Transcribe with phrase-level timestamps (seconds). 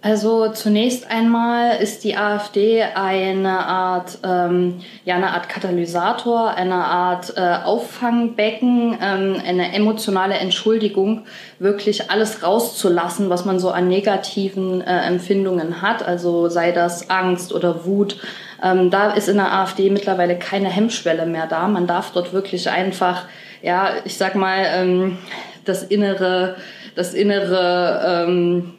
[0.00, 7.32] Also zunächst einmal ist die AfD eine Art, ähm, ja, eine Art Katalysator, eine Art
[7.36, 11.26] äh, Auffangbecken, ähm, eine emotionale Entschuldigung,
[11.58, 16.06] wirklich alles rauszulassen, was man so an negativen äh, Empfindungen hat.
[16.06, 18.18] Also sei das Angst oder Wut.
[18.62, 21.66] Ähm, da ist in der AfD mittlerweile keine Hemmschwelle mehr da.
[21.66, 23.24] Man darf dort wirklich einfach,
[23.62, 25.18] ja, ich sag mal, ähm,
[25.64, 26.54] das innere,
[26.94, 28.74] das innere ähm,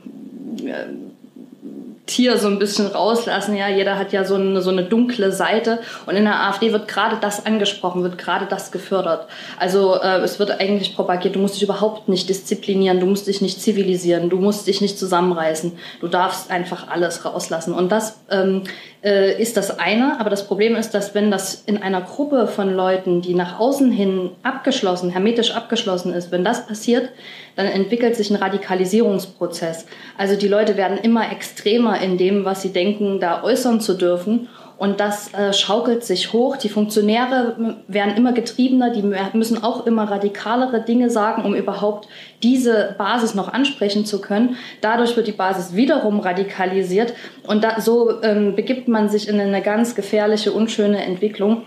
[2.09, 3.55] Tier so ein bisschen rauslassen.
[3.55, 6.87] Ja, jeder hat ja so eine, so eine dunkle Seite und in der AfD wird
[6.87, 9.27] gerade das angesprochen, wird gerade das gefördert.
[9.59, 13.41] Also äh, es wird eigentlich propagiert, du musst dich überhaupt nicht disziplinieren, du musst dich
[13.41, 17.75] nicht zivilisieren, du musst dich nicht zusammenreißen, du darfst einfach alles rauslassen.
[17.75, 18.63] Und das ähm,
[19.03, 22.73] äh, ist das eine, aber das Problem ist, dass wenn das in einer Gruppe von
[22.73, 27.09] Leuten, die nach außen hin abgeschlossen, hermetisch abgeschlossen ist, wenn das passiert,
[27.55, 29.85] dann entwickelt sich ein Radikalisierungsprozess.
[30.17, 34.47] Also die Leute werden immer extremer in dem, was sie denken, da äußern zu dürfen.
[34.77, 36.55] Und das äh, schaukelt sich hoch.
[36.55, 42.07] Die Funktionäre werden immer getriebener, die müssen auch immer radikalere Dinge sagen, um überhaupt
[42.43, 44.55] diese Basis noch ansprechen zu können.
[44.79, 47.13] Dadurch wird die Basis wiederum radikalisiert
[47.45, 51.63] und da, so ähm, begibt man sich in eine ganz gefährliche, unschöne Entwicklung,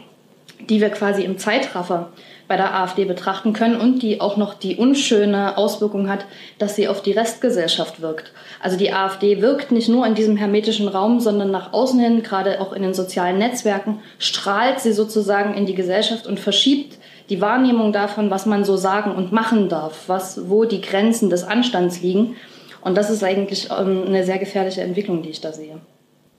[0.70, 2.08] die wir quasi im Zeitraffer
[2.52, 6.26] bei der AfD betrachten können und die auch noch die unschöne Auswirkung hat,
[6.58, 8.30] dass sie auf die Restgesellschaft wirkt.
[8.60, 12.60] Also die AfD wirkt nicht nur in diesem hermetischen Raum, sondern nach außen hin, gerade
[12.60, 16.98] auch in den sozialen Netzwerken, strahlt sie sozusagen in die Gesellschaft und verschiebt
[17.30, 21.44] die Wahrnehmung davon, was man so sagen und machen darf, was, wo die Grenzen des
[21.44, 22.36] Anstands liegen.
[22.82, 25.80] Und das ist eigentlich ähm, eine sehr gefährliche Entwicklung, die ich da sehe.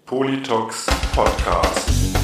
[0.05, 2.22] Politox Podcast.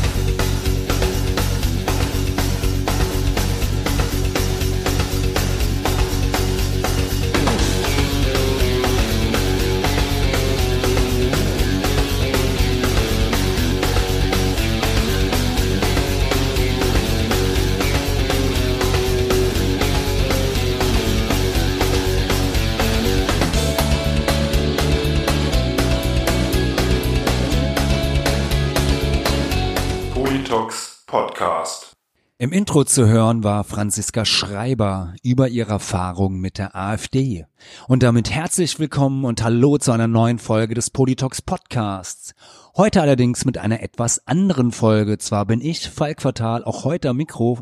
[31.09, 31.93] Podcast.
[32.37, 37.47] Im Intro zu hören war Franziska Schreiber über ihre Erfahrung mit der AfD.
[37.87, 42.35] Und damit herzlich willkommen und hallo zu einer neuen Folge des Politox Podcasts.
[42.77, 45.17] Heute allerdings mit einer etwas anderen Folge.
[45.17, 47.57] Zwar bin ich, Falk Fatal, auch heute am Mikro,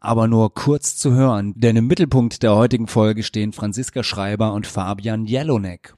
[0.00, 4.66] aber nur kurz zu hören, denn im Mittelpunkt der heutigen Folge stehen Franziska Schreiber und
[4.66, 5.94] Fabian Jelonek.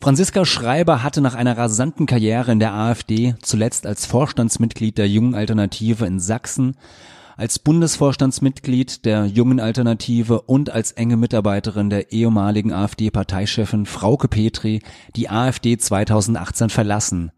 [0.00, 5.34] Franziska Schreiber hatte nach einer rasanten Karriere in der AfD, zuletzt als Vorstandsmitglied der Jungen
[5.34, 6.76] Alternative in Sachsen,
[7.36, 14.82] als Bundesvorstandsmitglied der Jungen Alternative und als enge Mitarbeiterin der ehemaligen AfD-Parteichefin Frauke Petri
[15.16, 17.32] die AfD 2018 verlassen,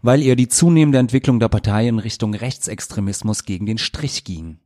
[0.00, 4.58] weil ihr die zunehmende Entwicklung der Partei in Richtung Rechtsextremismus gegen den Strich ging.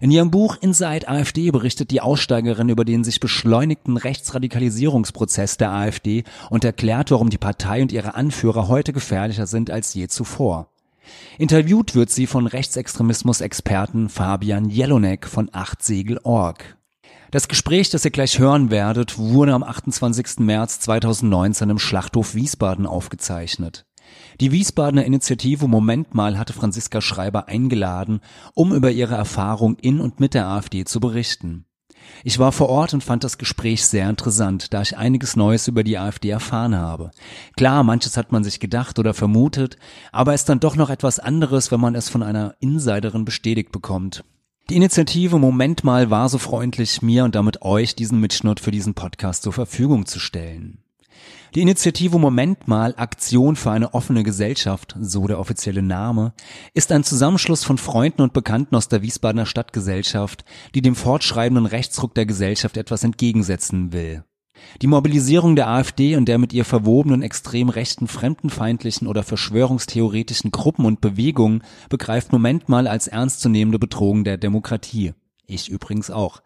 [0.00, 6.24] In ihrem Buch Inside AfD berichtet die Aussteigerin über den sich beschleunigten Rechtsradikalisierungsprozess der AfD
[6.50, 10.68] und erklärt, warum die Partei und ihre Anführer heute gefährlicher sind als je zuvor.
[11.38, 16.76] Interviewt wird sie von Rechtsextremismus-Experten Fabian Jelonek von Achtsegel.org.
[17.30, 20.38] Das Gespräch, das ihr gleich hören werdet, wurde am 28.
[20.38, 23.84] März 2019 im Schlachthof Wiesbaden aufgezeichnet.
[24.40, 28.20] Die Wiesbadener Initiative Moment mal hatte Franziska Schreiber eingeladen,
[28.54, 31.66] um über ihre Erfahrung in und mit der AfD zu berichten.
[32.24, 35.84] Ich war vor Ort und fand das Gespräch sehr interessant, da ich einiges Neues über
[35.84, 37.10] die AfD erfahren habe.
[37.56, 39.76] Klar, manches hat man sich gedacht oder vermutet,
[40.12, 44.24] aber ist dann doch noch etwas anderes, wenn man es von einer Insiderin bestätigt bekommt.
[44.68, 48.94] Die Initiative Moment mal war so freundlich, mir und damit euch diesen Mitschnitt für diesen
[48.94, 50.82] Podcast zur Verfügung zu stellen.
[51.54, 56.32] Die Initiative Moment mal Aktion für eine offene Gesellschaft, so der offizielle Name,
[56.74, 62.14] ist ein Zusammenschluss von Freunden und Bekannten aus der Wiesbadener Stadtgesellschaft, die dem fortschreibenden Rechtsruck
[62.14, 64.24] der Gesellschaft etwas entgegensetzen will.
[64.82, 70.84] Die Mobilisierung der AfD und der mit ihr verwobenen extrem rechten, fremdenfeindlichen oder verschwörungstheoretischen Gruppen
[70.84, 75.12] und Bewegungen begreift Moment mal als ernstzunehmende Bedrohung der Demokratie.
[75.46, 76.42] Ich übrigens auch.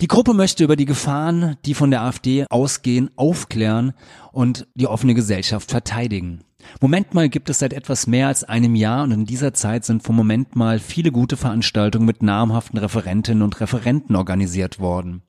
[0.00, 3.92] Die Gruppe möchte über die Gefahren, die von der AfD ausgehen, aufklären
[4.32, 6.40] und die offene Gesellschaft verteidigen.
[6.80, 10.02] Moment mal gibt es seit etwas mehr als einem Jahr und in dieser Zeit sind
[10.02, 15.22] vom Moment mal viele gute Veranstaltungen mit namhaften Referentinnen und Referenten organisiert worden.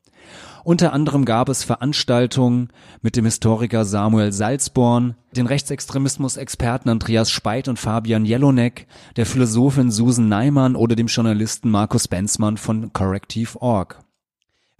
[0.63, 2.69] Unter anderem gab es Veranstaltungen
[3.01, 8.87] mit dem Historiker Samuel Salzborn, den Rechtsextremismus-Experten Andreas Speit und Fabian Jelonek,
[9.17, 14.02] der Philosophin Susan Neimann oder dem Journalisten Markus Benzmann von Corrective.org.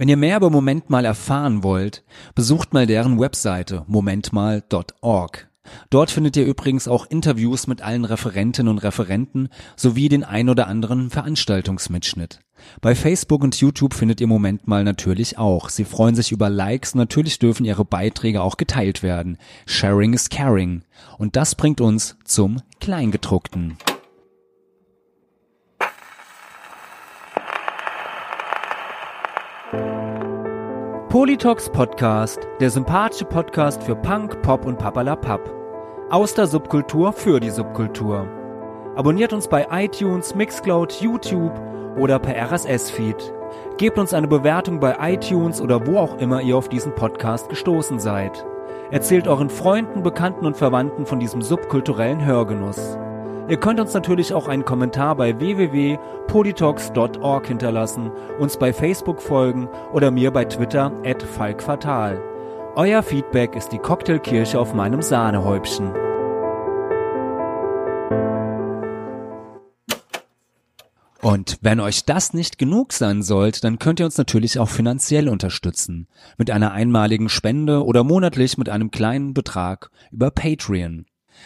[0.03, 2.03] Wenn ihr mehr über Moment mal erfahren wollt,
[2.35, 5.49] besucht mal deren Webseite momentmal.org.
[5.89, 9.47] Dort findet ihr übrigens auch Interviews mit allen Referentinnen und Referenten
[9.77, 12.41] sowie den ein oder anderen Veranstaltungsmitschnitt.
[12.81, 15.69] Bei Facebook und YouTube findet ihr Moment mal natürlich auch.
[15.69, 19.37] Sie freuen sich über Likes, natürlich dürfen ihre Beiträge auch geteilt werden.
[19.65, 20.83] Sharing is caring.
[21.17, 23.77] Und das bringt uns zum Kleingedruckten.
[31.13, 35.41] Politox Podcast, der sympathische Podcast für Punk, Pop und Papalapap.
[36.09, 38.27] Aus der Subkultur für die Subkultur.
[38.95, 41.53] Abonniert uns bei iTunes, Mixcloud, YouTube
[41.99, 43.31] oder per RSS-Feed.
[43.77, 47.99] Gebt uns eine Bewertung bei iTunes oder wo auch immer ihr auf diesen Podcast gestoßen
[47.99, 48.43] seid.
[48.89, 52.97] Erzählt euren Freunden, Bekannten und Verwandten von diesem subkulturellen Hörgenuss.
[53.49, 58.09] Ihr könnt uns natürlich auch einen Kommentar bei www.politox.org hinterlassen,
[58.39, 62.21] uns bei Facebook folgen oder mir bei Twitter at falkfatal.
[62.75, 65.91] Euer Feedback ist die Cocktailkirche auf meinem Sahnehäubchen.
[71.21, 75.29] Und wenn euch das nicht genug sein sollt, dann könnt ihr uns natürlich auch finanziell
[75.29, 76.07] unterstützen.
[76.37, 81.05] Mit einer einmaligen Spende oder monatlich mit einem kleinen Betrag über Patreon.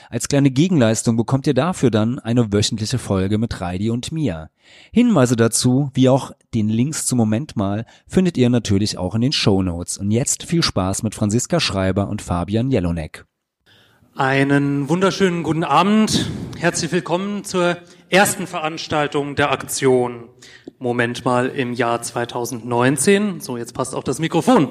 [0.09, 4.49] Als kleine Gegenleistung bekommt ihr dafür dann eine wöchentliche Folge mit Reidi und mir.
[4.91, 9.31] Hinweise dazu, wie auch den Links zum Moment mal, findet ihr natürlich auch in den
[9.31, 9.97] Show Notes.
[9.97, 13.25] Und jetzt viel Spaß mit Franziska Schreiber und Fabian Jelonek.
[14.15, 16.29] Einen wunderschönen guten Abend.
[16.57, 17.77] Herzlich willkommen zur
[18.09, 20.29] ersten Veranstaltung der Aktion.
[20.79, 23.41] Moment mal im Jahr 2019.
[23.41, 24.69] So, jetzt passt auch das Mikrofon.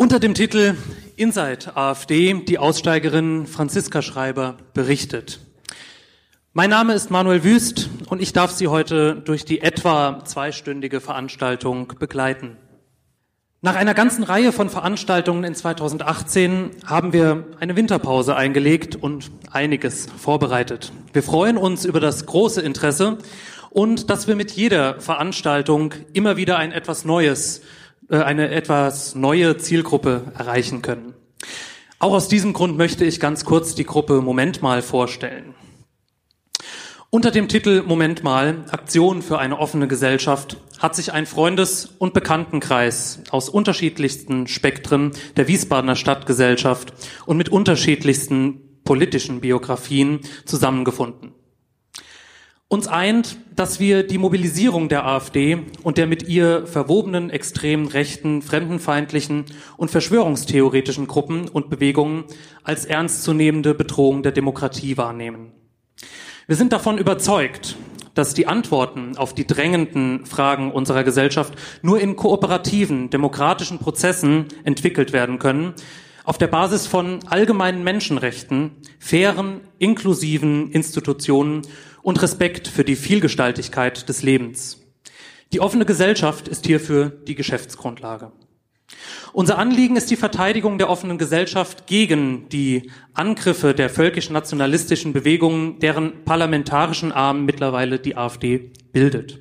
[0.00, 0.78] Unter dem Titel
[1.16, 5.40] Inside AfD, die Aussteigerin Franziska Schreiber berichtet.
[6.54, 11.92] Mein Name ist Manuel Wüst und ich darf Sie heute durch die etwa zweistündige Veranstaltung
[11.98, 12.56] begleiten.
[13.60, 20.06] Nach einer ganzen Reihe von Veranstaltungen in 2018 haben wir eine Winterpause eingelegt und einiges
[20.06, 20.92] vorbereitet.
[21.12, 23.18] Wir freuen uns über das große Interesse
[23.68, 27.60] und dass wir mit jeder Veranstaltung immer wieder ein etwas Neues
[28.10, 31.14] eine etwas neue Zielgruppe erreichen können.
[31.98, 35.54] Auch aus diesem Grund möchte ich ganz kurz die Gruppe Moment mal vorstellen.
[37.12, 42.14] Unter dem Titel Moment mal, Aktion für eine offene Gesellschaft, hat sich ein Freundes- und
[42.14, 46.92] Bekanntenkreis aus unterschiedlichsten Spektren der Wiesbadener Stadtgesellschaft
[47.26, 51.34] und mit unterschiedlichsten politischen Biografien zusammengefunden.
[52.72, 58.42] Uns eint, dass wir die Mobilisierung der AfD und der mit ihr verwobenen extremen rechten,
[58.42, 59.46] fremdenfeindlichen
[59.76, 62.22] und verschwörungstheoretischen Gruppen und Bewegungen
[62.62, 65.50] als ernstzunehmende Bedrohung der Demokratie wahrnehmen.
[66.46, 67.76] Wir sind davon überzeugt,
[68.14, 75.12] dass die Antworten auf die drängenden Fragen unserer Gesellschaft nur in kooperativen, demokratischen Prozessen entwickelt
[75.12, 75.74] werden können,
[76.22, 78.70] auf der Basis von allgemeinen Menschenrechten,
[79.00, 81.62] fairen, inklusiven Institutionen
[82.02, 84.80] und Respekt für die Vielgestaltigkeit des Lebens.
[85.52, 88.32] Die offene Gesellschaft ist hierfür die Geschäftsgrundlage.
[89.32, 96.24] Unser Anliegen ist die Verteidigung der offenen Gesellschaft gegen die Angriffe der völkisch-nationalistischen Bewegungen, deren
[96.24, 99.38] parlamentarischen Arm mittlerweile die AfD bildet.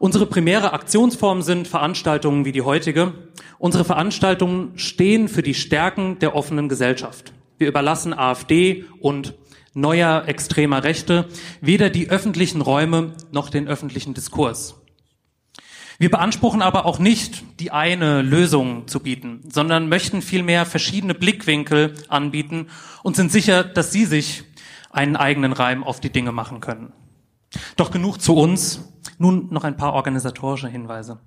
[0.00, 3.14] Unsere primäre Aktionsform sind Veranstaltungen wie die heutige.
[3.58, 7.32] Unsere Veranstaltungen stehen für die Stärken der offenen Gesellschaft.
[7.58, 9.34] Wir überlassen AfD und
[9.74, 11.28] neuer extremer Rechte
[11.60, 14.76] weder die öffentlichen Räume noch den öffentlichen Diskurs.
[15.98, 21.94] Wir beanspruchen aber auch nicht, die eine Lösung zu bieten, sondern möchten vielmehr verschiedene Blickwinkel
[22.08, 22.68] anbieten
[23.02, 24.44] und sind sicher, dass Sie sich
[24.90, 26.92] einen eigenen Reim auf die Dinge machen können.
[27.76, 28.88] Doch genug zu uns.
[29.18, 31.20] Nun noch ein paar organisatorische Hinweise.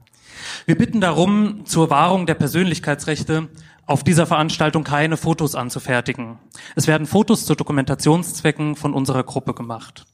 [0.66, 3.50] Wir bitten darum, zur Wahrung der Persönlichkeitsrechte
[3.86, 6.38] auf dieser Veranstaltung keine Fotos anzufertigen.
[6.76, 10.06] Es werden Fotos zu Dokumentationszwecken von unserer Gruppe gemacht.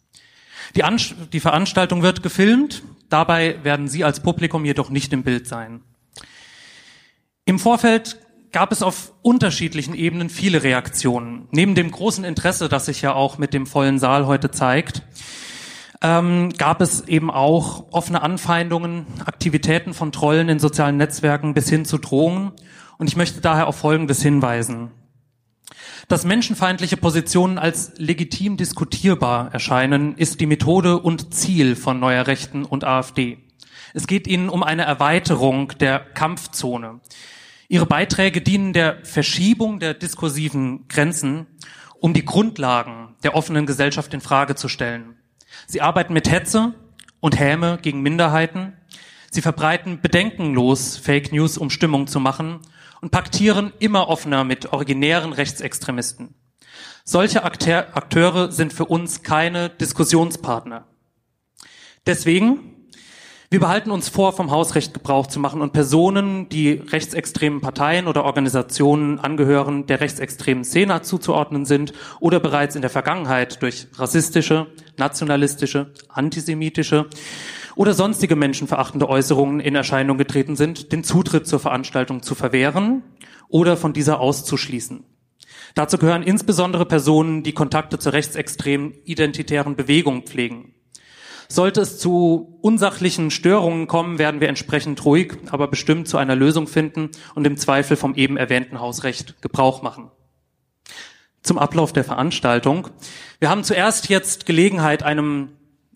[0.76, 1.00] Die, An
[1.34, 5.82] die Veranstaltung wird gefilmt, dabei werden Sie als Publikum jedoch nicht im Bild sein.
[7.46, 8.20] Im Vorfeld
[8.52, 11.48] gab es auf unterschiedlichen Ebenen viele Reaktionen.
[11.52, 15.02] Neben dem großen Interesse, das sich ja auch mit dem vollen Saal heute zeigt,
[16.04, 21.86] ähm, gab es eben auch offene Anfeindungen, Aktivitäten von Trollen in sozialen Netzwerken bis hin
[21.86, 22.52] zu Drohungen
[22.98, 24.92] und ich möchte daher auf Folgendes hinweisen.
[26.10, 32.66] Dass menschenfeindliche Positionen als legitim diskutierbar erscheinen, ist die Methode und Ziel von Neuer Rechten
[32.66, 33.38] und AfD.
[33.94, 37.00] Es geht ihnen um eine Erweiterung der Kampfzone.
[37.70, 41.48] Ihre Beiträge dienen der Verschiebung der diskursiven Grenzen,
[42.02, 45.13] um die Grundlagen der offenen Gesellschaft in Frage zu stellen.
[45.68, 46.74] Sie arbeiten mit Hetze
[47.20, 48.74] und Häme gegen Minderheiten,
[49.34, 52.60] Sie verbreiten bedenkenlos Fake News, um Stimmung zu machen
[53.02, 56.36] und paktieren immer offener mit originären Rechtsextremisten.
[57.04, 60.86] Solche Akteure sind für uns keine Diskussionspartner.
[62.06, 62.73] Deswegen
[63.54, 68.24] wir behalten uns vor, vom Hausrecht Gebrauch zu machen und Personen, die rechtsextremen Parteien oder
[68.24, 74.66] Organisationen angehören, der rechtsextremen Szene zuzuordnen sind oder bereits in der Vergangenheit durch rassistische,
[74.98, 77.06] nationalistische, antisemitische
[77.76, 83.04] oder sonstige menschenverachtende Äußerungen in Erscheinung getreten sind, den Zutritt zur Veranstaltung zu verwehren
[83.50, 85.06] oder von dieser auszuschließen.
[85.76, 90.73] Dazu gehören insbesondere Personen, die Kontakte zur rechtsextremen identitären Bewegung pflegen.
[91.54, 96.66] Sollte es zu unsachlichen Störungen kommen, werden wir entsprechend ruhig, aber bestimmt zu einer Lösung
[96.66, 100.10] finden und im Zweifel vom eben erwähnten Hausrecht Gebrauch machen.
[101.44, 102.88] Zum Ablauf der Veranstaltung.
[103.38, 105.50] Wir haben zuerst jetzt Gelegenheit, einem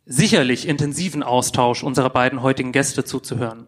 [0.05, 3.65] sicherlich intensiven Austausch unserer beiden heutigen Gäste zuzuhören.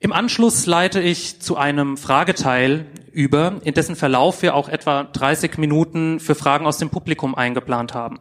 [0.00, 5.58] Im Anschluss leite ich zu einem Frageteil über, in dessen Verlauf wir auch etwa 30
[5.58, 8.18] Minuten für Fragen aus dem Publikum eingeplant haben.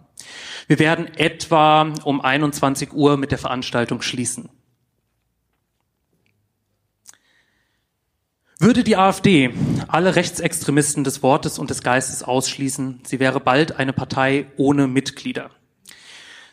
[0.67, 4.49] Wir werden etwa um 21 Uhr mit der Veranstaltung schließen.
[8.59, 9.53] Würde die AfD
[9.89, 15.49] alle Rechtsextremisten des Wortes und des Geistes ausschließen, sie wäre bald eine Partei ohne Mitglieder.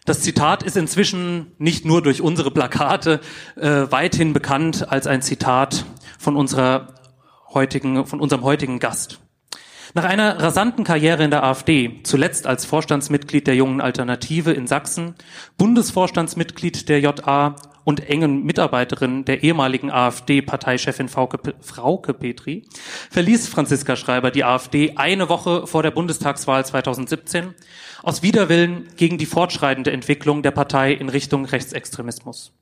[0.06, 3.20] Das Zitat ist inzwischen nicht nur durch unsere Plakate
[3.54, 5.84] äh, weithin bekannt als ein Zitat
[6.18, 6.94] von unserer
[7.50, 9.20] heutigen, von unserem heutigen Gast.
[9.92, 15.16] Nach einer rasanten Karriere in der AfD, zuletzt als Vorstandsmitglied der Jungen Alternative in Sachsen,
[15.58, 22.64] Bundesvorstandsmitglied der JA und engen Mitarbeiterin der ehemaligen AfD-Parteichefin Frauke Petri,
[23.10, 27.54] verließ Franziska Schreiber die AfD eine Woche vor der Bundestagswahl 2017
[28.04, 32.52] aus Widerwillen gegen die fortschreitende Entwicklung der Partei in Richtung Rechtsextremismus.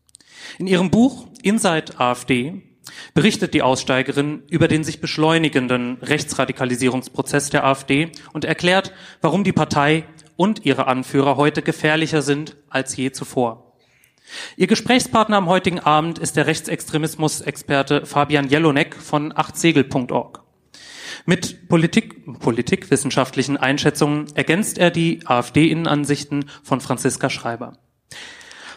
[0.58, 2.62] In ihrem Buch Inside AfD
[3.14, 10.04] berichtet die Aussteigerin über den sich beschleunigenden Rechtsradikalisierungsprozess der AfD und erklärt, warum die Partei
[10.36, 13.74] und ihre Anführer heute gefährlicher sind als je zuvor.
[14.56, 20.42] Ihr Gesprächspartner am heutigen Abend ist der Rechtsextremismus-Experte Fabian Jelonek von achtsegel.org.
[21.26, 27.78] Mit Politik, politikwissenschaftlichen Einschätzungen ergänzt er die AfD-Innenansichten von Franziska Schreiber.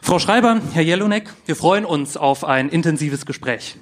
[0.01, 3.77] Frau Schreiber, Herr Jelonek, wir freuen uns auf ein intensives Gespräch.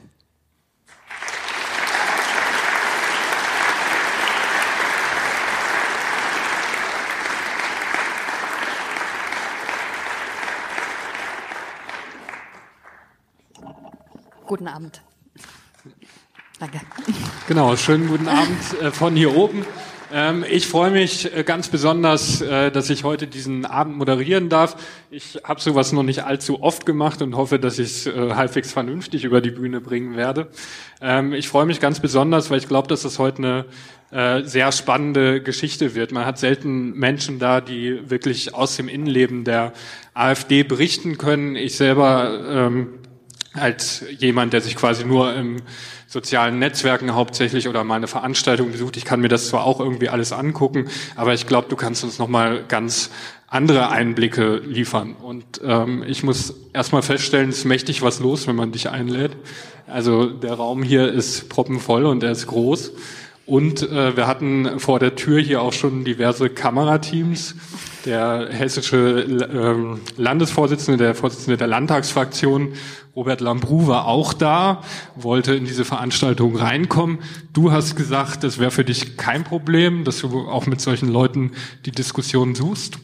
[14.49, 15.03] Guten Abend.
[16.59, 16.79] Danke.
[17.47, 19.63] Genau, schönen guten Abend äh, von hier oben.
[20.11, 24.75] Ähm, ich freue mich äh, ganz besonders, äh, dass ich heute diesen Abend moderieren darf.
[25.11, 29.23] Ich habe sowas noch nicht allzu oft gemacht und hoffe, dass ich es halbwegs vernünftig
[29.23, 30.47] über die Bühne bringen werde.
[30.99, 33.65] Ähm, ich freue mich ganz besonders, weil ich glaube, dass das heute eine
[34.47, 36.11] sehr spannende Geschichte wird.
[36.11, 39.71] Man hat selten Menschen da, die wirklich aus dem Innenleben der
[40.15, 41.55] AfD berichten können.
[41.55, 42.98] Ich selber ähm,
[43.53, 45.57] als jemand, der sich quasi nur im
[46.07, 48.97] sozialen Netzwerken hauptsächlich oder meine Veranstaltung besucht.
[48.97, 52.17] Ich kann mir das zwar auch irgendwie alles angucken, aber ich glaube, du kannst uns
[52.17, 53.11] nochmal ganz
[53.47, 55.15] andere Einblicke liefern.
[55.21, 59.31] Und ähm, ich muss erstmal feststellen, es ist mächtig was los, wenn man dich einlädt.
[59.87, 62.91] Also der Raum hier ist proppenvoll und er ist groß.
[63.49, 67.55] Und äh, wir hatten vor der Tür hier auch schon diverse Kamerateams.
[68.05, 72.73] Der hessische ähm, Landesvorsitzende, der Vorsitzende der Landtagsfraktion,
[73.15, 74.81] Robert Lambrou, war auch da,
[75.15, 77.19] wollte in diese Veranstaltung reinkommen.
[77.53, 81.51] Du hast gesagt, das wäre für dich kein Problem, dass du auch mit solchen Leuten
[81.85, 82.99] die Diskussion suchst.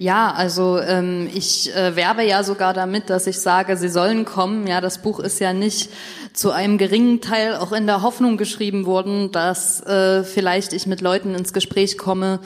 [0.00, 4.68] Ja, also ähm, ich äh, werbe ja sogar damit, dass ich sage, sie sollen kommen.
[4.68, 5.90] Ja, das Buch ist ja nicht
[6.32, 11.00] zu einem geringen Teil auch in der Hoffnung geschrieben worden, dass äh, vielleicht ich mit
[11.00, 12.38] Leuten ins Gespräch komme,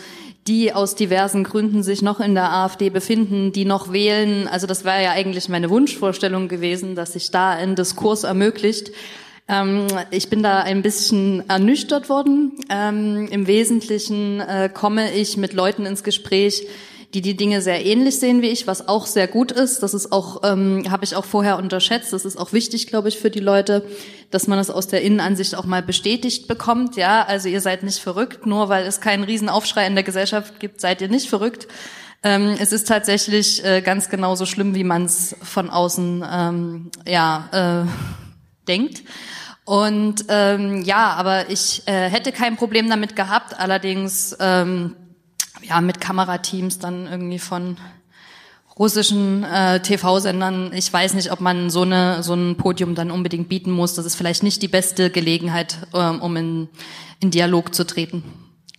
[0.46, 4.48] die aus diversen Gründen sich noch in der AfD befinden, die noch wählen.
[4.48, 8.90] Also das wäre ja eigentlich meine Wunschvorstellung gewesen, dass sich da ein Diskurs ermöglicht.
[9.48, 12.52] Ähm, ich bin da ein bisschen ernüchtert worden.
[12.70, 16.66] Ähm, Im Wesentlichen äh, komme ich mit Leuten ins Gespräch,
[17.14, 19.82] die die Dinge sehr ähnlich sehen wie ich, was auch sehr gut ist.
[19.82, 22.12] Das ist auch, ähm, habe ich auch vorher unterschätzt.
[22.12, 23.84] Das ist auch wichtig, glaube ich, für die Leute,
[24.30, 26.96] dass man es aus der Innenansicht auch mal bestätigt bekommt.
[26.96, 30.80] Ja, also ihr seid nicht verrückt, nur weil es keinen Riesenaufschrei in der Gesellschaft gibt,
[30.80, 31.68] seid ihr nicht verrückt.
[32.22, 37.84] Ähm, es ist tatsächlich äh, ganz genauso schlimm, wie man es von außen ähm, ja
[37.84, 39.02] äh, denkt.
[39.64, 43.58] Und ähm, ja, aber ich äh, hätte kein Problem damit gehabt.
[43.58, 44.96] Allerdings ähm,
[45.62, 47.76] ja, mit Kamerateams dann irgendwie von
[48.78, 50.72] russischen äh, TV-Sendern.
[50.74, 53.94] Ich weiß nicht, ob man so, eine, so ein Podium dann unbedingt bieten muss.
[53.94, 56.68] Das ist vielleicht nicht die beste Gelegenheit, ähm, um in,
[57.20, 58.24] in Dialog zu treten.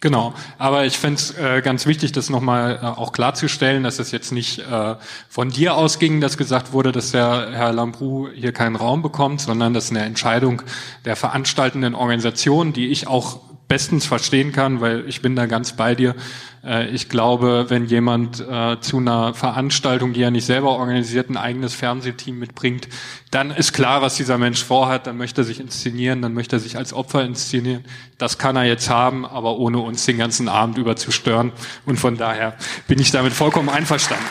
[0.04, 4.12] Genau, aber ich fände es äh, ganz wichtig, das nochmal äh, auch klarzustellen, dass es
[4.12, 4.96] jetzt nicht äh,
[5.30, 9.74] von dir ausging, dass gesagt wurde, dass der Herr Lambrou hier keinen Raum bekommt, sondern
[9.74, 10.62] das ist eine Entscheidung
[11.06, 15.96] der veranstaltenden Organisation, die ich auch bestens verstehen kann, weil ich bin da ganz bei
[15.96, 16.16] dir.
[16.64, 21.38] Äh, ich glaube, wenn jemand äh, zu einer Veranstaltung, die er nicht selber organisiert, ein
[21.38, 22.88] eigenes Fernsehteam mitbringt,
[23.32, 25.08] dann ist klar, was dieser Mensch vorhat.
[25.08, 27.84] Dann möchte er sich inszenieren, dann möchte er sich als Opfer inszenieren.
[28.18, 31.52] Das kann er jetzt haben, aber ohne uns den ganzen Abend über zu stören.
[31.86, 32.56] Und von daher
[32.88, 34.26] bin ich damit vollkommen einverstanden.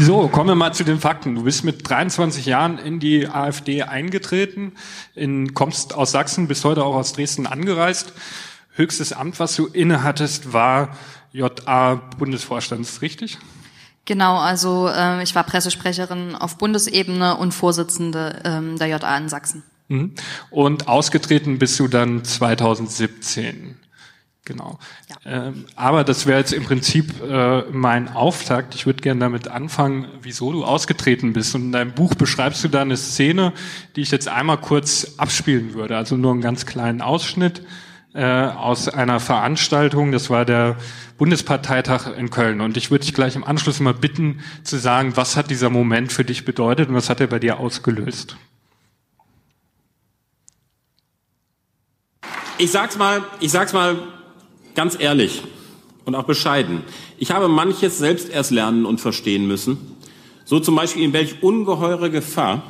[0.00, 1.34] So, kommen wir mal zu den Fakten.
[1.34, 4.72] Du bist mit 23 Jahren in die AfD eingetreten,
[5.16, 8.12] in, kommst aus Sachsen, bist heute auch aus Dresden angereist.
[8.76, 10.96] Höchstes Amt, was du innehattest, war
[11.32, 13.38] JA-Bundesvorstand, ist richtig?
[14.04, 19.64] Genau, also äh, ich war Pressesprecherin auf Bundesebene und Vorsitzende ähm, der JA in Sachsen.
[19.88, 20.14] Mhm.
[20.50, 23.76] Und ausgetreten bist du dann 2017.
[24.48, 24.78] Genau.
[25.10, 25.48] Ja.
[25.48, 28.74] Ähm, aber das wäre jetzt im Prinzip äh, mein Auftakt.
[28.74, 31.54] Ich würde gerne damit anfangen, wieso du ausgetreten bist.
[31.54, 33.52] Und in deinem Buch beschreibst du da eine Szene,
[33.94, 35.98] die ich jetzt einmal kurz abspielen würde.
[35.98, 37.60] Also nur einen ganz kleinen Ausschnitt
[38.14, 40.12] äh, aus einer Veranstaltung.
[40.12, 40.76] Das war der
[41.18, 42.62] Bundesparteitag in Köln.
[42.62, 46.10] Und ich würde dich gleich im Anschluss mal bitten zu sagen, was hat dieser Moment
[46.10, 48.38] für dich bedeutet und was hat er bei dir ausgelöst?
[52.56, 53.98] Ich sag's mal, ich sag's mal
[54.74, 55.42] ganz ehrlich
[56.04, 56.82] und auch bescheiden.
[57.18, 59.78] Ich habe manches selbst erst lernen und verstehen müssen.
[60.44, 62.62] So zum Beispiel, in welch ungeheure Gefahr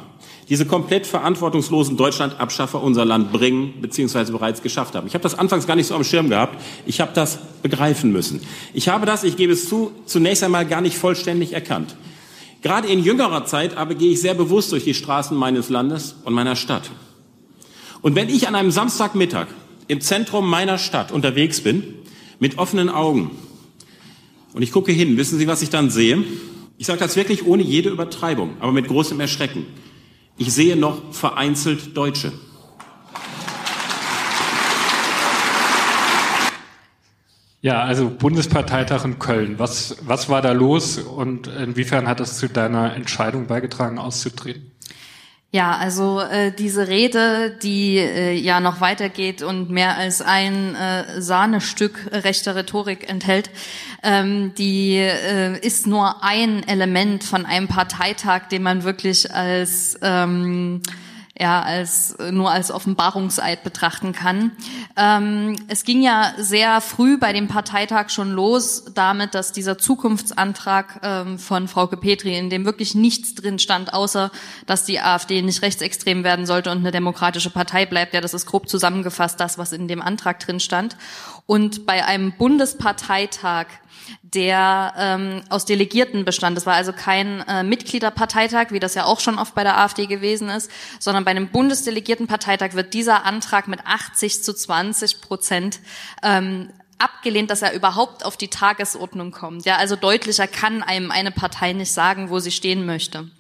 [0.48, 4.32] diese komplett verantwortungslosen Deutschlandabschaffer unser Land bringen bzw.
[4.32, 5.06] bereits geschafft haben.
[5.06, 6.60] Ich habe das anfangs gar nicht so am Schirm gehabt.
[6.86, 8.40] Ich habe das begreifen müssen.
[8.72, 11.96] Ich habe das, ich gebe es zu, zunächst einmal gar nicht vollständig erkannt.
[12.62, 16.32] Gerade in jüngerer Zeit aber gehe ich sehr bewusst durch die Straßen meines Landes und
[16.32, 16.90] meiner Stadt.
[18.00, 19.48] Und wenn ich an einem Samstagmittag
[19.88, 21.94] im Zentrum meiner Stadt unterwegs bin,
[22.38, 23.30] mit offenen Augen,
[24.54, 26.24] und ich gucke hin, wissen Sie, was ich dann sehe?
[26.78, 29.66] Ich sage das wirklich ohne jede Übertreibung, aber mit großem Erschrecken.
[30.36, 32.32] Ich sehe noch vereinzelt Deutsche.
[37.60, 39.58] Ja, also Bundesparteitag in Köln.
[39.58, 44.70] Was, was war da los und inwiefern hat das zu deiner Entscheidung beigetragen, auszutreten?
[45.50, 51.22] Ja, also äh, diese Rede, die äh, ja noch weitergeht und mehr als ein äh,
[51.22, 53.48] Sahnestück rechter Rhetorik enthält,
[54.02, 60.82] ähm, die äh, ist nur ein Element von einem Parteitag, den man wirklich als ähm,
[61.40, 64.52] ja, als, nur als Offenbarungseid betrachten kann.
[64.96, 71.00] Ähm, es ging ja sehr früh bei dem Parteitag schon los damit, dass dieser Zukunftsantrag
[71.02, 74.30] ähm, von Frau Petri, in dem wirklich nichts drin stand, außer
[74.66, 78.14] dass die AfD nicht rechtsextrem werden sollte und eine demokratische Partei bleibt.
[78.14, 80.96] Ja, das ist grob zusammengefasst, das, was in dem Antrag drin stand.
[81.46, 83.66] Und bei einem Bundesparteitag
[84.22, 86.56] der ähm, aus Delegierten bestand.
[86.56, 90.06] Das war also kein äh, Mitgliederparteitag, wie das ja auch schon oft bei der AfD
[90.06, 95.80] gewesen ist, sondern bei einem Bundesdelegiertenparteitag wird dieser Antrag mit 80 zu 20 Prozent
[96.22, 99.64] ähm, abgelehnt, dass er überhaupt auf die Tagesordnung kommt.
[99.64, 103.30] Ja, also deutlicher kann einem eine Partei nicht sagen, wo sie stehen möchte.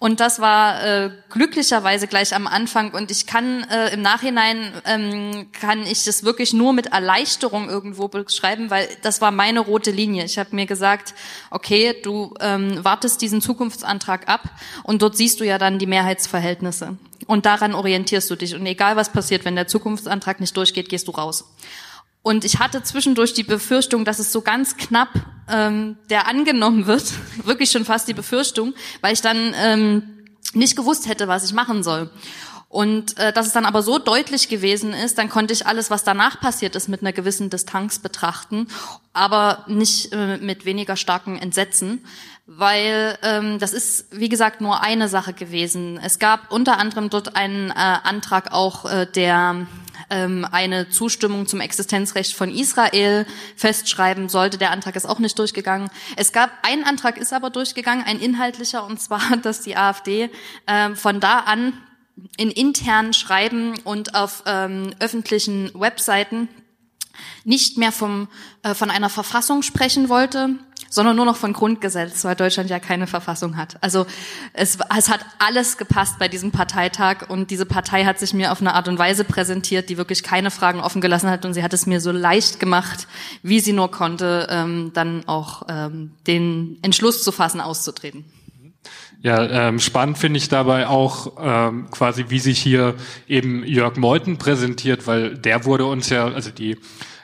[0.00, 2.92] Und das war äh, glücklicherweise gleich am Anfang.
[2.92, 8.06] Und ich kann äh, im Nachhinein ähm, kann ich das wirklich nur mit Erleichterung irgendwo
[8.06, 10.24] beschreiben, weil das war meine rote Linie.
[10.24, 11.14] Ich habe mir gesagt,
[11.50, 14.42] okay, du ähm, wartest diesen Zukunftsantrag ab
[14.84, 16.96] und dort siehst du ja dann die Mehrheitsverhältnisse.
[17.26, 18.54] Und daran orientierst du dich.
[18.54, 21.44] Und egal was passiert, wenn der Zukunftsantrag nicht durchgeht, gehst du raus.
[22.28, 25.08] Und ich hatte zwischendurch die Befürchtung, dass es so ganz knapp
[25.48, 27.04] ähm, der angenommen wird,
[27.44, 30.02] wirklich schon fast die Befürchtung, weil ich dann ähm,
[30.52, 32.10] nicht gewusst hätte, was ich machen soll.
[32.68, 36.04] Und äh, dass es dann aber so deutlich gewesen ist, dann konnte ich alles, was
[36.04, 38.68] danach passiert ist, mit einer gewissen Distanz betrachten,
[39.14, 42.04] aber nicht äh, mit weniger starken Entsetzen,
[42.44, 45.98] weil ähm, das ist, wie gesagt, nur eine Sache gewesen.
[46.02, 49.66] Es gab unter anderem dort einen äh, Antrag auch, äh, der
[50.08, 54.58] eine Zustimmung zum Existenzrecht von Israel festschreiben sollte.
[54.58, 55.90] Der Antrag ist auch nicht durchgegangen.
[56.16, 60.30] Es gab ein Antrag ist aber durchgegangen, ein inhaltlicher, und zwar, dass die AfD
[60.66, 61.72] äh, von da an
[62.36, 66.48] in internen Schreiben und auf ähm, öffentlichen Webseiten
[67.44, 68.28] nicht mehr vom,
[68.62, 70.50] äh, von einer Verfassung sprechen wollte,
[70.90, 73.76] sondern nur noch von Grundgesetz, weil Deutschland ja keine Verfassung hat.
[73.80, 74.06] Also
[74.52, 78.60] es, es hat alles gepasst bei diesem Parteitag und diese Partei hat sich mir auf
[78.60, 81.72] eine Art und Weise präsentiert, die wirklich keine Fragen offen gelassen hat und sie hat
[81.72, 83.06] es mir so leicht gemacht,
[83.42, 88.24] wie sie nur konnte, ähm, dann auch ähm, den Entschluss zu fassen, auszutreten.
[89.20, 92.94] Ja, ähm, spannend finde ich dabei auch ähm, quasi, wie sich hier
[93.26, 96.76] eben Jörg Meuthen präsentiert, weil der wurde uns ja, also die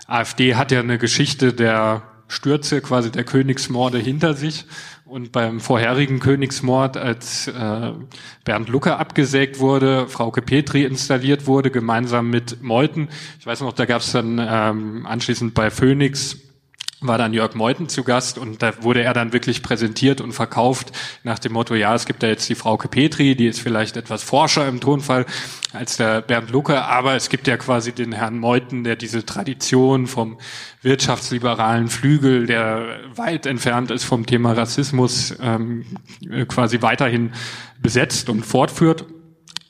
[0.09, 4.67] AfD hat ja eine Geschichte der Stürze, quasi der Königsmorde hinter sich.
[5.05, 7.93] Und beim vorherigen Königsmord, als äh,
[8.45, 13.09] Bernd Lucke abgesägt wurde, Frauke Petri installiert wurde, gemeinsam mit Meuthen.
[13.39, 16.44] Ich weiß noch, da gab es dann ähm, anschließend bei Phoenix
[17.07, 20.93] war dann Jörg Meuthen zu Gast und da wurde er dann wirklich präsentiert und verkauft
[21.23, 24.23] nach dem Motto, ja, es gibt da jetzt die Frau Petri, die ist vielleicht etwas
[24.23, 25.27] forscher im Tonfall
[25.73, 30.07] als der Bernd Lucke, aber es gibt ja quasi den Herrn Meuthen, der diese Tradition
[30.07, 30.39] vom
[30.83, 35.85] wirtschaftsliberalen Flügel, der weit entfernt ist vom Thema Rassismus, ähm,
[36.49, 37.33] quasi weiterhin
[37.81, 39.05] besetzt und fortführt.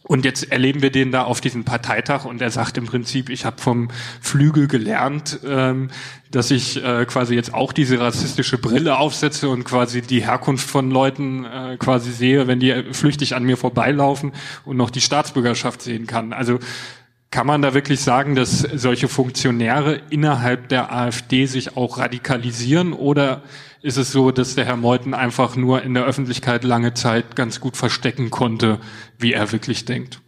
[0.07, 3.47] Und jetzt erleben wir den da auf diesem Parteitag und er sagt im Prinzip, ich
[3.47, 3.89] habe vom
[4.21, 5.89] Flügel gelernt, ähm,
[6.31, 10.91] dass ich äh, quasi jetzt auch diese rassistische Brille aufsetze und quasi die Herkunft von
[10.91, 14.33] Leuten äh, quasi sehe, wenn die flüchtig an mir vorbeilaufen
[14.67, 16.35] und noch die Staatsbürgerschaft sehen kann.
[16.35, 16.59] Also
[17.35, 23.43] kann man da wirklich sagen, dass solche Funktionäre innerhalb der AfD sich auch radikalisieren oder
[23.83, 27.59] ist es so, dass der Herr Meuthen einfach nur in der Öffentlichkeit lange Zeit ganz
[27.59, 28.79] gut verstecken konnte,
[29.19, 30.21] wie er wirklich denkt?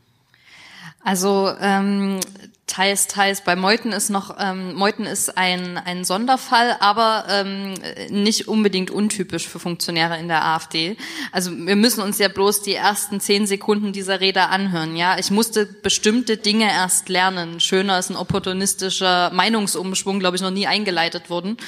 [1.05, 2.19] Also ähm,
[2.67, 3.43] Teils, teils.
[3.43, 7.75] Bei Meuthen ist noch, ähm, Meuthen ist ein, ein Sonderfall, aber ähm,
[8.11, 10.97] nicht unbedingt untypisch für Funktionäre in der AfD.
[11.31, 14.97] Also wir müssen uns ja bloß die ersten zehn Sekunden dieser Rede anhören.
[14.97, 17.61] Ja, ich musste bestimmte Dinge erst lernen.
[17.61, 21.59] Schöner ist ein opportunistischer Meinungsumschwung, glaube ich, noch nie eingeleitet worden.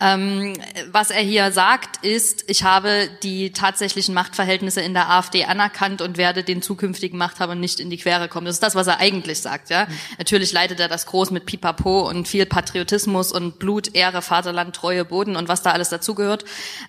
[0.00, 0.52] Ähm,
[0.92, 6.16] was er hier sagt, ist, ich habe die tatsächlichen Machtverhältnisse in der AfD anerkannt und
[6.16, 8.46] werde den zukünftigen Machthabern nicht in die Quere kommen.
[8.46, 9.70] Das ist das, was er eigentlich sagt.
[9.70, 14.20] Ja, natürlich natürlich leitet er das groß mit Pipapo und viel Patriotismus und Blut, Ehre,
[14.20, 16.44] Vaterland, Treue, Boden und was da alles dazugehört,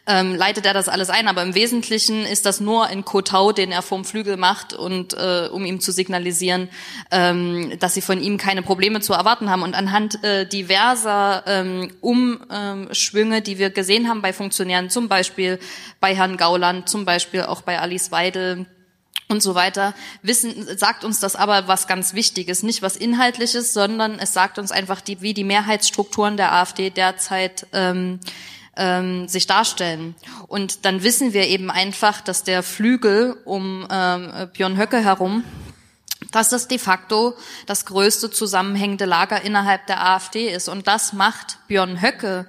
[0.08, 1.30] ähm, leitet er das alles ein.
[1.30, 5.48] Aber im Wesentlichen ist das nur ein Kotau, den er vom Flügel macht und äh,
[5.50, 6.68] um ihm zu signalisieren,
[7.12, 9.64] ähm, dass sie von ihm keine Probleme zu erwarten haben.
[9.64, 15.60] Und anhand äh, diverser ähm, Umschwünge, die wir gesehen haben bei Funktionären, zum Beispiel
[16.02, 18.66] bei Herrn Gauland, zum Beispiel auch bei Alice Weidel,
[19.28, 24.20] und so weiter, wissen, sagt uns das aber was ganz Wichtiges, nicht was Inhaltliches, sondern
[24.20, 28.20] es sagt uns einfach, die, wie die Mehrheitsstrukturen der AfD derzeit ähm,
[28.76, 30.16] ähm, sich darstellen.
[30.48, 35.44] Und dann wissen wir eben einfach, dass der Flügel um ähm, Björn Höcke herum,
[36.32, 37.34] dass das de facto
[37.66, 40.68] das größte zusammenhängende Lager innerhalb der AfD ist.
[40.68, 42.48] Und das macht Björn Höcke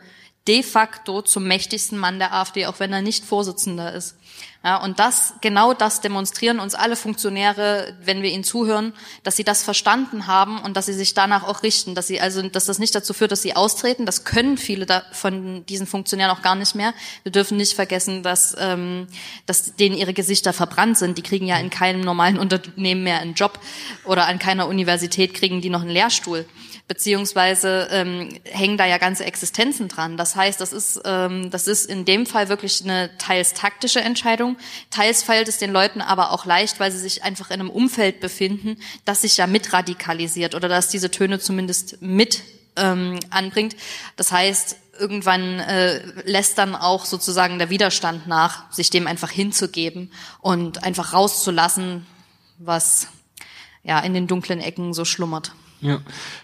[0.48, 4.16] de facto zum mächtigsten Mann der AfD, auch wenn er nicht Vorsitzender ist.
[4.66, 9.44] Ja, und das, genau das demonstrieren uns alle Funktionäre, wenn wir ihnen zuhören, dass sie
[9.44, 12.80] das verstanden haben und dass sie sich danach auch richten, dass sie also, dass das
[12.80, 14.06] nicht dazu führt, dass sie austreten.
[14.06, 16.94] Das können viele von diesen Funktionären auch gar nicht mehr.
[17.22, 19.06] Wir dürfen nicht vergessen, dass, ähm,
[19.46, 21.16] dass denen ihre Gesichter verbrannt sind.
[21.16, 23.60] Die kriegen ja in keinem normalen Unternehmen mehr einen Job
[24.04, 26.44] oder an keiner Universität kriegen die noch einen Lehrstuhl
[26.88, 30.16] beziehungsweise ähm, hängen da ja ganze Existenzen dran.
[30.16, 34.56] Das heißt, das ist, ähm, das ist in dem Fall wirklich eine teils taktische Entscheidung.
[34.90, 38.20] Teils fällt es den Leuten aber auch leicht, weil sie sich einfach in einem Umfeld
[38.20, 42.42] befinden, das sich ja mit radikalisiert oder das diese Töne zumindest mit
[42.76, 43.74] ähm, anbringt.
[44.14, 50.12] Das heißt, irgendwann äh, lässt dann auch sozusagen der Widerstand nach, sich dem einfach hinzugeben
[50.40, 52.06] und einfach rauszulassen,
[52.58, 53.08] was
[53.82, 55.52] ja in den dunklen Ecken so schlummert.
[55.80, 55.98] Ja,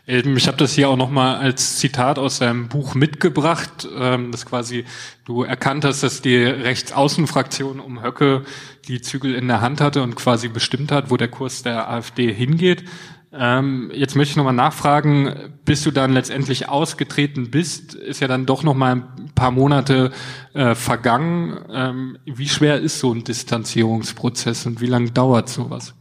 [0.07, 4.45] ähm, ich habe das hier auch nochmal als Zitat aus deinem Buch mitgebracht, ähm, dass
[4.45, 4.85] quasi
[5.25, 8.45] du erkannt hast, dass die Rechtsaußenfraktion um Höcke
[8.89, 12.33] die Zügel in der Hand hatte und quasi bestimmt hat, wo der Kurs der AfD
[12.33, 12.85] hingeht.
[13.33, 18.45] Ähm, jetzt möchte ich nochmal nachfragen, bis du dann letztendlich ausgetreten bist, ist ja dann
[18.45, 20.11] doch nochmal ein paar Monate
[20.53, 22.19] äh, vergangen.
[22.27, 25.95] wie schwer ist so ein Distanzierungsprozess und wie lange dauert sowas?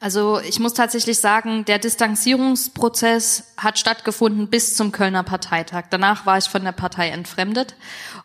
[0.00, 5.86] Also ich muss tatsächlich sagen, der Distanzierungsprozess hat stattgefunden bis zum Kölner Parteitag.
[5.90, 7.74] Danach war ich von der Partei entfremdet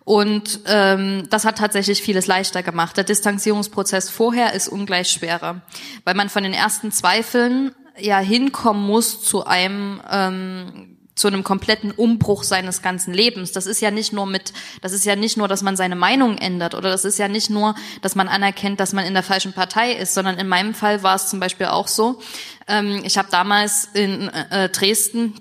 [0.03, 2.95] und ähm, das hat tatsächlich vieles leichter gemacht.
[2.97, 5.61] Der Distanzierungsprozess vorher ist ungleich schwerer,
[6.03, 11.91] weil man von den ersten Zweifeln ja hinkommen muss zu einem ähm, zu einem kompletten
[11.91, 13.51] Umbruch seines ganzen Lebens.
[13.51, 16.37] Das ist ja nicht nur mit, das ist ja nicht nur, dass man seine Meinung
[16.37, 19.53] ändert oder das ist ja nicht nur, dass man anerkennt, dass man in der falschen
[19.53, 22.19] Partei ist, sondern in meinem Fall war es zum Beispiel auch so.
[22.67, 25.35] Ähm, ich habe damals in äh, Dresden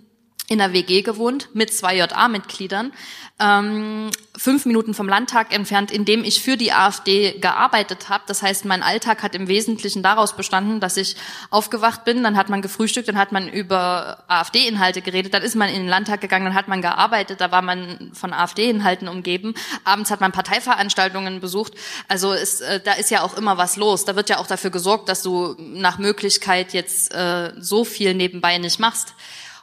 [0.52, 2.92] in der WG gewohnt mit zwei JA-Mitgliedern,
[3.40, 8.24] ähm, fünf Minuten vom Landtag entfernt, in dem ich für die AfD gearbeitet habe.
[8.26, 11.16] Das heißt, mein Alltag hat im Wesentlichen daraus bestanden, dass ich
[11.48, 15.70] aufgewacht bin, dann hat man gefrühstückt, dann hat man über AfD-Inhalte geredet, dann ist man
[15.70, 19.54] in den Landtag gegangen, dann hat man gearbeitet, da war man von AfD-Inhalten umgeben.
[19.84, 21.72] Abends hat man Parteiveranstaltungen besucht.
[22.08, 24.04] Also ist, äh, da ist ja auch immer was los.
[24.04, 28.58] Da wird ja auch dafür gesorgt, dass du nach Möglichkeit jetzt äh, so viel nebenbei
[28.58, 29.14] nicht machst.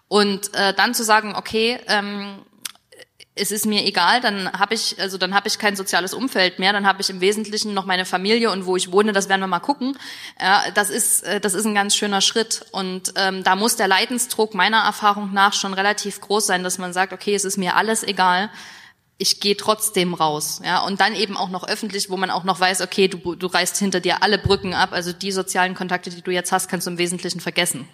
[0.09, 2.39] Und äh, dann zu sagen, okay, ähm,
[3.35, 6.73] es ist mir egal, dann habe ich also dann habe ich kein soziales Umfeld mehr,
[6.73, 9.47] dann habe ich im Wesentlichen noch meine Familie und wo ich wohne, das werden wir
[9.47, 9.97] mal gucken.
[10.39, 13.87] Ja, das ist äh, das ist ein ganz schöner Schritt und ähm, da muss der
[13.87, 17.75] Leidensdruck meiner Erfahrung nach schon relativ groß sein, dass man sagt, okay, es ist mir
[17.75, 18.49] alles egal.
[19.21, 22.59] Ich gehe trotzdem raus, ja, und dann eben auch noch öffentlich, wo man auch noch
[22.59, 26.21] weiß, okay, du, du reißt hinter dir alle Brücken ab, also die sozialen Kontakte, die
[26.21, 27.85] du jetzt hast, kannst du im Wesentlichen vergessen.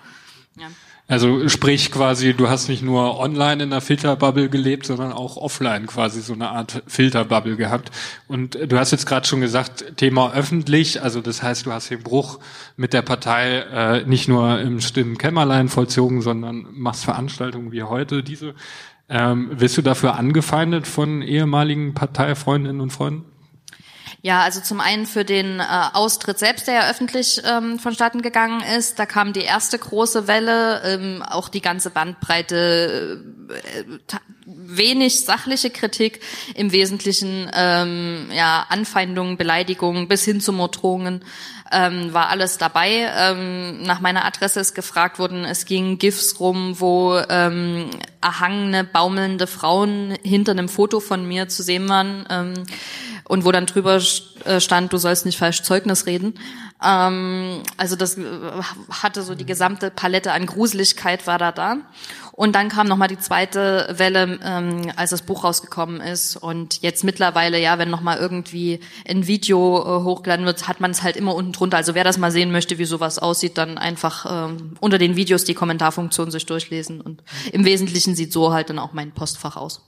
[0.57, 0.67] Ja.
[1.07, 5.85] Also sprich quasi, du hast nicht nur online in einer Filterbubble gelebt, sondern auch offline
[5.85, 7.91] quasi so eine Art Filterbubble gehabt.
[8.27, 12.01] Und du hast jetzt gerade schon gesagt, Thema öffentlich, also das heißt, du hast den
[12.01, 12.39] Bruch
[12.75, 18.23] mit der Partei äh, nicht nur im stillen Kämmerlein vollzogen, sondern machst Veranstaltungen wie heute
[18.23, 18.55] diese.
[19.07, 23.25] Ähm, wirst du dafür angefeindet von ehemaligen Parteifreundinnen und Freunden?
[24.25, 28.63] Ja, also zum einen für den äh, Austritt selbst, der ja öffentlich ähm, vonstatten gegangen
[28.75, 28.97] ist.
[28.97, 33.83] Da kam die erste große Welle, ähm, auch die ganze Bandbreite, äh,
[34.47, 36.21] wenig sachliche Kritik,
[36.55, 41.23] im Wesentlichen ähm, ja Anfeindungen, Beleidigungen bis hin zu Morddrohungen
[41.71, 43.07] ähm, war alles dabei.
[43.15, 49.45] Ähm, nach meiner Adresse ist gefragt worden, es ging GIFs rum, wo ähm, erhangene, baumelnde
[49.45, 52.25] Frauen hinter einem Foto von mir zu sehen waren.
[52.29, 52.53] Ähm,
[53.27, 53.99] und wo dann drüber
[54.45, 56.35] äh, stand, du sollst nicht falsch Zeugnis reden.
[56.83, 58.23] Ähm, also das äh,
[58.89, 61.77] hatte so die gesamte Palette an Gruseligkeit war da da.
[62.33, 66.35] Und dann kam nochmal die zweite Welle, ähm, als das Buch rausgekommen ist.
[66.35, 71.01] Und jetzt mittlerweile, ja, wenn nochmal irgendwie ein Video äh, hochgeladen wird, hat man es
[71.01, 71.77] halt immer unten drunter.
[71.77, 75.45] Also wer das mal sehen möchte, wie sowas aussieht, dann einfach ähm, unter den Videos
[75.45, 76.99] die Kommentarfunktion sich durchlesen.
[76.99, 79.81] Und im Wesentlichen sieht so halt dann auch mein Postfach aus.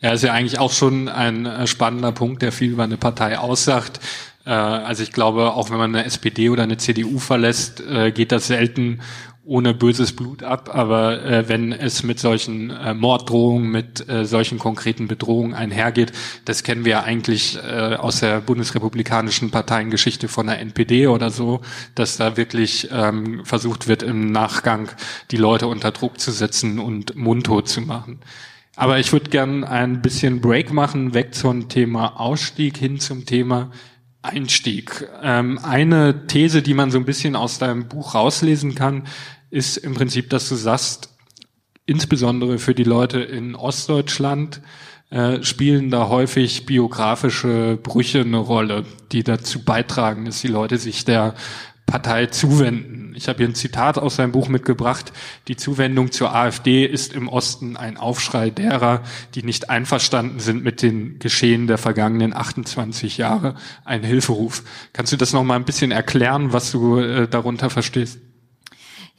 [0.00, 3.36] Ja, ist ja eigentlich auch schon ein äh, spannender Punkt, der viel über eine Partei
[3.36, 3.98] aussagt.
[4.46, 8.30] Äh, also ich glaube, auch wenn man eine SPD oder eine CDU verlässt, äh, geht
[8.30, 9.00] das selten
[9.44, 10.70] ohne böses Blut ab.
[10.74, 16.12] Aber wenn es mit solchen Morddrohungen, mit solchen konkreten Bedrohungen einhergeht,
[16.44, 21.62] das kennen wir ja eigentlich aus der bundesrepublikanischen Parteiengeschichte von der NPD oder so,
[21.94, 24.90] dass da wirklich ähm, versucht wird, im Nachgang
[25.30, 28.20] die Leute unter Druck zu setzen und mundtot zu machen.
[28.78, 33.72] Aber ich würde gern ein bisschen Break machen, weg zum Thema Ausstieg hin zum Thema
[34.22, 35.04] Einstieg.
[35.20, 39.08] Ähm, eine These, die man so ein bisschen aus deinem Buch rauslesen kann,
[39.50, 41.12] ist im Prinzip, dass du sagst,
[41.86, 44.60] insbesondere für die Leute in Ostdeutschland
[45.10, 51.04] äh, spielen da häufig biografische Brüche eine Rolle, die dazu beitragen, dass die Leute sich
[51.04, 51.34] der
[51.84, 53.07] Partei zuwenden.
[53.18, 55.12] Ich habe hier ein Zitat aus seinem Buch mitgebracht.
[55.48, 59.02] Die Zuwendung zur AfD ist im Osten ein Aufschrei derer,
[59.34, 64.62] die nicht einverstanden sind mit den Geschehen der vergangenen 28 Jahre, ein Hilferuf.
[64.92, 68.20] Kannst du das noch mal ein bisschen erklären, was du äh, darunter verstehst?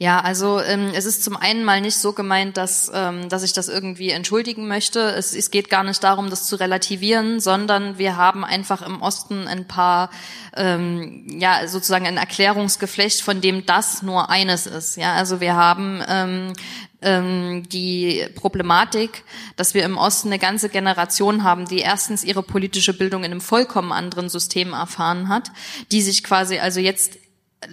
[0.02, 3.52] Ja, also ähm, es ist zum einen mal nicht so gemeint, dass, ähm, dass ich
[3.52, 4.98] das irgendwie entschuldigen möchte.
[4.98, 9.46] Es, es geht gar nicht darum, das zu relativieren, sondern wir haben einfach im Osten
[9.46, 10.08] ein paar,
[10.56, 14.96] ähm, ja, sozusagen ein Erklärungsgeflecht, von dem das nur eines ist.
[14.96, 16.54] Ja, also wir haben ähm,
[17.02, 19.24] ähm, die Problematik,
[19.56, 23.42] dass wir im Osten eine ganze Generation haben, die erstens ihre politische Bildung in einem
[23.42, 25.52] vollkommen anderen System erfahren hat,
[25.92, 27.18] die sich quasi also jetzt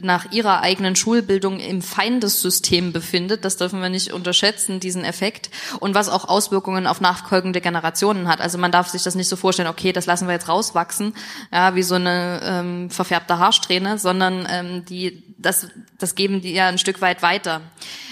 [0.02, 3.45] nach ihrer eigenen Schulbildung im Feindessystem befindet.
[3.45, 5.50] Das dürfen wir nicht unterschätzen, diesen Effekt.
[5.80, 8.41] Und was auch Auswirkungen auf nachfolgende Generationen hat.
[8.41, 11.13] Also man darf sich das nicht so vorstellen, okay, das lassen wir jetzt rauswachsen,
[11.54, 16.67] ja, wie so eine ähm, verfärbte Haarsträhne, sondern ähm, die, das, das geben die ja
[16.67, 17.62] ein Stück weit weiter.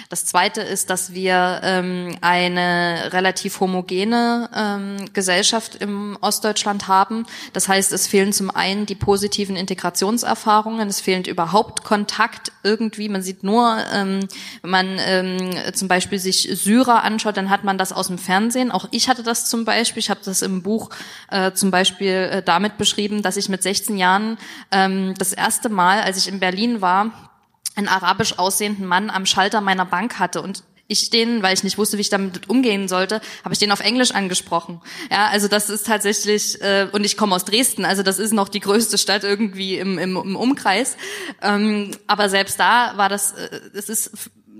[0.09, 7.25] Das Zweite ist, dass wir ähm, eine relativ homogene ähm, Gesellschaft im Ostdeutschland haben.
[7.53, 13.09] Das heißt, es fehlen zum einen die positiven Integrationserfahrungen, es fehlt überhaupt Kontakt irgendwie.
[13.09, 14.27] Man sieht nur, ähm,
[14.61, 18.71] wenn man ähm, zum Beispiel sich Syrer anschaut, dann hat man das aus dem Fernsehen.
[18.71, 19.99] Auch ich hatte das zum Beispiel.
[19.99, 20.89] Ich habe das im Buch
[21.31, 24.37] äh, zum Beispiel äh, damit beschrieben, dass ich mit 16 Jahren
[24.71, 27.31] ähm, das erste Mal, als ich in Berlin war,
[27.75, 31.77] einen arabisch aussehenden Mann am Schalter meiner Bank hatte und ich den, weil ich nicht
[31.77, 34.81] wusste, wie ich damit umgehen sollte, habe ich den auf Englisch angesprochen.
[35.11, 38.49] Ja, also das ist tatsächlich äh, und ich komme aus Dresden, also das ist noch
[38.49, 40.95] die größte Stadt irgendwie im, im, im Umkreis.
[41.41, 44.11] Ähm, aber selbst da war das, äh, es ist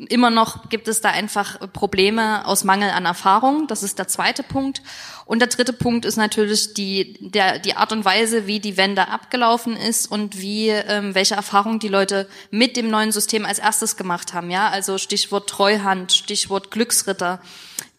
[0.10, 3.67] immer noch gibt es da einfach Probleme aus Mangel an Erfahrung.
[3.67, 4.81] Das ist der zweite Punkt.
[5.25, 9.08] Und der dritte Punkt ist natürlich die, der, die Art und Weise, wie die Wende
[9.08, 13.95] abgelaufen ist und wie, ähm, welche Erfahrungen die Leute mit dem neuen System als erstes
[13.95, 14.51] gemacht haben.
[14.51, 17.39] Ja, also Stichwort Treuhand, Stichwort Glücksritter.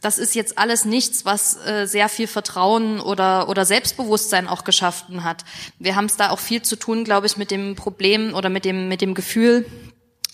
[0.03, 5.25] Das ist jetzt alles nichts, was äh, sehr viel Vertrauen oder, oder Selbstbewusstsein auch geschaffen
[5.25, 5.45] hat.
[5.79, 8.65] Wir haben es da auch viel zu tun, glaube ich, mit dem Problem oder mit
[8.65, 9.67] dem, mit dem Gefühl,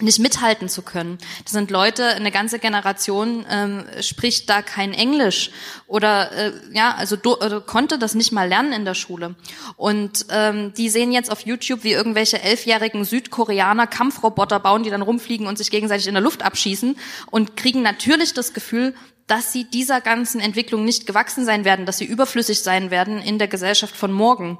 [0.03, 1.19] nicht mithalten zu können.
[1.45, 5.51] Das sind Leute, eine ganze Generation ähm, spricht da kein Englisch
[5.87, 9.35] oder äh, ja, also do, äh, konnte das nicht mal lernen in der Schule.
[9.77, 15.03] Und ähm, die sehen jetzt auf YouTube, wie irgendwelche elfjährigen Südkoreaner Kampfroboter bauen, die dann
[15.03, 16.97] rumfliegen und sich gegenseitig in der Luft abschießen
[17.31, 18.95] und kriegen natürlich das Gefühl,
[19.27, 23.39] dass sie dieser ganzen Entwicklung nicht gewachsen sein werden, dass sie überflüssig sein werden in
[23.39, 24.59] der Gesellschaft von morgen.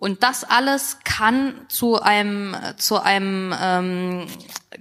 [0.00, 4.26] Und das alles kann zu einem, zu einem ähm,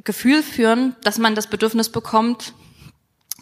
[0.06, 2.54] Gefühl führen, dass man das Bedürfnis bekommt,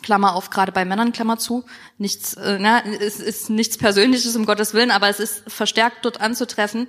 [0.01, 1.65] Klammer auf, gerade bei Männern, Klammer zu,
[1.99, 6.19] nichts, äh, na, es ist nichts Persönliches, um Gottes Willen, aber es ist verstärkt dort
[6.19, 6.87] anzutreffen,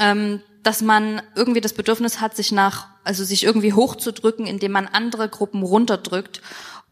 [0.00, 4.86] ähm, dass man irgendwie das Bedürfnis hat, sich nach, also sich irgendwie hochzudrücken, indem man
[4.86, 6.40] andere Gruppen runterdrückt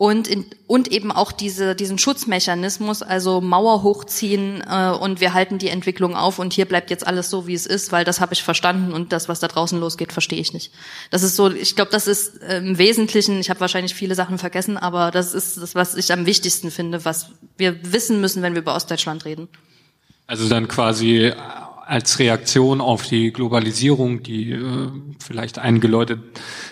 [0.02, 5.58] und, in, und eben auch diese, diesen Schutzmechanismus, also Mauer hochziehen äh, und wir halten
[5.58, 8.32] die Entwicklung auf und hier bleibt jetzt alles so, wie es ist, weil das habe
[8.32, 10.72] ich verstanden und das, was da draußen losgeht, verstehe ich nicht.
[11.12, 14.38] Das ist so, ich glaube, das ist äh, im Wesentlichen, ich habe wahrscheinlich viele Sachen
[14.38, 18.54] vergessen, aber das ist das, was ich am wichtigsten finde, was wir wissen müssen, wenn
[18.54, 19.46] wir über Ostdeutschland reden.
[20.26, 21.32] Also dann quasi
[21.86, 24.88] als Reaktion auf die Globalisierung, die äh,
[25.24, 26.18] vielleicht einige Leute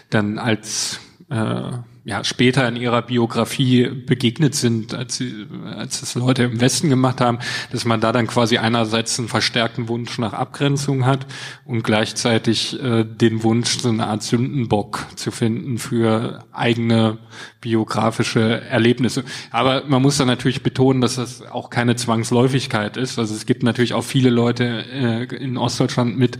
[0.08, 0.98] dann als
[1.30, 1.70] äh,
[2.04, 7.20] ja, später in ihrer Biografie begegnet sind, als, sie, als das Leute im Westen gemacht
[7.20, 7.38] haben,
[7.72, 11.26] dass man da dann quasi einerseits einen verstärkten Wunsch nach Abgrenzung hat
[11.66, 17.18] und gleichzeitig äh, den Wunsch, so eine Art Sündenbock zu finden für eigene
[17.60, 19.24] biografische Erlebnisse.
[19.50, 23.18] Aber man muss dann natürlich betonen, dass das auch keine Zwangsläufigkeit ist.
[23.18, 26.38] Also es gibt natürlich auch viele Leute äh, in Ostdeutschland mit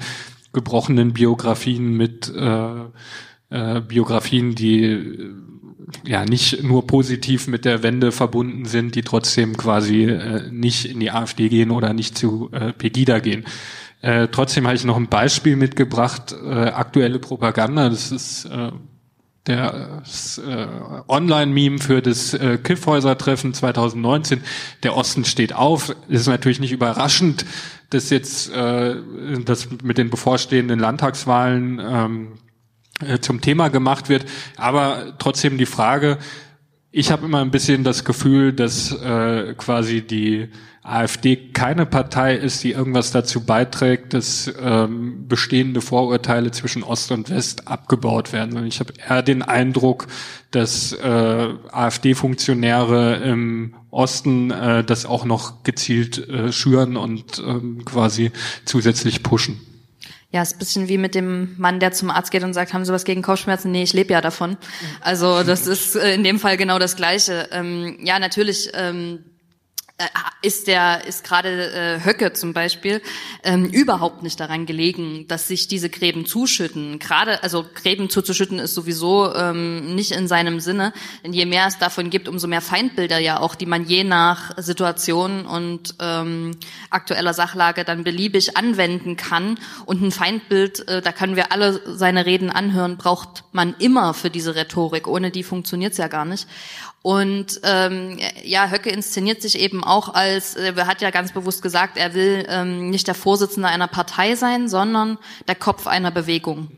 [0.53, 2.71] gebrochenen Biografien, mit äh,
[3.51, 5.35] äh, Biografien, die äh,
[6.05, 11.01] ja nicht nur positiv mit der Wende verbunden sind, die trotzdem quasi äh, nicht in
[11.01, 13.45] die AfD gehen oder nicht zu äh, Pegida gehen.
[14.03, 17.89] Äh, trotzdem habe ich noch ein Beispiel mitgebracht, äh, aktuelle Propaganda.
[17.89, 18.71] Das ist äh,
[19.47, 20.03] der
[20.47, 20.67] äh,
[21.09, 24.43] Online-Meme für das äh, Kiffhäuser-Treffen 2019.
[24.83, 25.95] Der Osten steht auf.
[26.09, 27.45] Das ist natürlich nicht überraschend,
[27.91, 28.97] dass jetzt äh,
[29.45, 32.50] das mit den bevorstehenden Landtagswahlen ähm, äh,
[33.21, 34.25] zum Thema gemacht wird.
[34.57, 36.19] Aber trotzdem die Frage,
[36.93, 40.49] ich habe immer ein bisschen das Gefühl, dass äh, quasi die
[40.83, 47.31] AfD keine Partei ist, die irgendwas dazu beiträgt, dass ähm, bestehende Vorurteile zwischen Ost und
[47.31, 48.57] West abgebaut werden.
[48.57, 50.07] Und ich habe eher den Eindruck,
[50.51, 58.33] dass äh, AfD-Funktionäre im Osten äh, das auch noch gezielt äh, schüren und ähm, quasi
[58.65, 59.61] zusätzlich pushen.
[60.33, 62.85] Ja, ist ein bisschen wie mit dem Mann, der zum Arzt geht und sagt, haben
[62.85, 63.73] Sie was gegen Kopfschmerzen?
[63.73, 64.57] Nee, ich lebe ja davon.
[65.01, 67.49] Also das ist äh, in dem Fall genau das Gleiche.
[67.51, 69.40] Ähm, ja, natürlich ähm, äh,
[70.43, 73.03] ist der ist gerade äh, Höcke zum Beispiel
[73.43, 76.99] ähm, überhaupt nicht daran gelegen, dass sich diese Gräben zuschütten.
[76.99, 80.93] Gerade also Gräben zuzuschütten ist sowieso ähm, nicht in seinem Sinne.
[81.25, 84.53] Denn je mehr es davon gibt, umso mehr Feindbilder ja auch, die man je nach
[84.57, 86.53] Situation und ähm,
[86.89, 89.59] aktueller Sachlage dann beliebig anwenden kann.
[89.85, 94.31] Und ein Feindbild, äh, da können wir alle seine Reden anhören, braucht man immer für
[94.31, 95.07] diese Rhetorik.
[95.07, 96.47] Ohne die funktioniert's ja gar nicht.
[97.03, 101.63] Und ähm, ja, Höcke inszeniert sich eben auch als, äh, er hat ja ganz bewusst
[101.63, 105.17] gesagt, er will ähm, nicht der Vorsitzende einer Partei sein, sondern
[105.49, 106.69] der Kopf einer Bewegung.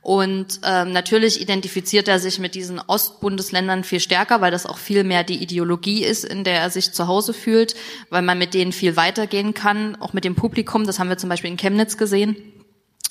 [0.00, 5.02] Und ähm, natürlich identifiziert er sich mit diesen Ostbundesländern viel stärker, weil das auch viel
[5.02, 7.74] mehr die Ideologie ist, in der er sich zu Hause fühlt,
[8.08, 10.86] weil man mit denen viel weitergehen kann, auch mit dem Publikum.
[10.86, 12.36] Das haben wir zum Beispiel in Chemnitz gesehen.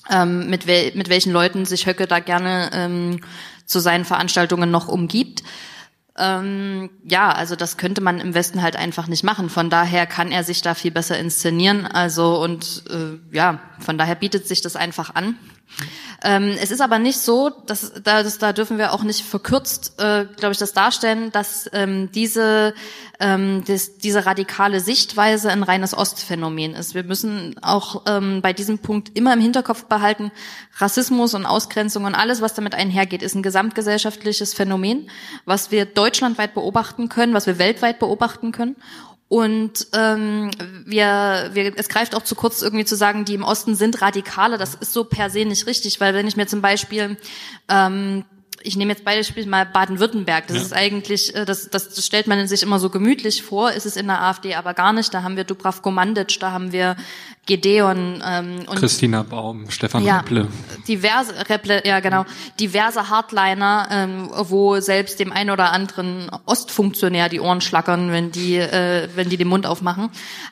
[0.10, 3.19] Ähm, mit, wel mit welchen Leuten sich Höcke da gerne ähm,
[3.65, 5.43] zu seinen Veranstaltungen noch umgibt.
[6.21, 9.49] Ähm, ja, also das könnte man im Westen halt einfach nicht machen.
[9.49, 11.88] Von daher kann er sich da viel besser inszenieren.
[11.88, 15.36] Also und äh, ja, von daher bietet sich das einfach an.
[16.23, 19.99] Ähm, es ist aber nicht so, dass da, das, da dürfen wir auch nicht verkürzt,
[19.99, 22.75] äh, glaube ich, das darstellen, dass ähm, diese
[23.19, 26.95] ähm, das, diese radikale Sichtweise ein reines Ostphänomen ist.
[26.95, 30.32] Wir müssen auch ähm, bei diesem Punkt immer im Hinterkopf behalten:
[30.78, 35.09] Rassismus und Ausgrenzung und alles, was damit einhergeht, ist ein gesamtgesellschaftliches Phänomen,
[35.45, 38.76] was wir deutschlandweit beobachten können, was wir weltweit beobachten können.
[39.32, 40.51] Und ähm,
[40.86, 44.57] wir, wir, es greift auch zu kurz, irgendwie zu sagen, die im Osten sind Radikale.
[44.57, 47.15] Das ist so per se nicht richtig, weil wenn ich mir zum Beispiel
[47.69, 48.25] ähm,
[48.63, 50.47] ich nehme jetzt Beispiel mal Baden-Württemberg.
[50.47, 50.63] Das Ja.
[50.63, 53.95] ist eigentlich, äh, das, das, das stellt man sich immer so gemütlich vor, ist es
[53.95, 55.13] in der AfD aber gar nicht.
[55.13, 56.95] Da haben wir Dubravko Mandic, da haben wir
[57.47, 60.47] Gedeon ähm, und Christina Baum, Stefan ja, Repple.
[60.87, 62.23] diverse Repple, ja genau,
[62.59, 68.57] diverse Hardliner, ähm, wo selbst dem einen oder anderen Ostfunktionär die Ohren schlackern, wenn die,
[68.57, 70.09] äh, wenn die den Mund aufmachen.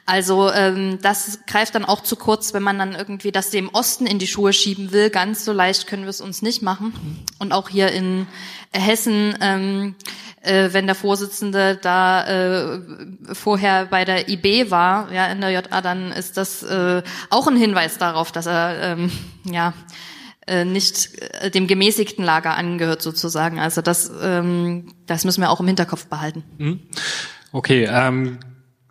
[0.08, 4.08] Also ähm, das greift dann auch zu kurz, wenn man dann irgendwie das dem Osten
[4.08, 5.12] in die Schuhe schieben will.
[5.12, 6.94] Ganz so leicht können wir es uns nicht machen.
[7.38, 8.26] Und auch hier in
[8.72, 9.38] Hessen.
[9.42, 9.96] Ähm,
[10.42, 12.80] äh, wenn der Vorsitzende da äh,
[13.34, 17.58] vorher bei der IB war, ja, in der JA, dann ist das äh, auch ein
[17.58, 19.12] Hinweis darauf, dass er ähm,
[19.44, 19.74] ja
[20.48, 23.60] äh, nicht äh, dem gemäßigten Lager angehört sozusagen.
[23.60, 26.44] Also das, ähm, das müssen wir auch im Hinterkopf behalten.
[27.52, 28.40] Okay, ähm,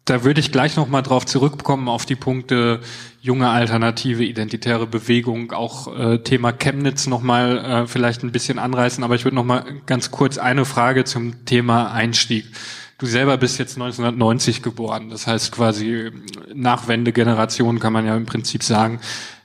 [0.09, 2.81] da würde ich gleich noch mal drauf zurückkommen auf die Punkte
[3.21, 9.05] junge alternative identitäre Bewegung, auch äh, Thema Chemnitz noch mal äh, vielleicht ein bisschen anreißen,
[9.05, 12.47] aber ich würde noch mal ganz kurz eine Frage zum Thema Einstieg.
[12.99, 16.11] Du selber bist jetzt 1990 geboren, das heißt quasi
[16.55, 19.01] Nachwendegeneration kann man ja im Prinzip sagen.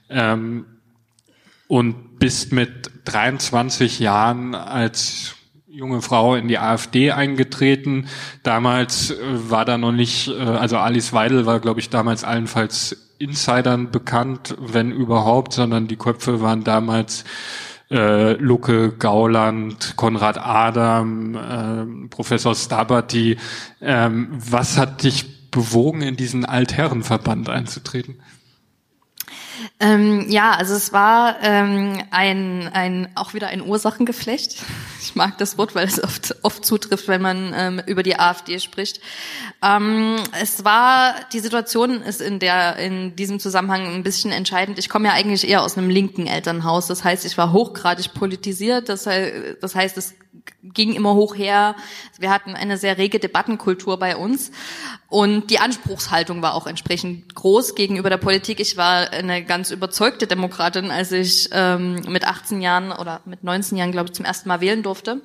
[0.08, 0.66] Ähm,
[1.68, 5.34] und bist mit 23 Jahren als
[5.74, 8.06] junge Frau in die AfD eingetreten.
[8.44, 9.16] Damals äh,
[9.50, 14.56] war da noch nicht, äh, also Alice Weidel war, glaube ich, damals allenfalls Insidern bekannt,
[14.58, 17.24] wenn überhaupt, sondern die Köpfe waren damals
[17.90, 23.36] äh, Lucke Gauland, Konrad Adam, äh, Professor Stabati.
[23.80, 28.16] Ähm, was hat dich bewogen, in diesen Altherrenverband einzutreten?
[29.80, 34.56] Ähm, ja, also es war ähm, ein, ein auch wieder ein Ursachengeflecht.
[35.06, 38.58] Ich mag das Wort, weil es oft, oft zutrifft, wenn man ähm, über die AfD
[38.58, 39.00] spricht.
[39.62, 44.78] Ähm, es war die Situation ist in der in diesem Zusammenhang ein bisschen entscheidend.
[44.78, 46.86] Ich komme ja eigentlich eher aus einem linken Elternhaus.
[46.86, 48.88] Das heißt, ich war hochgradig politisiert.
[48.88, 50.14] Das, he- das heißt, es
[50.62, 51.76] ging immer hoch her.
[52.18, 54.52] Wir hatten eine sehr rege Debattenkultur bei uns
[55.14, 58.58] und die Anspruchshaltung war auch entsprechend groß gegenüber der Politik.
[58.58, 63.78] Ich war eine ganz überzeugte Demokratin, als ich ähm, mit 18 Jahren oder mit 19
[63.78, 65.20] Jahren, glaube ich, zum ersten Mal wählen durfte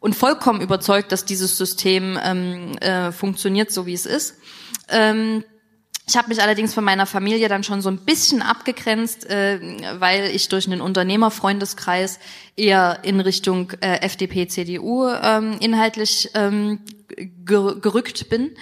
[0.00, 4.36] und vollkommen überzeugt, dass dieses System ähm, äh, funktioniert, so wie es ist.
[4.88, 5.44] Ähm,
[6.08, 9.60] ich habe mich allerdings von meiner Familie dann schon so ein bisschen abgegrenzt, äh,
[9.98, 12.18] weil ich durch einen Unternehmerfreundeskreis
[12.56, 16.80] eher in Richtung äh, FDP, CDU ähm, inhaltlich ähm,
[17.44, 18.56] ger gerückt bin.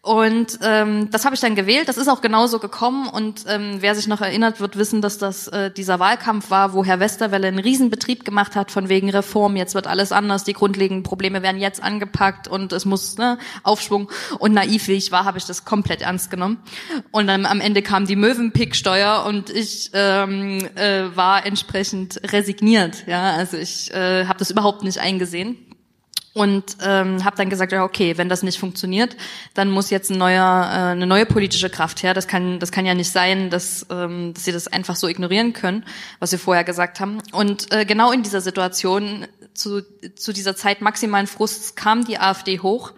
[0.00, 1.88] Und ähm, das habe ich dann gewählt.
[1.88, 3.08] Das ist auch genauso gekommen.
[3.08, 6.84] Und ähm, wer sich noch erinnert, wird wissen, dass das äh, dieser Wahlkampf war, wo
[6.84, 9.56] Herr Westerwelle einen Riesenbetrieb gemacht hat von wegen Reform.
[9.56, 10.44] Jetzt wird alles anders.
[10.44, 14.08] Die grundlegenden Probleme werden jetzt angepackt und es muss ne, Aufschwung.
[14.38, 16.58] Und naiv wie ich war, habe ich das komplett ernst genommen.
[17.10, 23.04] Und dann am Ende kam die Möwenpick-Steuer und ich ähm, äh, war entsprechend resigniert.
[23.08, 25.67] Ja, also ich äh, habe das überhaupt nicht eingesehen
[26.34, 29.16] und ähm, habe dann gesagt, ja okay, wenn das nicht funktioniert,
[29.54, 32.14] dann muss jetzt ein neuer, äh, eine neue politische Kraft her.
[32.14, 35.52] Das kann, das kann ja nicht sein, dass, ähm, dass sie das einfach so ignorieren
[35.52, 35.84] können,
[36.20, 37.18] was sie vorher gesagt haben.
[37.32, 39.82] Und äh, genau in dieser Situation, zu,
[40.14, 42.92] zu dieser Zeit maximalen Frusts, kam die AfD hoch.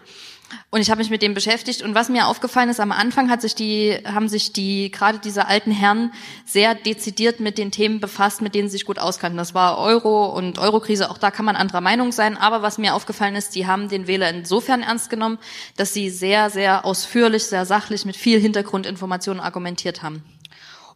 [0.69, 1.81] Und ich habe mich mit dem beschäftigt.
[1.81, 5.47] Und was mir aufgefallen ist, am Anfang hat sich die, haben sich die, gerade diese
[5.47, 6.11] alten Herren
[6.45, 9.37] sehr dezidiert mit den Themen befasst, mit denen sie sich gut auskannten.
[9.37, 11.09] Das war Euro und Eurokrise.
[11.09, 12.37] Auch da kann man anderer Meinung sein.
[12.37, 15.39] Aber was mir aufgefallen ist, die haben den Wähler insofern ernst genommen,
[15.77, 20.23] dass sie sehr, sehr ausführlich, sehr sachlich mit viel Hintergrundinformationen argumentiert haben.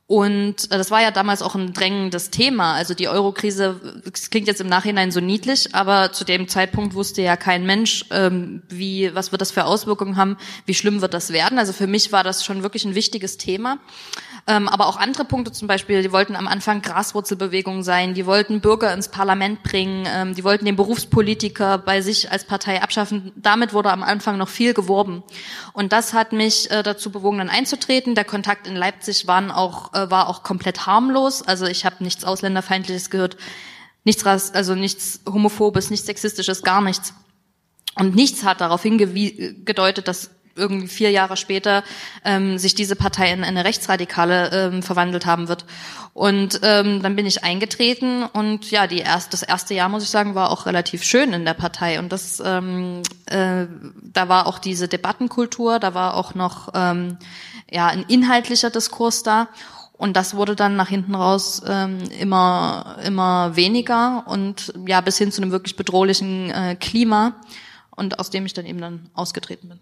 [0.07, 2.73] Und äh, das war ja damals auch ein drängendes Thema.
[2.73, 7.35] Also die Eurokrise, klingt jetzt im Nachhinein so niedlich, aber zu dem Zeitpunkt wusste ja
[7.35, 11.57] kein Mensch, ähm, wie, was wird das für Auswirkungen haben, wie schlimm wird das werden.
[11.57, 13.79] Also für mich war das schon wirklich ein wichtiges Thema.
[14.47, 18.61] Ähm, aber auch andere Punkte zum Beispiel, die wollten am Anfang Graswurzelbewegung sein, die wollten
[18.61, 23.31] Bürger ins Parlament bringen, ähm, die wollten den Berufspolitiker bei sich als Partei abschaffen.
[23.35, 25.23] Damit wurde am Anfang noch viel geworben.
[25.73, 28.13] Und das hat mich äh, dazu bewogen, dann einzutreten.
[28.13, 31.41] Der Kontakt in Leipzig waren auch, äh, war auch komplett harmlos.
[31.41, 33.37] Also ich habe nichts Ausländerfeindliches gehört,
[34.03, 37.15] nichts, Ras- also nichts Homophobes, nichts Sexistisches, gar nichts.
[37.95, 41.83] Und nichts hat darauf hingedeutet, dass irgendwie vier Jahre später
[42.23, 45.65] ähm, sich diese Partei in eine rechtsradikale ähm, verwandelt haben wird.
[46.13, 50.09] Und ähm, dann bin ich eingetreten und ja, die erst, das erste Jahr, muss ich
[50.09, 51.99] sagen, war auch relativ schön in der Partei.
[51.99, 53.65] Und das, ähm, äh,
[54.01, 57.17] da war auch diese Debattenkultur, da war auch noch ähm,
[57.69, 59.49] ja, ein inhaltlicher Diskurs da.
[59.97, 65.31] Und das wurde dann nach hinten raus ähm, immer immer weniger und ja bis hin
[65.31, 67.35] zu einem wirklich bedrohlichen äh, Klima
[67.91, 69.79] und aus dem ich dann eben dann ausgetreten bin.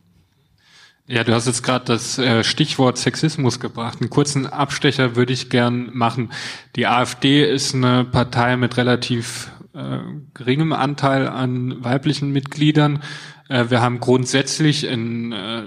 [1.05, 3.97] Ja, du hast jetzt gerade das äh, Stichwort Sexismus gebracht.
[3.99, 6.31] Einen kurzen Abstecher würde ich gern machen.
[6.77, 9.99] Die AfD ist eine Partei mit relativ äh,
[10.33, 13.03] geringem Anteil an weiblichen Mitgliedern.
[13.49, 15.63] Äh, wir haben grundsätzlich in, äh,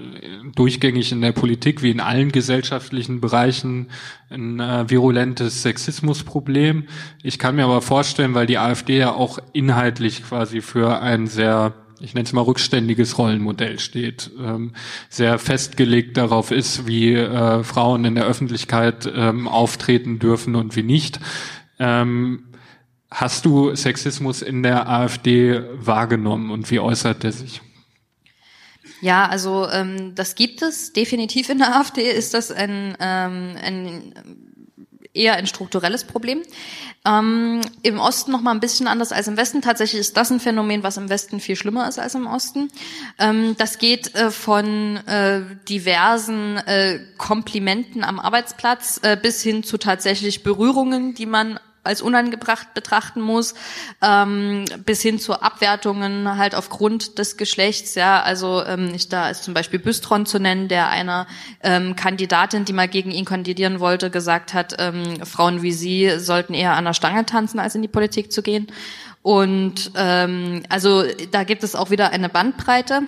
[0.55, 3.91] durchgängig in der Politik wie in allen gesellschaftlichen Bereichen
[4.31, 6.87] ein äh, virulentes Sexismusproblem.
[7.21, 11.75] Ich kann mir aber vorstellen, weil die AfD ja auch inhaltlich quasi für ein sehr
[11.99, 14.73] ich nenne es mal rückständiges Rollenmodell steht, ähm,
[15.09, 20.83] sehr festgelegt darauf ist, wie äh, Frauen in der Öffentlichkeit ähm, auftreten dürfen und wie
[20.83, 21.19] nicht.
[21.79, 22.53] Ähm,
[23.09, 27.61] hast du Sexismus in der AfD wahrgenommen und wie äußert der sich?
[29.01, 32.09] Ja, also ähm, das gibt es definitiv in der AfD.
[32.09, 34.46] Ist das ein, ähm, ein
[35.13, 36.41] eher ein strukturelles Problem.
[37.05, 39.61] Ähm, Im Osten noch mal ein bisschen anders als im Westen.
[39.61, 42.69] Tatsächlich ist das ein Phänomen, was im Westen viel schlimmer ist als im Osten.
[43.19, 49.77] Ähm, das geht äh, von äh, diversen äh, Komplimenten am Arbeitsplatz äh, bis hin zu
[49.77, 53.55] tatsächlich Berührungen, die man als unangebracht betrachten muss,
[54.01, 57.95] ähm, bis hin zu Abwertungen halt aufgrund des Geschlechts.
[57.95, 61.25] Ja, also ähm, ich, da ist zum Beispiel Bystron zu nennen, der einer
[61.63, 66.53] ähm, Kandidatin, die mal gegen ihn kandidieren wollte, gesagt hat, ähm, Frauen wie sie sollten
[66.53, 68.67] eher an der Stange tanzen, als in die Politik zu gehen.
[69.21, 73.01] Und ähm, also da gibt es auch wieder eine Bandbreite.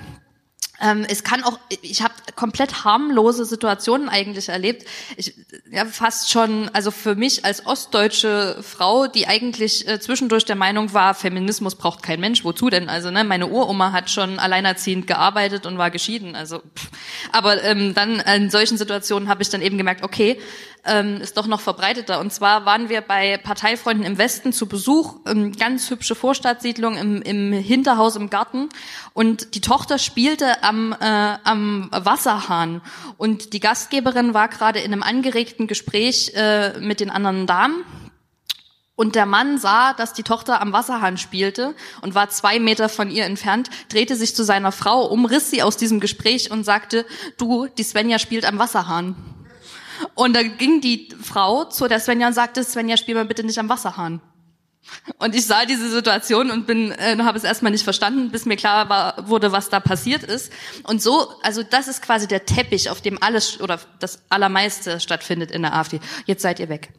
[0.82, 4.86] Ähm, es kann auch, ich habe komplett harmlose Situationen eigentlich erlebt.
[5.18, 5.34] Ich
[5.72, 10.94] ja fast schon, also für mich als ostdeutsche Frau, die eigentlich äh, zwischendurch der Meinung
[10.94, 12.90] war, Feminismus braucht kein Mensch, wozu denn?
[12.90, 16.36] Also ne, meine Uroma hat schon alleinerziehend gearbeitet und war geschieden.
[16.36, 16.90] Also, pff.
[17.32, 20.40] aber ähm, dann in solchen Situationen habe ich dann eben gemerkt, okay,
[20.86, 22.20] ähm, ist doch noch verbreiteter.
[22.20, 27.22] Und zwar waren wir bei Parteifreunden im Westen zu Besuch, ähm, ganz hübsche Vorstadtsiedlung im,
[27.22, 28.70] im Hinterhaus im Garten.
[29.14, 32.82] Und die Tochter spielte am, äh, am Wasserhahn.
[33.18, 37.84] Und die Gastgeberin war gerade in einem angeregten Gespräch äh, mit den anderen Damen.
[39.00, 43.10] Und der Mann sah, dass die Tochter am Wasserhahn spielte und war zwei Meter von
[43.10, 47.06] ihr entfernt, drehte sich zu seiner Frau um, riss sie aus diesem Gespräch und sagte,
[47.38, 49.16] du, die Svenja spielt am Wasserhahn.
[50.16, 53.60] Und da ging die Frau zu der Svenja und sagte, Svenja, spiel mal bitte nicht
[53.60, 54.22] am Wasserhahn.
[55.18, 58.56] Und ich sah diese Situation und bin, äh, habe es erstmal nicht verstanden, bis mir
[58.56, 60.52] klar war, wurde, was da passiert ist.
[60.84, 65.52] Und so, also das ist quasi der Teppich, auf dem alles oder das Allermeiste stattfindet
[65.52, 66.00] in der AfD.
[66.26, 66.92] Jetzt seid ihr weg.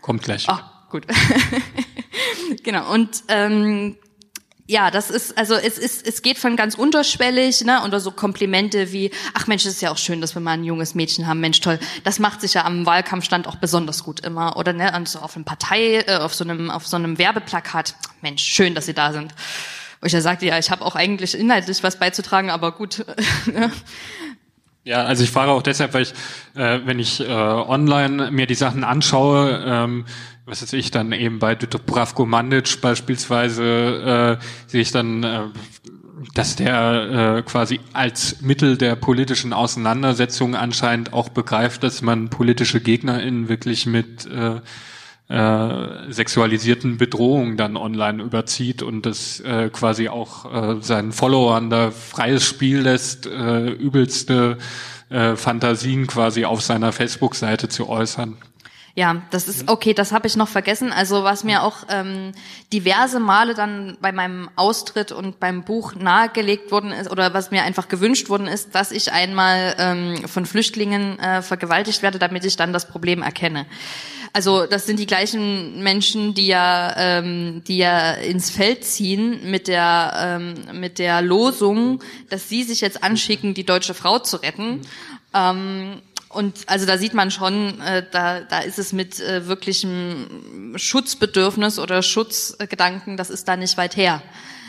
[0.00, 0.48] Kommt gleich.
[0.48, 1.06] Ah, gut.
[2.62, 2.92] genau.
[2.92, 3.96] Und ähm,
[4.70, 8.92] ja, das ist, also es ist, es geht von ganz unterschwellig, ne, unter so Komplimente
[8.92, 11.40] wie, ach Mensch, es ist ja auch schön, dass wir mal ein junges Mädchen haben,
[11.40, 14.58] Mensch, toll, das macht sich ja am Wahlkampfstand auch besonders gut immer.
[14.58, 17.94] Oder ne, und so auf einem Partei, äh, auf so einem, auf so einem Werbeplakat,
[18.20, 19.34] Mensch, schön, dass Sie da sind.
[20.02, 23.06] Wo ich ja sagte, ja, ich habe auch eigentlich inhaltlich was beizutragen, aber gut.
[24.88, 26.14] Ja, also ich frage auch deshalb, weil ich,
[26.54, 30.06] äh, wenn ich äh, online mir die Sachen anschaue, ähm,
[30.46, 35.40] was weiß ich, dann eben bei Dubravko Mandic beispielsweise äh, sehe ich dann, äh,
[36.32, 42.80] dass der äh, quasi als Mittel der politischen Auseinandersetzung anscheinend auch begreift, dass man politische
[42.80, 44.62] GegnerInnen wirklich mit äh,
[45.28, 51.90] äh, sexualisierten Bedrohungen dann online überzieht und das äh, quasi auch äh, seinen Followern da
[51.90, 54.58] freies Spiel lässt, äh, übelste
[55.10, 58.36] äh, Fantasien quasi auf seiner Facebook-Seite zu äußern.
[58.98, 60.92] Ja, das ist okay, das habe ich noch vergessen.
[60.92, 62.32] Also was mir auch ähm,
[62.72, 67.62] diverse Male dann bei meinem Austritt und beim Buch nahegelegt worden ist oder was mir
[67.62, 72.56] einfach gewünscht worden ist, dass ich einmal ähm, von Flüchtlingen äh, vergewaltigt werde, damit ich
[72.56, 73.66] dann das Problem erkenne.
[74.38, 79.66] Also das sind die gleichen Menschen, die ja, ähm, die ja ins Feld ziehen mit
[79.66, 84.82] der ähm, mit der Losung, dass sie sich jetzt anschicken, die deutsche Frau zu retten.
[85.34, 90.72] Ähm, und also da sieht man schon, äh, da, da ist es mit äh, wirklichem
[90.76, 94.22] Schutzbedürfnis oder Schutzgedanken, das ist da nicht weit her.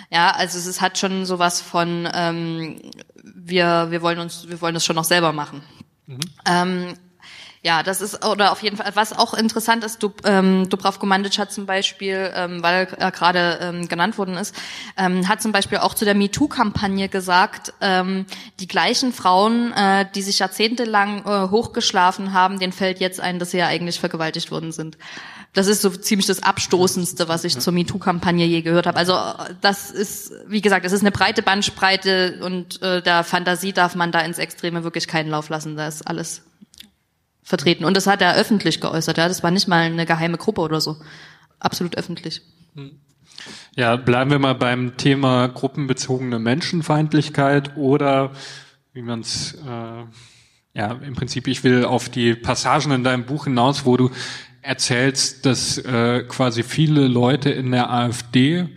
[0.10, 2.82] Ja, also es ist, hat schon sowas von, ähm,
[3.24, 5.62] wir, wir wollen uns, wir wollen das schon noch selber machen.
[6.08, 6.20] Mhm.
[6.48, 6.94] Ähm,
[7.62, 11.38] ja, das ist, oder auf jeden Fall, was auch interessant ist, Dub, ähm, Dubravko Mandic
[11.40, 14.56] hat zum Beispiel, ähm, weil er gerade ähm, genannt worden ist,
[14.96, 18.26] ähm, hat zum Beispiel auch zu der MeToo-Kampagne gesagt, ähm,
[18.62, 23.52] die gleichen Frauen, äh, die sich jahrzehntelang äh, hochgeschlafen haben, denen fällt jetzt ein, dass
[23.52, 24.98] sie ja eigentlich vergewaltigt worden sind.
[25.52, 28.98] Das ist so ziemlich das Abstoßendste, was ich zur MeToo-Kampagne je gehört habe.
[28.98, 29.18] Also
[29.60, 34.14] das ist, wie gesagt, es ist eine breite Bandbreite und äh, der Fantasie darf man
[34.14, 35.76] da ins Extreme wirklich keinen Lauf lassen.
[35.76, 36.44] Da ist alles
[37.50, 37.84] vertreten.
[37.84, 39.18] Und das hat er öffentlich geäußert.
[39.18, 40.98] Ja, das war nicht mal eine geheime Gruppe oder so.
[41.60, 42.44] Absolut öffentlich.
[43.76, 48.32] Ja, bleiben wir mal beim Thema gruppenbezogene Menschenfeindlichkeit oder
[48.94, 53.46] wie man es, äh, ja, im Prinzip, ich will auf die Passagen in deinem Buch
[53.46, 54.12] hinaus, wo du
[54.62, 58.68] erzählst, dass äh, quasi viele Leute in der AfD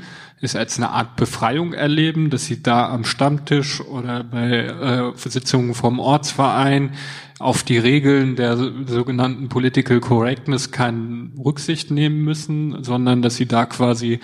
[0.43, 5.75] es als eine Art Befreiung erleben, dass sie da am Stammtisch oder bei äh, Sitzungen
[5.75, 6.91] vom Ortsverein
[7.39, 13.67] auf die Regeln der sogenannten Political Correctness keine Rücksicht nehmen müssen, sondern dass sie da
[13.67, 14.21] quasi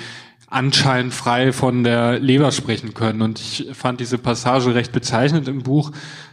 [0.48, 3.22] anscheinend frei von der Leber sprechen können.
[3.22, 5.92] Und ich fand diese Passage recht bezeichnend im Buch.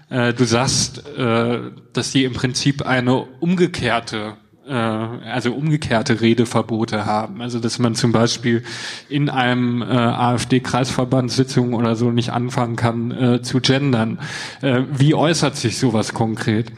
[0.10, 1.60] Äh, du sagst, äh,
[1.94, 7.42] dass sie im Prinzip eine umgekehrte äh, also umgekehrte Redeverbote haben.
[7.42, 8.64] Also dass man zum Beispiel
[9.10, 14.20] in einem äh, AfD-Kreisverbandssitzung oder so nicht anfangen kann äh, zu gendern.
[14.62, 16.72] Äh, wie äußert sich sowas konkret?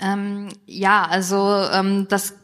[0.00, 2.34] Ähm, ja, also ähm, das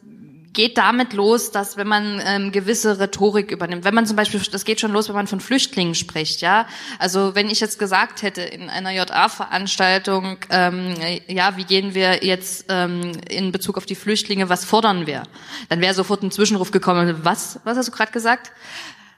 [0.53, 4.65] geht damit los, dass wenn man ähm, gewisse Rhetorik übernimmt, wenn man zum Beispiel, das
[4.65, 6.67] geht schon los, wenn man von Flüchtlingen spricht, ja.
[6.97, 10.95] Also wenn ich jetzt gesagt hätte in einer JA-Veranstaltung, ähm,
[11.27, 15.23] ja, wie gehen wir jetzt ähm, in Bezug auf die Flüchtlinge, was fordern wir,
[15.69, 17.19] dann wäre sofort ein Zwischenruf gekommen.
[17.23, 17.59] Was?
[17.63, 18.51] Was hast du gerade gesagt?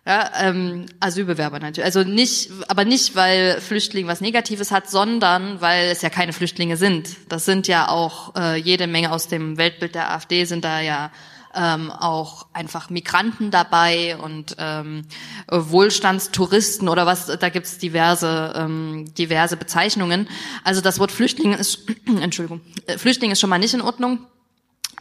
[0.06, 1.86] Ja, ähm, Asylbewerber natürlich.
[1.86, 6.76] Also nicht, aber nicht, weil Flüchtling was Negatives hat, sondern weil es ja keine Flüchtlinge
[6.76, 7.18] sind.
[7.30, 11.12] Das sind ja auch äh, jede Menge aus dem Weltbild der AfD sind da ja
[11.54, 15.04] ähm, auch einfach Migranten dabei und ähm,
[15.50, 20.28] Wohlstandstouristen oder was, da gibt's diverse, ähm, diverse Bezeichnungen.
[20.64, 21.86] Also das Wort Flüchtling ist,
[22.22, 24.26] Entschuldigung, äh, Flüchtling ist schon mal nicht in Ordnung.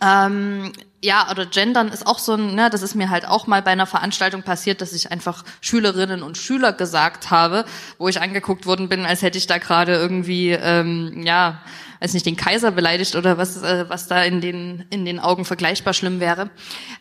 [0.02, 0.72] Ähm,
[1.02, 3.70] ja, oder Gendern ist auch so ein, ne, das ist mir halt auch mal bei
[3.70, 7.64] einer Veranstaltung passiert, dass ich einfach Schülerinnen und Schüler gesagt habe,
[7.98, 11.62] wo ich angeguckt worden bin, als hätte ich da gerade irgendwie, ähm, ja,
[12.00, 15.44] weiß nicht, den Kaiser beleidigt oder was, äh, was da in den, in den Augen
[15.44, 16.50] vergleichbar schlimm wäre.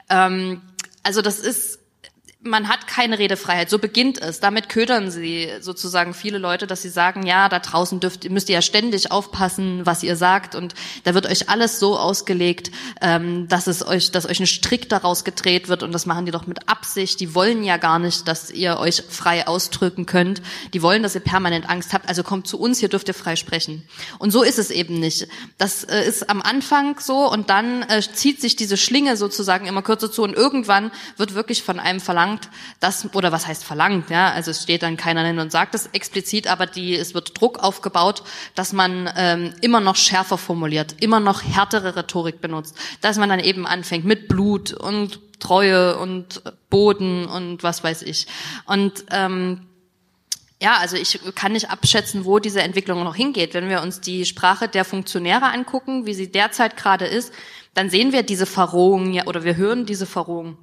[0.09, 0.61] Ähm,
[1.03, 1.78] also das ist
[2.41, 3.69] man hat keine Redefreiheit.
[3.69, 4.39] So beginnt es.
[4.39, 8.55] Damit ködern sie sozusagen viele Leute, dass sie sagen, ja, da draußen dürft, müsst ihr
[8.55, 10.55] ja ständig aufpassen, was ihr sagt.
[10.55, 10.73] Und
[11.03, 12.71] da wird euch alles so ausgelegt,
[13.01, 15.83] ähm, dass es euch, dass euch ein Strick daraus gedreht wird.
[15.83, 17.19] Und das machen die doch mit Absicht.
[17.19, 20.41] Die wollen ja gar nicht, dass ihr euch frei ausdrücken könnt.
[20.73, 22.07] Die wollen, dass ihr permanent Angst habt.
[22.07, 23.85] Also kommt zu uns, hier dürft ihr frei sprechen.
[24.17, 25.27] Und so ist es eben nicht.
[25.57, 29.81] Das äh, ist am Anfang so und dann äh, zieht sich diese Schlinge sozusagen immer
[29.81, 32.49] kürzer zu und irgendwann wird wirklich von einem verlangt, verlangt,
[32.79, 35.87] dass, oder was heißt verlangt, ja, also es steht dann keiner hin und sagt es
[35.87, 38.23] explizit, aber die, es wird Druck aufgebaut,
[38.55, 43.39] dass man ähm, immer noch schärfer formuliert, immer noch härtere Rhetorik benutzt, dass man dann
[43.39, 48.27] eben anfängt mit Blut und Treue und Boden und was weiß ich.
[48.65, 49.65] Und ähm,
[50.61, 53.53] ja, also ich kann nicht abschätzen, wo diese Entwicklung noch hingeht.
[53.53, 57.33] Wenn wir uns die Sprache der Funktionäre angucken, wie sie derzeit gerade ist,
[57.73, 60.57] dann sehen wir diese Verrohung ja, oder wir hören diese Verrohung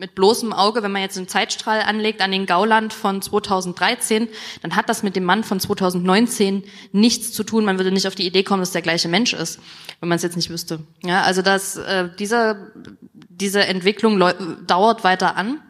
[0.00, 4.28] mit bloßem Auge, wenn man jetzt einen Zeitstrahl anlegt an den Gauland von 2013,
[4.62, 7.66] dann hat das mit dem Mann von 2019 nichts zu tun.
[7.66, 9.60] Man würde nicht auf die Idee kommen, dass der gleiche Mensch ist,
[10.00, 10.80] wenn man es jetzt nicht wüsste.
[11.04, 12.72] Ja, also das, äh, diese,
[13.12, 14.18] diese Entwicklung
[14.66, 15.60] dauert weiter an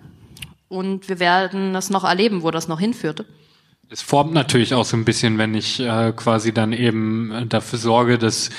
[0.69, 3.27] und wir werden das noch erleben, wo das noch hinführte.
[3.93, 8.19] Es formt natürlich auch so ein bisschen, wenn ich äh, quasi dann eben dafür sorge,
[8.19, 8.51] dass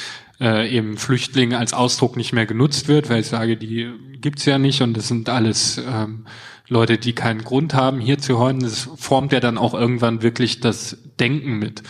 [0.42, 4.58] äh, eben Flüchtlinge als Ausdruck nicht mehr genutzt wird, weil ich sage, die gibt's ja
[4.58, 6.26] nicht und das sind alles ähm,
[6.68, 8.62] Leute, die keinen Grund haben, hier zu heulen.
[8.62, 11.84] Das formt ja dann auch irgendwann wirklich das Denken mit.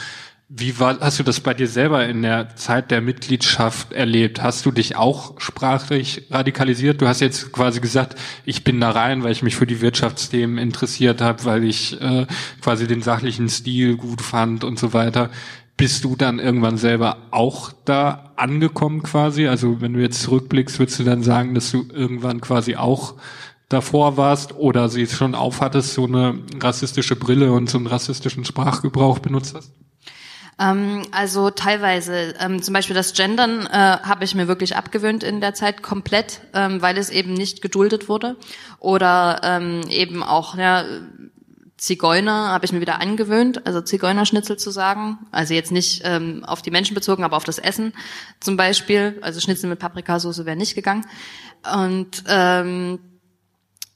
[0.53, 4.43] Wie war, hast du das bei dir selber in der Zeit der Mitgliedschaft erlebt?
[4.43, 7.01] Hast du dich auch sprachlich radikalisiert?
[7.01, 10.57] Du hast jetzt quasi gesagt, ich bin da rein, weil ich mich für die Wirtschaftsthemen
[10.57, 12.25] interessiert habe, weil ich äh,
[12.59, 15.29] quasi den sachlichen Stil gut fand und so weiter.
[15.77, 19.47] Bist du dann irgendwann selber auch da angekommen quasi?
[19.47, 23.15] Also wenn du jetzt zurückblickst, würdest du dann sagen, dass du irgendwann quasi auch
[23.69, 29.19] davor warst oder sie schon aufhattest, so eine rassistische Brille und so einen rassistischen Sprachgebrauch
[29.19, 29.71] benutzt hast?
[30.59, 35.41] Ähm, also teilweise, ähm, zum Beispiel das Gendern äh, habe ich mir wirklich abgewöhnt in
[35.41, 38.35] der Zeit komplett, ähm, weil es eben nicht geduldet wurde
[38.79, 40.83] oder ähm, eben auch ja,
[41.81, 45.17] Zigeuner habe ich mir wieder angewöhnt, also Zigeunerschnitzel zu sagen.
[45.31, 47.93] Also jetzt nicht ähm, auf die Menschen bezogen, aber auf das Essen
[48.39, 49.17] zum Beispiel.
[49.21, 51.07] Also Schnitzel mit Paprikasauce wäre nicht gegangen.
[51.73, 52.99] Und ähm,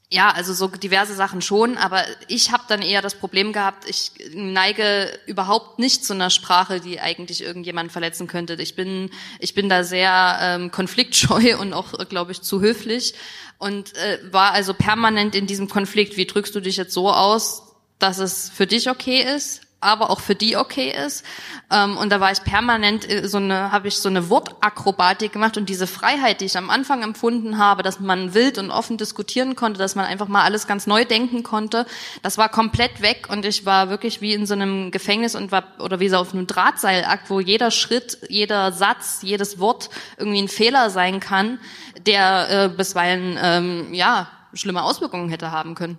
[0.09, 4.13] ja, also so diverse Sachen schon, aber ich habe dann eher das Problem gehabt, ich
[4.33, 8.55] neige überhaupt nicht zu einer Sprache, die eigentlich irgendjemanden verletzen könnte.
[8.55, 13.13] Ich bin, ich bin da sehr ähm, konfliktscheu und auch, glaube ich, zu höflich
[13.59, 16.17] und äh, war also permanent in diesem Konflikt.
[16.17, 17.64] Wie drückst du dich jetzt so aus,
[17.99, 21.23] dass es für dich okay ist, aber auch für die okay ist.
[21.71, 25.57] Ähm, und da war ich permanent äh, so eine, habe ich so eine Wortakrobatik gemacht
[25.57, 29.55] und diese Freiheit, die ich am Anfang empfunden habe, dass man wild und offen diskutieren
[29.55, 31.85] konnte, dass man einfach mal alles ganz neu denken konnte,
[32.23, 35.63] das war komplett weg und ich war wirklich wie in so einem Gefängnis und war
[35.79, 40.47] oder wie so auf einem Drahtseilakt, wo jeder Schritt, jeder Satz, jedes Wort irgendwie ein
[40.47, 41.59] Fehler sein kann,
[42.05, 45.97] der äh, bisweilen ähm, ja schlimme Auswirkungen hätte haben können.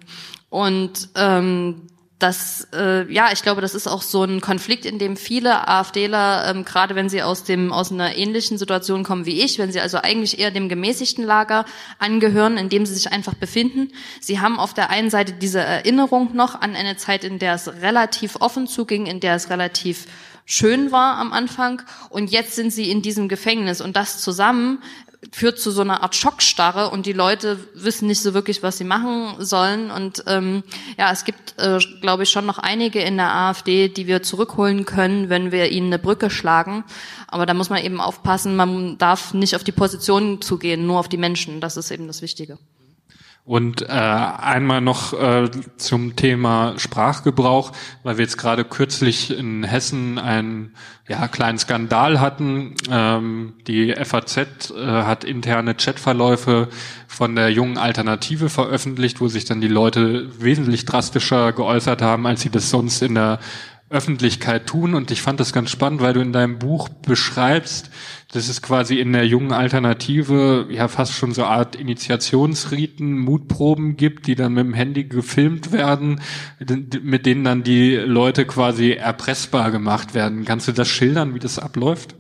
[0.49, 1.89] Und ähm,
[2.19, 6.49] das, äh, ja, ich glaube, das ist auch so ein Konflikt, in dem viele AfDler,
[6.49, 9.81] ähm, gerade wenn sie aus dem aus einer ähnlichen Situation kommen wie ich, wenn sie
[9.81, 11.67] also eigentlich eher dem gemäßigten Lager
[11.99, 13.93] angehören, in dem sie sich einfach befinden.
[14.21, 17.69] Sie haben auf der einen Seite diese Erinnerung noch an eine Zeit, in der es
[17.69, 20.07] relativ offen zuging, in der es relativ
[20.47, 24.81] schön war am Anfang und jetzt sind sie in diesem Gefängnis und das zusammen
[25.33, 28.85] führt zu so einer Art Schockstarre und die Leute wissen nicht so wirklich, was sie
[28.85, 29.91] machen sollen.
[29.91, 30.63] Und ähm,
[30.99, 34.85] ja, es gibt, äh, glaube ich, schon noch einige in der AfD, die wir zurückholen
[34.85, 36.85] können, wenn wir ihnen eine Brücke schlagen.
[37.29, 41.09] Aber da muss man eben aufpassen, man darf nicht auf die Positionen zugehen, nur auf
[41.09, 41.61] die Menschen.
[41.61, 42.59] Das ist eben das Wichtige.
[43.47, 47.71] Und äh, einmal noch äh, zum Thema Sprachgebrauch,
[48.03, 50.75] weil wir jetzt gerade kürzlich in Hessen einen
[51.09, 52.75] ja, kleinen Skandal hatten.
[52.91, 56.67] Ähm, die FAZ äh, hat interne Chatverläufe
[57.07, 62.41] von der jungen Alternative veröffentlicht, wo sich dann die Leute wesentlich drastischer geäußert haben, als
[62.41, 63.39] sie das sonst in der
[63.91, 64.95] Öffentlichkeit tun.
[64.95, 67.91] Und ich fand das ganz spannend, weil du in deinem Buch beschreibst,
[68.33, 73.97] dass es quasi in der jungen Alternative ja fast schon so eine Art Initiationsriten, Mutproben
[73.97, 76.21] gibt, die dann mit dem Handy gefilmt werden,
[77.03, 80.45] mit denen dann die Leute quasi erpressbar gemacht werden.
[80.45, 82.17] Kannst du das schildern, wie das abläuft?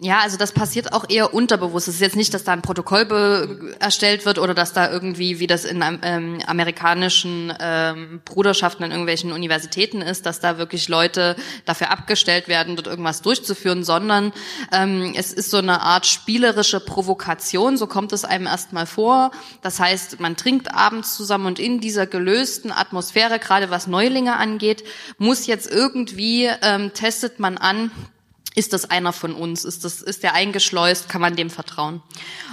[0.00, 1.88] Ja, also das passiert auch eher unterbewusst.
[1.88, 5.48] Es ist jetzt nicht, dass da ein Protokoll erstellt wird oder dass da irgendwie, wie
[5.48, 11.34] das in ähm, amerikanischen ähm, Bruderschaften an irgendwelchen Universitäten ist, dass da wirklich Leute
[11.64, 14.32] dafür abgestellt werden, dort irgendwas durchzuführen, sondern
[14.70, 19.32] ähm, es ist so eine Art spielerische Provokation, so kommt es einem erstmal vor.
[19.62, 24.84] Das heißt, man trinkt abends zusammen und in dieser gelösten Atmosphäre, gerade was Neulinge angeht,
[25.18, 27.90] muss jetzt irgendwie, ähm, testet man an,
[28.58, 29.64] ist das einer von uns?
[29.64, 31.08] Ist das ist der eingeschleust?
[31.08, 32.02] Kann man dem vertrauen?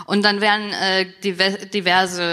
[0.06, 1.08] Und dann werden äh,
[1.74, 2.24] diverse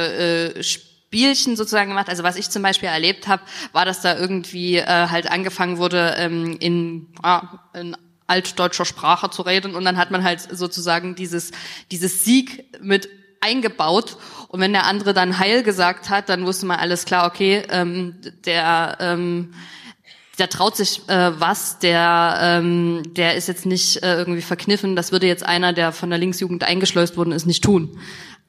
[0.58, 2.10] äh, Spielchen sozusagen gemacht.
[2.10, 3.42] Also was ich zum Beispiel erlebt habe,
[3.72, 7.96] war, dass da irgendwie äh, halt angefangen wurde ähm, in, ah, in
[8.26, 11.50] altdeutscher Sprache zu reden und dann hat man halt sozusagen dieses
[11.90, 13.08] dieses Sieg mit
[13.40, 14.16] eingebaut
[14.48, 18.20] und wenn der andere dann Heil gesagt hat, dann wusste man alles klar, okay, ähm,
[18.46, 19.52] der ähm,
[20.38, 24.96] der traut sich äh, was, der, ähm, der ist jetzt nicht äh, irgendwie verkniffen.
[24.96, 27.98] Das würde jetzt einer, der von der Linksjugend eingeschleust worden ist, nicht tun.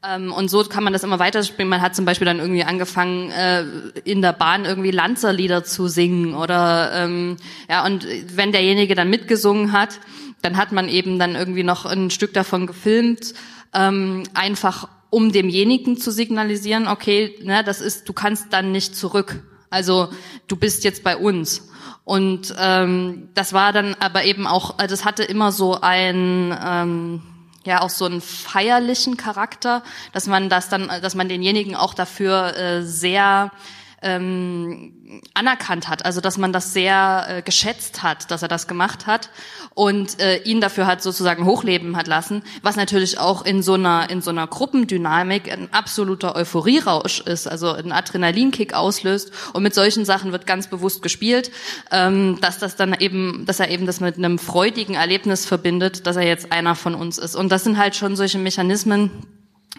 [0.05, 1.69] Ähm, und so kann man das immer weiterspielen.
[1.69, 3.63] Man hat zum Beispiel dann irgendwie angefangen, äh,
[4.03, 7.37] in der Bahn irgendwie Lanzerlieder zu singen oder ähm,
[7.69, 8.05] ja, und
[8.35, 9.99] wenn derjenige dann mitgesungen hat,
[10.41, 13.33] dann hat man eben dann irgendwie noch ein Stück davon gefilmt,
[13.73, 19.43] ähm, einfach um demjenigen zu signalisieren, okay, ne, das ist, du kannst dann nicht zurück.
[19.69, 20.09] Also
[20.47, 21.69] du bist jetzt bei uns.
[22.05, 27.21] Und ähm, das war dann aber eben auch, äh, das hatte immer so ein ähm,
[27.65, 32.57] ja auch so einen feierlichen Charakter, dass man das dann, dass man denjenigen auch dafür
[32.57, 33.51] äh, sehr
[34.01, 34.93] ähm,
[35.33, 39.29] anerkannt hat, also dass man das sehr äh, geschätzt hat, dass er das gemacht hat
[39.73, 44.09] und äh, ihn dafür hat sozusagen hochleben hat lassen, was natürlich auch in so einer
[44.09, 49.31] in so einer Gruppendynamik ein absoluter Euphorierausch ist, also ein Adrenalinkick auslöst.
[49.53, 51.51] Und mit solchen Sachen wird ganz bewusst gespielt,
[51.91, 56.15] ähm, dass das dann eben, dass er eben das mit einem freudigen Erlebnis verbindet, dass
[56.15, 57.35] er jetzt einer von uns ist.
[57.35, 59.11] Und das sind halt schon solche Mechanismen,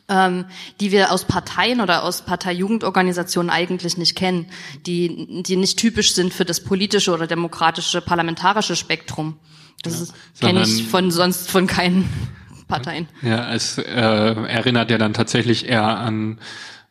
[0.08, 0.44] ähm,
[0.80, 4.46] die wir aus Parteien oder aus Parteijugendorganisationen eigentlich nicht kennen,
[4.86, 9.38] die, die nicht typisch sind für das politische oder demokratische parlamentarische Spektrum.
[9.82, 12.08] Das ja, kenne ich von sonst von keinen
[12.68, 13.08] Parteien.
[13.22, 16.38] Ja, es äh, erinnert ja dann tatsächlich eher an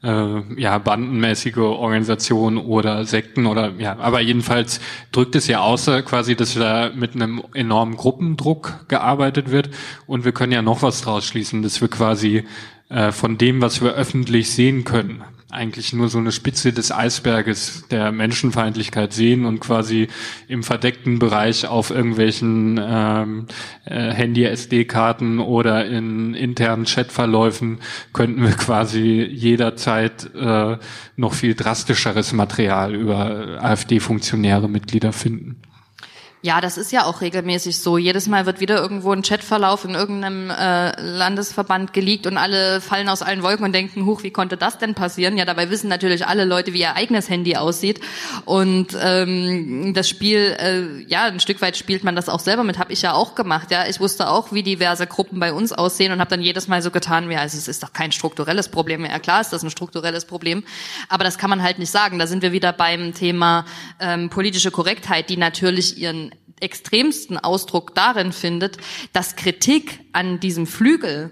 [0.03, 4.79] äh, ja bandenmäßige Organisationen oder Sekten oder ja, aber jedenfalls
[5.11, 9.69] drückt es ja außer quasi, dass da mit einem enormen Gruppendruck gearbeitet wird
[10.05, 12.43] und wir können ja noch was draus schließen, dass wir quasi
[12.93, 17.87] äh, von dem, was wir öffentlich sehen können, eigentlich nur so eine Spitze des Eisberges
[17.89, 20.09] der Menschenfeindlichkeit sehen und quasi
[20.47, 23.47] im verdeckten Bereich auf irgendwelchen ähm,
[23.85, 27.79] äh, Handy-SD-Karten oder in internen Chatverläufen
[28.13, 30.77] könnten wir quasi jederzeit äh,
[31.15, 35.61] noch viel drastischeres Material über AfD-Funktionäre, Mitglieder finden.
[36.45, 37.97] Ja, das ist ja auch regelmäßig so.
[37.97, 43.07] Jedes Mal wird wieder irgendwo ein Chatverlauf in irgendeinem äh, Landesverband geleakt und alle fallen
[43.07, 45.37] aus allen Wolken und denken, huch, wie konnte das denn passieren?
[45.37, 48.01] Ja, dabei wissen natürlich alle Leute, wie ihr eigenes Handy aussieht.
[48.43, 52.77] Und ähm, das Spiel, äh, ja, ein Stück weit spielt man das auch selber mit,
[52.77, 53.71] habe ich ja auch gemacht.
[53.71, 56.81] Ja, ich wusste auch, wie diverse Gruppen bei uns aussehen und habe dann jedes Mal
[56.81, 59.05] so getan, wie, also es ist doch kein strukturelles Problem.
[59.05, 60.65] Ja, klar ist das ein strukturelles Problem,
[61.07, 62.19] aber das kann man halt nicht sagen.
[62.19, 63.63] Da sind wir wieder beim Thema
[64.01, 66.32] ähm, politische Korrektheit, die natürlich ihren
[66.63, 68.77] extremsten Ausdruck darin findet,
[69.11, 71.31] dass Kritik an diesem Flügel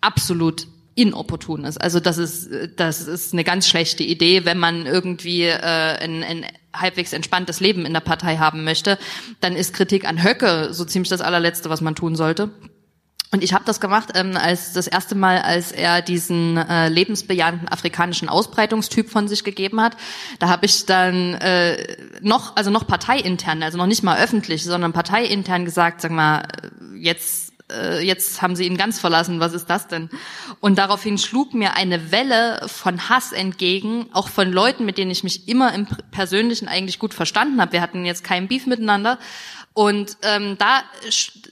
[0.00, 1.80] absolut inopportun ist.
[1.80, 6.46] Also das ist das ist eine ganz schlechte Idee, wenn man irgendwie äh, ein, ein
[6.74, 8.98] halbwegs entspanntes Leben in der Partei haben möchte,
[9.40, 12.50] dann ist Kritik an Höcke so ziemlich das allerletzte, was man tun sollte.
[13.32, 17.68] Und ich habe das gemacht, ähm, als das erste Mal, als er diesen äh, lebensbejahenden
[17.68, 19.96] afrikanischen Ausbreitungstyp von sich gegeben hat.
[20.40, 24.92] Da habe ich dann äh, noch, also noch parteiintern, also noch nicht mal öffentlich, sondern
[24.92, 26.42] parteiintern gesagt, sag mal,
[26.96, 30.10] jetzt äh, jetzt haben sie ihn ganz verlassen, was ist das denn?
[30.60, 35.24] Und daraufhin schlug mir eine Welle von Hass entgegen, auch von Leuten, mit denen ich
[35.24, 37.72] mich immer im Persönlichen eigentlich gut verstanden habe.
[37.72, 39.18] Wir hatten jetzt keinen Beef miteinander.
[39.80, 40.82] Und ähm, da,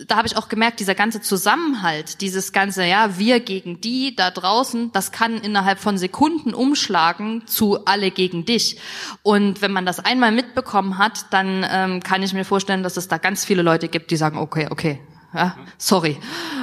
[0.07, 4.31] da habe ich auch gemerkt, dieser ganze Zusammenhalt, dieses ganze, ja, wir gegen die da
[4.31, 8.79] draußen, das kann innerhalb von Sekunden umschlagen zu alle gegen dich.
[9.23, 13.09] Und wenn man das einmal mitbekommen hat, dann ähm, kann ich mir vorstellen, dass es
[13.09, 15.01] da ganz viele Leute gibt, die sagen, okay, okay,
[15.33, 16.19] ja, sorry,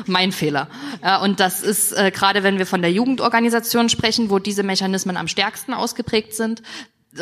[0.05, 0.67] mein Fehler.
[1.01, 5.17] Ja, und das ist äh, gerade, wenn wir von der Jugendorganisation sprechen, wo diese Mechanismen
[5.17, 6.61] am stärksten ausgeprägt sind,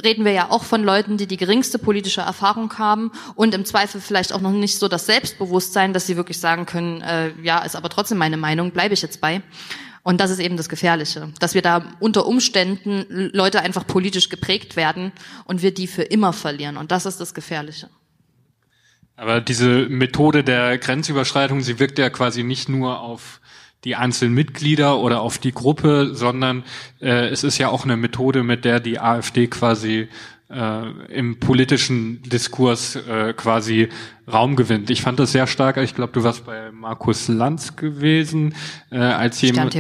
[0.02, 4.02] reden wir ja auch von Leuten, die die geringste politische Erfahrung haben und im Zweifel
[4.02, 7.76] vielleicht auch noch nicht so das Selbstbewusstsein, dass sie wirklich sagen können, äh, ja, ist
[7.76, 9.42] aber trotzdem meine Meinung, bleibe ich jetzt bei.
[10.04, 14.76] Und das ist eben das Gefährliche, dass wir da unter Umständen Leute einfach politisch geprägt
[14.76, 15.14] werden
[15.46, 16.76] und wir die für immer verlieren.
[16.76, 17.90] Und das ist das Gefährliche.
[19.16, 23.40] Aber diese Methode der Grenzüberschreitung, sie wirkt ja quasi nicht nur auf
[23.84, 26.64] die einzelnen Mitglieder oder auf die Gruppe, sondern
[27.02, 30.08] äh, es ist ja auch eine Methode, mit der die AfD quasi
[30.50, 33.90] äh, im politischen Diskurs äh, quasi
[34.32, 34.90] Raum gewinnt.
[34.90, 35.78] Ich fand das sehr stark.
[35.78, 38.56] Ich glaube, du warst bei Markus Lanz gewesen,
[38.92, 39.76] äh, als jemand.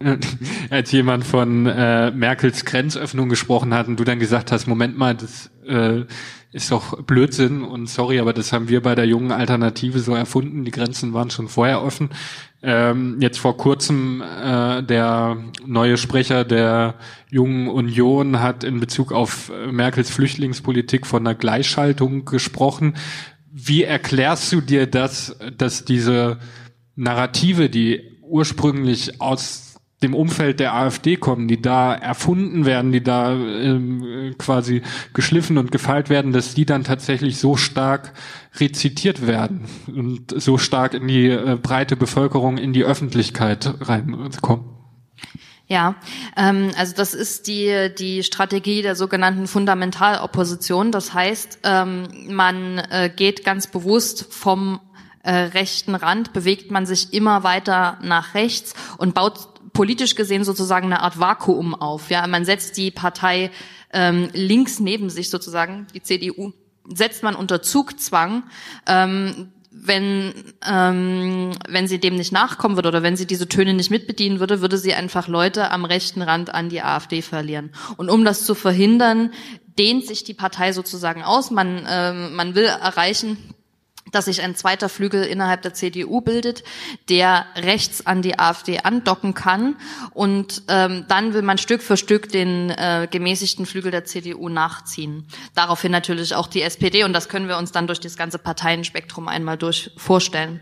[0.70, 5.16] Als jemand von äh, Merkels Grenzöffnung gesprochen hat und du dann gesagt hast, Moment mal,
[5.16, 6.04] das äh,
[6.50, 10.64] ist doch Blödsinn und sorry, aber das haben wir bei der jungen Alternative so erfunden.
[10.64, 12.10] Die Grenzen waren schon vorher offen.
[12.62, 15.36] Ähm, jetzt vor kurzem äh, der
[15.66, 16.94] neue Sprecher der
[17.30, 22.94] Jungen Union hat in Bezug auf Merkels Flüchtlingspolitik von einer Gleichschaltung gesprochen.
[23.52, 26.38] Wie erklärst du dir das, dass diese
[26.96, 29.67] Narrative, die ursprünglich aus
[30.02, 34.82] dem Umfeld der AfD kommen, die da erfunden werden, die da ähm, quasi
[35.12, 38.12] geschliffen und gefeilt werden, dass die dann tatsächlich so stark
[38.60, 44.78] rezitiert werden und so stark in die äh, breite Bevölkerung, in die Öffentlichkeit reinkommen.
[45.66, 45.96] Ja,
[46.36, 50.92] ähm, also das ist die, die Strategie der sogenannten Fundamentalopposition.
[50.92, 54.80] Das heißt, ähm, man äh, geht ganz bewusst vom
[55.22, 60.86] äh, rechten Rand, bewegt man sich immer weiter nach rechts und baut politisch gesehen sozusagen
[60.86, 62.10] eine Art Vakuum auf.
[62.10, 63.52] Ja, man setzt die Partei
[63.92, 66.52] ähm, links neben sich sozusagen, die CDU,
[66.92, 68.42] setzt man unter Zugzwang.
[68.88, 70.34] Ähm, wenn,
[70.68, 74.60] ähm, wenn sie dem nicht nachkommen würde oder wenn sie diese Töne nicht mitbedienen würde,
[74.60, 77.70] würde sie einfach Leute am rechten Rand an die AfD verlieren.
[77.96, 79.30] Und um das zu verhindern,
[79.78, 81.52] dehnt sich die Partei sozusagen aus.
[81.52, 83.54] Man, ähm, man will erreichen,
[84.12, 86.64] dass sich ein zweiter Flügel innerhalb der CDU bildet,
[87.08, 89.76] der rechts an die AfD andocken kann.
[90.12, 95.26] Und ähm, dann will man Stück für Stück den äh, gemäßigten Flügel der CDU nachziehen.
[95.54, 99.28] Daraufhin natürlich auch die SPD und das können wir uns dann durch das ganze Parteienspektrum
[99.28, 100.60] einmal durch vorstellen.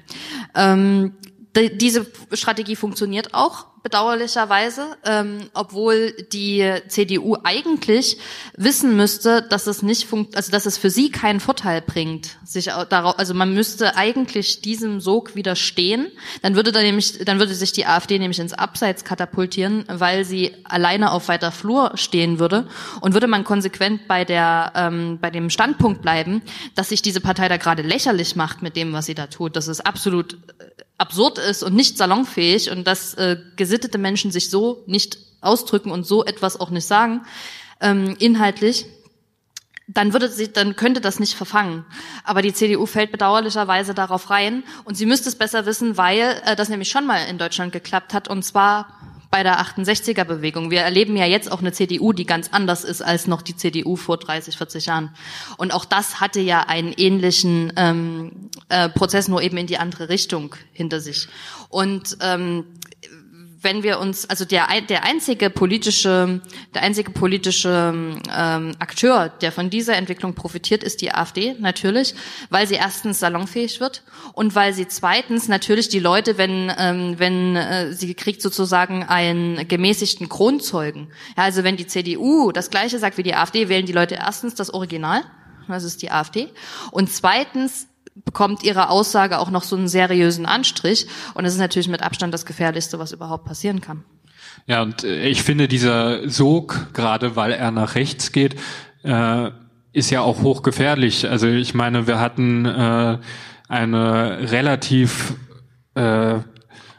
[0.55, 1.15] Ähm,
[1.57, 8.19] diese Strategie funktioniert auch bedauerlicherweise, ähm, obwohl die CDU eigentlich
[8.57, 12.65] wissen müsste, dass es nicht funkt, also dass es für sie keinen Vorteil bringt, sich
[12.65, 16.09] darauf, also man müsste eigentlich diesem Sog widerstehen,
[16.43, 20.57] dann würde dann nämlich, dann würde sich die AfD nämlich ins Abseits katapultieren, weil sie
[20.65, 22.67] alleine auf weiter Flur stehen würde.
[23.01, 26.43] Und würde man konsequent bei der, ähm, bei dem Standpunkt bleiben,
[26.75, 29.69] dass sich diese Partei da gerade lächerlich macht mit dem, was sie da tut, das
[29.69, 34.83] ist absolut äh, absurd ist und nicht salonfähig und dass äh, gesittete Menschen sich so
[34.87, 37.23] nicht ausdrücken und so etwas auch nicht sagen,
[37.81, 38.87] ähm, inhaltlich,
[39.89, 41.85] dann würde sie, dann könnte das nicht verfangen.
[42.25, 46.57] Aber die CDU fällt bedauerlicherweise darauf rein und sie müsste es besser wissen, weil äh,
[46.57, 48.89] das nämlich schon mal in Deutschland geklappt hat und zwar
[49.37, 50.71] bei der 68er-Bewegung.
[50.71, 53.95] Wir erleben ja jetzt auch eine CDU, die ganz anders ist als noch die CDU
[53.97, 55.11] vor 30, 40 Jahren.
[55.59, 60.09] Und auch das hatte ja einen ähnlichen ähm, äh, Prozess, nur eben in die andere
[60.09, 61.29] Richtung hinter sich.
[61.69, 62.65] Und ähm,
[63.67, 66.41] wenn wir uns, also der, der einzige politische,
[66.73, 67.93] der einzige politische
[68.33, 72.15] ähm, Akteur, der von dieser Entwicklung profitiert, ist die AfD natürlich,
[72.49, 74.05] weil sie erstens salonfähig wird
[74.35, 79.67] und weil sie zweitens natürlich die Leute, wenn ähm, wenn äh, sie kriegt sozusagen einen
[79.67, 81.09] gemäßigten Kronzeugen.
[81.37, 84.55] Ja, also wenn die CDU das Gleiche sagt wie die AfD, wählen die Leute erstens
[84.55, 85.25] das Original,
[85.67, 86.51] das ist die AfD,
[86.93, 87.89] und zweitens
[88.25, 91.07] bekommt ihre Aussage auch noch so einen seriösen Anstrich.
[91.35, 94.05] Und es ist natürlich mit Abstand das Gefährlichste, was überhaupt passieren kann.
[94.67, 98.57] Ja, und äh, ich finde dieser Sog, gerade weil er nach rechts geht,
[99.03, 99.51] äh,
[99.93, 101.29] ist ja auch hochgefährlich.
[101.29, 103.19] Also ich meine, wir hatten äh,
[103.69, 105.35] eine relativ
[105.95, 106.39] äh,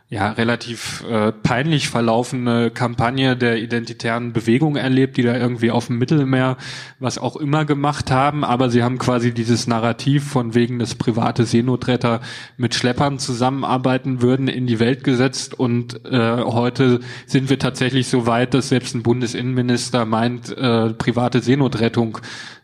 [0.09, 5.97] ja, relativ äh, peinlich verlaufene Kampagne der identitären Bewegung erlebt, die da irgendwie auf dem
[5.97, 6.55] Mittelmeer
[6.99, 11.43] was auch immer gemacht haben, aber sie haben quasi dieses Narrativ von wegen, dass private
[11.43, 12.21] Seenotretter
[12.55, 15.59] mit Schleppern zusammenarbeiten würden, in die Welt gesetzt.
[15.59, 21.41] Und äh, heute sind wir tatsächlich so weit, dass selbst ein Bundesinnenminister meint, äh, private
[21.41, 22.19] Seenotrettung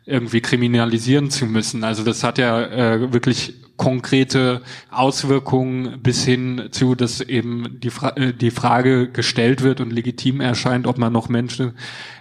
[0.06, 1.84] irgendwie kriminalisieren zu müssen.
[1.84, 8.10] Also das hat ja äh, wirklich konkrete Auswirkungen bis hin zu, dass eben die, Fra
[8.16, 11.74] äh, die Frage gestellt wird und legitim erscheint, ob man noch Menschen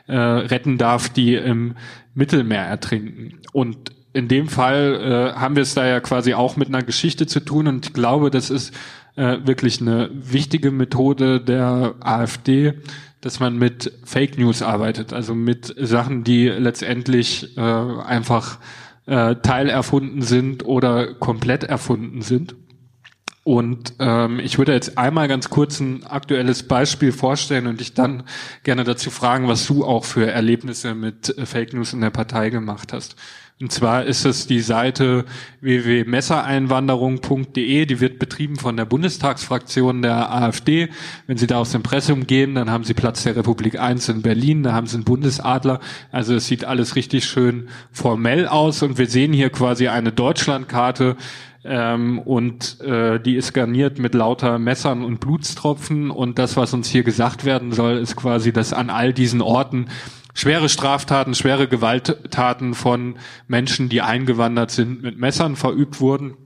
[0.07, 1.75] äh, retten darf, die im
[2.15, 3.41] Mittelmeer ertrinken.
[3.53, 7.27] Und in dem Fall äh, haben wir es da ja quasi auch mit einer Geschichte
[7.27, 8.75] zu tun und ich glaube, das ist
[9.17, 12.75] äh, wirklich eine wichtige Methode der AfD,
[13.23, 18.59] dass man mit Fake News arbeitet, also mit Sachen, die letztendlich äh, einfach
[19.07, 22.57] äh, teilerfunden sind oder komplett erfunden sind.
[23.45, 28.23] Und ähm, ich würde jetzt einmal ganz kurz ein aktuelles Beispiel vorstellen und dich dann
[28.63, 32.93] gerne dazu fragen, was du auch für Erlebnisse mit Fake News in der Partei gemacht
[32.93, 33.17] hast.
[33.61, 35.25] Und zwar ist es die Seite
[35.61, 40.89] www.messereinwanderung.de, die wird betrieben von der Bundestagsfraktion der AfD.
[41.29, 44.23] Wenn Sie da aus dem Pressum gehen, dann haben Sie Platz der Republik 1 in
[44.23, 45.79] Berlin, da haben Sie einen Bundesadler.
[46.11, 51.17] Also es sieht alles richtig schön formell aus und wir sehen hier quasi eine Deutschlandkarte,
[51.65, 56.89] ähm, und äh, die ist garniert mit lauter Messern und Blutstropfen und das, was uns
[56.89, 59.87] hier gesagt werden soll, ist quasi, dass an all diesen Orten
[60.35, 66.37] schwere Straftaten, schwere Gewalttaten von Menschen, die eingewandert sind, mit Messern verübt wurden.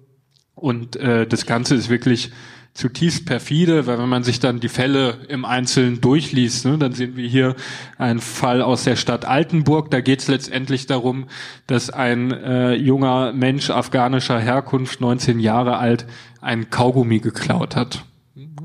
[0.54, 2.32] Und äh, das Ganze ist wirklich
[2.77, 7.16] zutiefst perfide, weil wenn man sich dann die Fälle im Einzelnen durchliest, ne, dann sehen
[7.16, 7.57] wir hier
[7.99, 9.91] einen Fall aus der Stadt Altenburg.
[9.91, 11.27] Da geht es letztendlich darum,
[11.66, 16.07] dass ein äh, junger Mensch afghanischer Herkunft, 19 Jahre alt,
[16.41, 18.05] ein Kaugummi geklaut hat.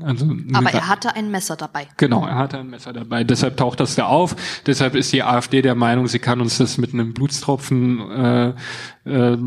[0.04, 1.88] Also Aber er hatte ein Messer dabei.
[1.96, 3.24] Genau, er hatte ein Messer dabei.
[3.24, 4.36] Deshalb taucht das da auf.
[4.66, 8.48] Deshalb ist die AfD der Meinung, sie kann uns das mit einem Blutstropfen äh,
[9.04, 9.38] äh,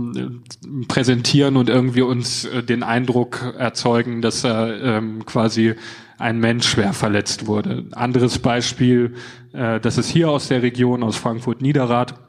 [0.88, 5.76] präsentieren und irgendwie uns äh, den Eindruck erzeugen, dass er ähm, quasi
[6.18, 7.86] ein Mensch schwer verletzt wurde.
[7.92, 9.16] Anderes Beispiel,
[9.54, 12.25] äh, das ist hier aus der Region, aus Frankfurt-Niederrad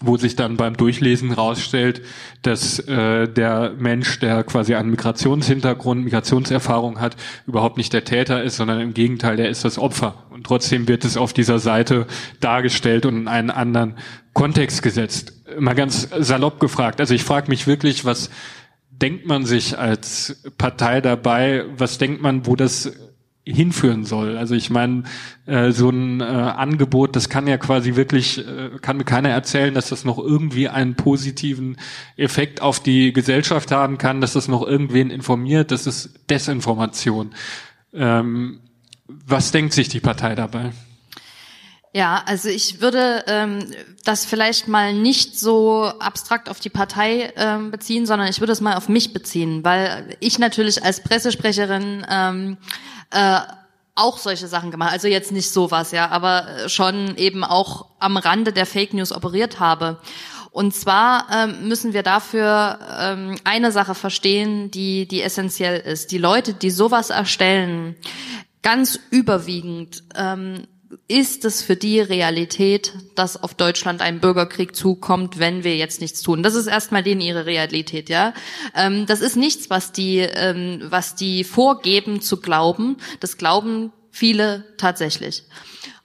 [0.00, 2.02] wo sich dann beim Durchlesen rausstellt,
[2.42, 8.56] dass äh, der Mensch, der quasi einen Migrationshintergrund, Migrationserfahrung hat, überhaupt nicht der Täter ist,
[8.56, 10.26] sondern im Gegenteil, der ist das Opfer.
[10.30, 12.06] Und trotzdem wird es auf dieser Seite
[12.40, 13.94] dargestellt und in einen anderen
[14.34, 15.32] Kontext gesetzt.
[15.58, 17.00] Mal ganz salopp gefragt.
[17.00, 18.30] Also ich frage mich wirklich, was
[18.90, 21.64] denkt man sich als Partei dabei?
[21.76, 22.92] Was denkt man, wo das
[23.52, 24.36] hinführen soll.
[24.36, 25.04] Also ich meine,
[25.46, 29.74] äh, so ein äh, Angebot, das kann ja quasi wirklich, äh, kann mir keiner erzählen,
[29.74, 31.76] dass das noch irgendwie einen positiven
[32.16, 35.70] Effekt auf die Gesellschaft haben kann, dass das noch irgendwen informiert.
[35.70, 37.30] Das ist Desinformation.
[37.92, 38.60] Ähm,
[39.06, 40.72] was denkt sich die Partei dabei?
[41.94, 43.64] Ja, also ich würde ähm,
[44.04, 48.60] das vielleicht mal nicht so abstrakt auf die Partei ähm, beziehen, sondern ich würde es
[48.60, 52.58] mal auf mich beziehen, weil ich natürlich als Pressesprecherin ähm,
[53.10, 53.40] äh,
[53.94, 54.92] auch solche Sachen gemacht.
[54.92, 59.58] Also jetzt nicht sowas, ja, aber schon eben auch am Rande der Fake News operiert
[59.58, 59.98] habe.
[60.50, 66.10] Und zwar ähm, müssen wir dafür ähm, eine Sache verstehen, die, die essentiell ist.
[66.12, 67.96] Die Leute, die sowas erstellen,
[68.62, 70.66] ganz überwiegend ähm,
[71.06, 76.22] ist es für die Realität, dass auf Deutschland ein Bürgerkrieg zukommt, wenn wir jetzt nichts
[76.22, 76.42] tun?
[76.42, 78.32] Das ist erstmal denen ihre Realität, ja.
[78.74, 82.96] Ähm, das ist nichts, was die, ähm, was die vorgeben zu glauben.
[83.20, 85.44] Das glauben viele tatsächlich.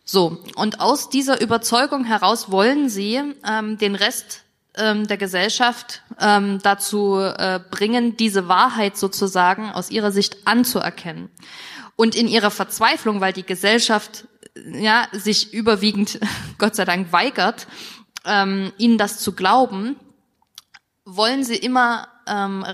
[0.06, 4.44] So und aus dieser Überzeugung heraus wollen sie ähm, den Rest
[4.76, 11.30] ähm, der Gesellschaft ähm, dazu äh, bringen, diese Wahrheit sozusagen aus ihrer Sicht anzuerkennen.
[11.96, 16.20] Und in ihrer Verzweiflung, weil die Gesellschaft ja sich überwiegend,
[16.58, 17.68] Gott sei Dank, weigert,
[18.26, 19.96] ähm, ihnen das zu glauben,
[21.06, 22.66] wollen sie immer ähm,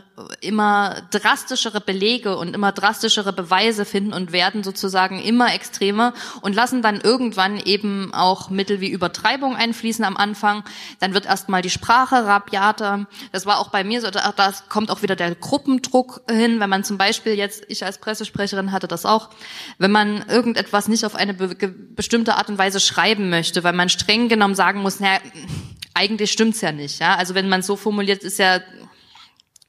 [0.42, 6.82] immer drastischere Belege und immer drastischere Beweise finden und werden sozusagen immer extremer und lassen
[6.82, 10.64] dann irgendwann eben auch Mittel wie Übertreibung einfließen am Anfang.
[11.00, 13.08] Dann wird erstmal die Sprache rabiater.
[13.32, 14.34] Das war auch bei mir so, da
[14.70, 18.88] kommt auch wieder der Gruppendruck hin, wenn man zum Beispiel jetzt, ich als Pressesprecherin hatte
[18.88, 19.30] das auch,
[19.78, 23.90] wenn man irgendetwas nicht auf eine be bestimmte Art und Weise schreiben möchte, weil man
[23.90, 25.20] streng genommen sagen muss, naja,
[25.94, 27.00] eigentlich stimmt's ja nicht.
[27.00, 27.16] Ja?
[27.16, 28.62] Also wenn man so formuliert, ist ja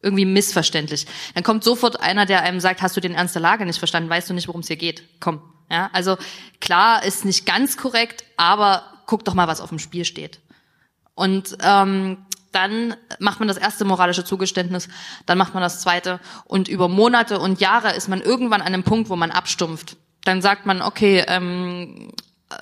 [0.03, 1.07] irgendwie missverständlich.
[1.35, 4.09] Dann kommt sofort einer, der einem sagt, hast du den Ernst der Lage nicht verstanden,
[4.09, 5.03] weißt du nicht, worum es hier geht.
[5.21, 5.43] Komm.
[5.71, 6.17] Ja, also
[6.61, 10.41] klar ist nicht ganz korrekt, aber guck doch mal, was auf dem Spiel steht.
[11.15, 14.89] Und ähm, dann macht man das erste moralische Zugeständnis,
[15.27, 18.83] dann macht man das zweite und über Monate und Jahre ist man irgendwann an einem
[18.83, 19.97] Punkt, wo man abstumpft.
[20.25, 22.13] Dann sagt man, okay, ähm,
[22.51, 22.57] äh,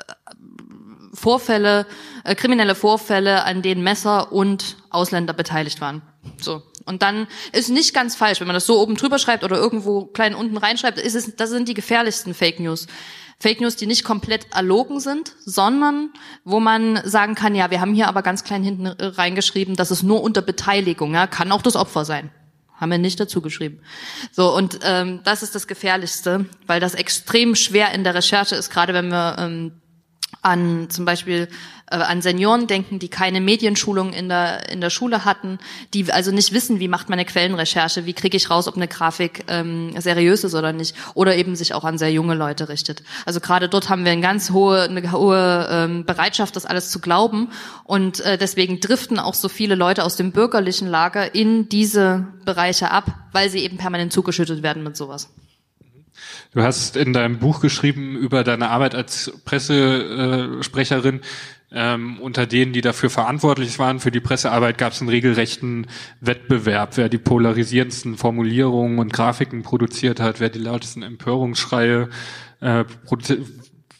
[1.18, 1.86] Vorfälle,
[2.24, 6.02] äh, kriminelle Vorfälle, an denen Messer und Ausländer beteiligt waren.
[6.40, 6.62] So.
[6.84, 10.06] Und dann ist nicht ganz falsch, wenn man das so oben drüber schreibt oder irgendwo
[10.06, 12.86] klein unten reinschreibt, ist es, das sind die gefährlichsten Fake News.
[13.40, 16.10] Fake News, die nicht komplett erlogen sind, sondern
[16.44, 20.02] wo man sagen kann, ja, wir haben hier aber ganz klein hinten reingeschrieben, dass es
[20.02, 22.30] nur unter Beteiligung, ja, kann auch das Opfer sein.
[22.74, 23.80] Haben wir nicht dazu geschrieben.
[24.32, 28.70] So, und ähm, das ist das Gefährlichste, weil das extrem schwer in der Recherche ist,
[28.70, 29.72] gerade wenn wir ähm,
[30.42, 31.48] an zum Beispiel
[31.90, 35.58] äh, an Senioren denken, die keine Medienschulung in der in der Schule hatten,
[35.94, 38.88] die also nicht wissen, wie macht man eine Quellenrecherche, wie kriege ich raus, ob eine
[38.88, 43.02] Grafik ähm, seriös ist oder nicht, oder eben sich auch an sehr junge Leute richtet.
[43.26, 47.00] Also gerade dort haben wir eine ganz hohe eine hohe ähm, Bereitschaft, das alles zu
[47.00, 47.50] glauben
[47.84, 52.90] und äh, deswegen driften auch so viele Leute aus dem bürgerlichen Lager in diese Bereiche
[52.90, 55.30] ab, weil sie eben permanent zugeschüttet werden mit sowas.
[56.52, 61.20] Du hast in deinem Buch geschrieben über deine Arbeit als Pressesprecherin.
[61.70, 65.86] Ähm, unter denen, die dafür verantwortlich waren für die Pressearbeit, gab es einen regelrechten
[66.22, 72.08] Wettbewerb, wer die polarisierendsten Formulierungen und Grafiken produziert hat, wer die lautesten Empörungsschreie
[72.60, 72.84] äh,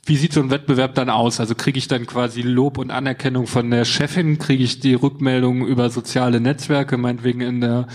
[0.09, 1.39] wie sieht so ein Wettbewerb dann aus?
[1.39, 4.39] Also kriege ich dann quasi Lob und Anerkennung von der Chefin?
[4.39, 7.89] Kriege ich die Rückmeldung über soziale Netzwerke, meinetwegen in der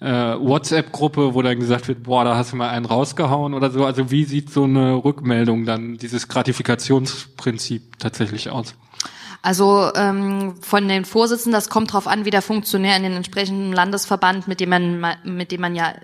[0.00, 3.84] äh, WhatsApp-Gruppe, wo dann gesagt wird, boah, da hast du mal einen rausgehauen oder so.
[3.84, 8.74] Also wie sieht so eine Rückmeldung dann, dieses Gratifikationsprinzip tatsächlich aus?
[9.42, 13.72] Also ähm, von den Vorsitzenden, das kommt darauf an, wie der Funktionär in den entsprechenden
[13.72, 15.94] Landesverband, mit dem man, mit dem man ja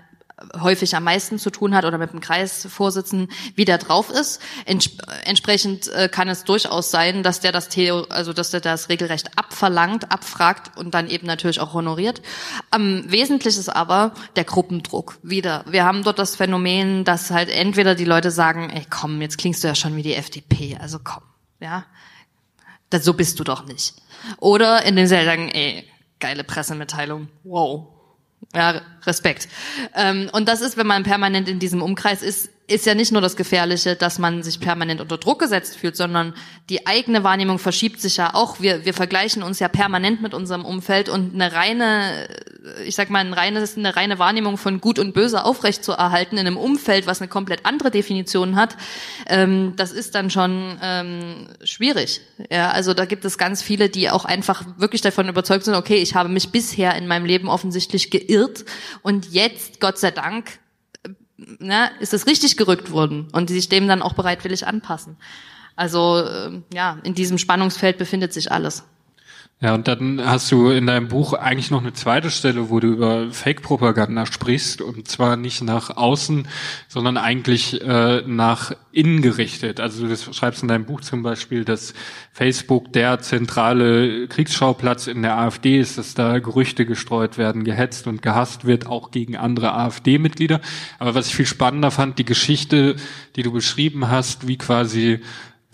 [0.59, 4.39] häufig am meisten zu tun hat oder mit dem Kreisvorsitzenden, wie der drauf ist.
[4.65, 4.91] Ents
[5.23, 9.37] entsprechend äh, kann es durchaus sein, dass der das Theo, also dass der das regelrecht
[9.37, 12.21] abverlangt, abfragt und dann eben natürlich auch honoriert.
[12.69, 15.65] Am wesentlich ist aber der Gruppendruck wieder.
[15.67, 19.63] Wir haben dort das Phänomen, dass halt entweder die Leute sagen, ey komm, jetzt klingst
[19.63, 21.23] du ja schon wie die FDP, also komm,
[21.59, 21.85] ja,
[22.89, 23.95] das, so bist du doch nicht.
[24.37, 25.83] Oder in den sagen, ey,
[26.19, 27.87] geile Pressemitteilung, wow,
[28.53, 29.47] ja, Respekt.
[29.95, 33.21] Ähm, und das ist, wenn man permanent in diesem Umkreis ist, ist ja nicht nur
[33.21, 36.33] das Gefährliche, dass man sich permanent unter Druck gesetzt fühlt, sondern
[36.69, 38.59] die eigene Wahrnehmung verschiebt sich ja auch.
[38.59, 42.27] Wir, wir vergleichen uns ja permanent mit unserem Umfeld und eine reine,
[42.85, 46.37] ich sag mal, eine reine, eine reine Wahrnehmung von Gut und Böse aufrecht zu erhalten
[46.37, 48.75] in einem Umfeld, was eine komplett andere Definition hat,
[49.27, 52.19] ähm, das ist dann schon ähm, schwierig.
[52.51, 55.97] Ja, also da gibt es ganz viele, die auch einfach wirklich davon überzeugt sind, okay,
[55.97, 58.65] ich habe mich bisher in meinem Leben offensichtlich geirrt
[59.01, 60.59] und jetzt, Gott sei Dank,
[61.37, 65.17] ne, ist es richtig gerückt worden und die sich dem dann auch bereitwillig anpassen.
[65.75, 68.83] Also äh, ja, in diesem Spannungsfeld befindet sich alles.
[69.59, 72.89] Ja, und dann hast du in deinem Buch eigentlich noch eine zweite Stelle, wo du
[72.89, 76.47] über Fake-Propaganda sprichst, und zwar nicht nach außen,
[76.87, 79.79] sondern eigentlich äh, nach innen gerichtet.
[79.79, 81.95] Also du schreibst in deinem Buch zum Beispiel, dass
[82.33, 88.21] Facebook der zentrale Kriegsschauplatz in der AfD ist, dass da Gerüchte gestreut werden, gehetzt und
[88.21, 90.61] gehasst wird, auch gegen andere AfD-Mitglieder.
[90.99, 92.95] Aber was ich viel spannender fand, die Geschichte,
[93.35, 95.19] die du beschrieben hast, wie quasi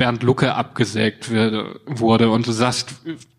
[0.03, 2.29] Bernd Lucke abgesägt wurde.
[2.29, 2.93] Und du sagst,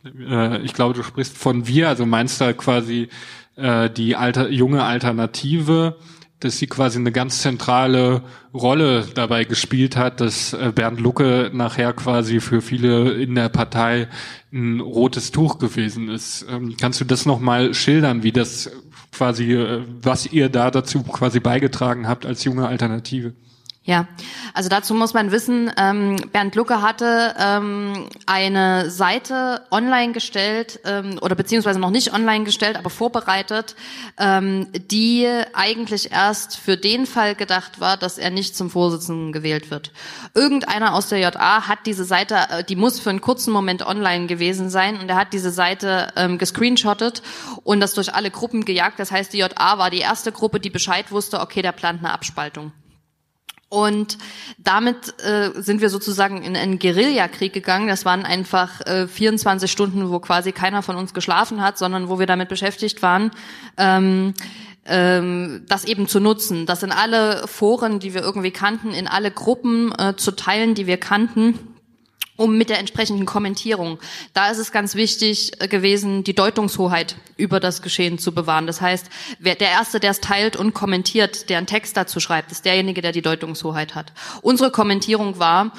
[0.07, 3.11] äh, ich glaube, du sprichst von wir, also meinst da quasi
[3.57, 5.99] äh, die alter, junge Alternative,
[6.41, 8.23] dass sie quasi eine ganz zentrale
[8.55, 14.09] Rolle dabei gespielt hat, dass äh, Bernd Lucke nachher quasi für viele in der Partei
[14.51, 16.47] ein rotes Tuch gewesen ist.
[16.49, 18.71] Ähm, kannst du das nochmal schildern, wie das
[19.13, 23.35] quasi, äh, was ihr da dazu quasi beigetragen habt als junge Alternative?
[23.87, 24.09] Ja,
[24.55, 31.19] also dazu muss man wissen, ähm, Bernd Lucke hatte ähm, eine Seite online gestellt ähm,
[31.21, 33.77] oder beziehungsweise noch nicht online gestellt, aber vorbereitet,
[34.19, 39.71] ähm, die eigentlich erst für den Fall gedacht war, dass er nicht zum Vorsitzenden gewählt
[39.71, 39.93] wird.
[40.35, 44.29] Irgendeiner aus der JA hat diese Seite, äh, die muss für einen kurzen Moment online
[44.29, 47.21] gewesen sein und er hat diese Seite ähm, gescreenshottet
[47.65, 48.99] und das durch alle Gruppen gejagt.
[48.99, 52.15] Das heißt, die JA war die erste Gruppe, die Bescheid wusste, okay, der plant eine
[52.15, 52.73] Abspaltung.
[53.75, 54.19] Und
[54.59, 57.89] damit äh, sind wir sozusagen in einen Guerillakrieg gegangen.
[57.89, 62.21] Das waren einfach äh, 24 Stunden, wo quasi keiner von uns geschlafen hat, sondern wo
[62.21, 63.33] wir damit beschäftigt waren,
[63.77, 64.35] ähm,
[64.87, 69.33] ähm, das eben zu nutzen, das in alle Foren, die wir irgendwie kannten, in alle
[69.33, 71.74] Gruppen äh, zu teilen, die wir kannten
[72.37, 73.99] um mit der entsprechenden Kommentierung.
[74.33, 78.67] Da ist es ganz wichtig äh, gewesen, die Deutungshoheit über das Geschehen zu bewahren.
[78.67, 79.09] Das heißt,
[79.39, 83.03] wer, der Erste, der es teilt und kommentiert, der einen Text dazu schreibt, ist derjenige,
[83.03, 84.13] der die Deutungshoheit hat.
[84.43, 85.73] Unsere Kommentierung war,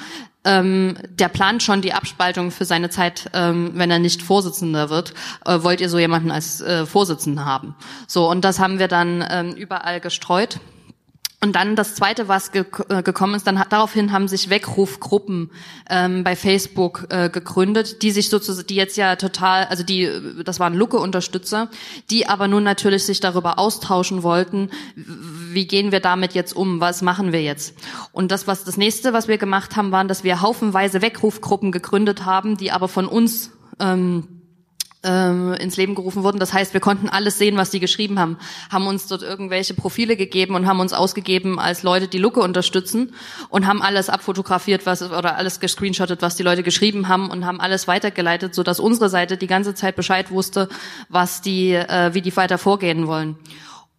[0.44, 5.12] ähm, der plant schon die Abspaltung für seine Zeit, ähm, wenn er nicht Vorsitzender wird.
[5.44, 7.74] Äh, wollt ihr so jemanden als äh, Vorsitzenden haben?
[8.06, 10.60] So, und das haben wir dann ähm, überall gestreut.
[11.46, 15.52] Und dann das Zweite, was ge äh, gekommen ist, dann hat, daraufhin haben sich Weckrufgruppen
[15.88, 20.10] ähm, bei Facebook äh, gegründet, die sich sozusagen, die jetzt ja total, also die,
[20.44, 21.70] das waren Lucke-Unterstützer,
[22.10, 27.00] die aber nun natürlich sich darüber austauschen wollten, wie gehen wir damit jetzt um, was
[27.00, 27.76] machen wir jetzt?
[28.10, 32.24] Und das, was das nächste, was wir gemacht haben, waren, dass wir haufenweise Weckrufgruppen gegründet
[32.24, 34.35] haben, die aber von uns ähm,
[35.02, 36.38] ins Leben gerufen wurden.
[36.38, 38.38] Das heißt, wir konnten alles sehen, was die geschrieben haben,
[38.70, 43.14] haben uns dort irgendwelche Profile gegeben und haben uns ausgegeben als Leute, die Lucke unterstützen
[43.48, 47.60] und haben alles abfotografiert, was oder alles gescreenshottet, was die Leute geschrieben haben und haben
[47.60, 50.68] alles weitergeleitet, so dass unsere Seite die ganze Zeit Bescheid wusste,
[51.08, 53.36] was die, äh, wie die weiter vorgehen wollen.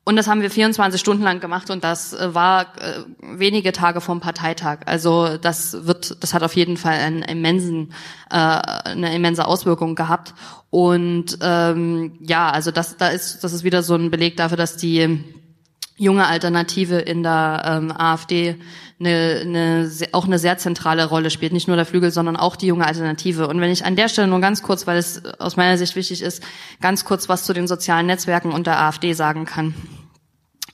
[0.08, 4.00] Und das haben wir 24 Stunden lang gemacht und das äh, war äh, wenige Tage
[4.00, 4.84] vom Parteitag.
[4.86, 7.92] Also das wird, das hat auf jeden Fall einen immensen,
[8.32, 10.34] äh, eine immense Auswirkung gehabt.
[10.70, 14.78] Und ähm, ja, also das, da ist, das ist wieder so ein Beleg dafür, dass
[14.78, 15.26] die
[15.98, 18.56] junge Alternative in der ähm, AfD
[19.00, 21.54] eine, eine, auch eine sehr zentrale Rolle spielt.
[21.54, 23.48] Nicht nur der Flügel, sondern auch die junge Alternative.
[23.48, 26.22] Und wenn ich an der Stelle nur ganz kurz, weil es aus meiner Sicht wichtig
[26.22, 26.44] ist,
[26.82, 29.74] ganz kurz was zu den sozialen Netzwerken und der AfD sagen kann.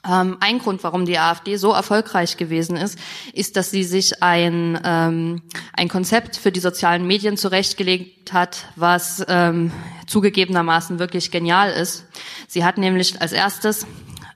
[0.05, 2.99] Ähm, ein Grund, warum die AfD so erfolgreich gewesen ist,
[3.31, 5.41] ist, dass sie sich ein, ähm,
[5.71, 9.71] ein Konzept für die sozialen Medien zurechtgelegt hat, was ähm,
[10.07, 12.05] zugegebenermaßen wirklich genial ist.
[12.49, 13.87] Sie hat nämlich als erstes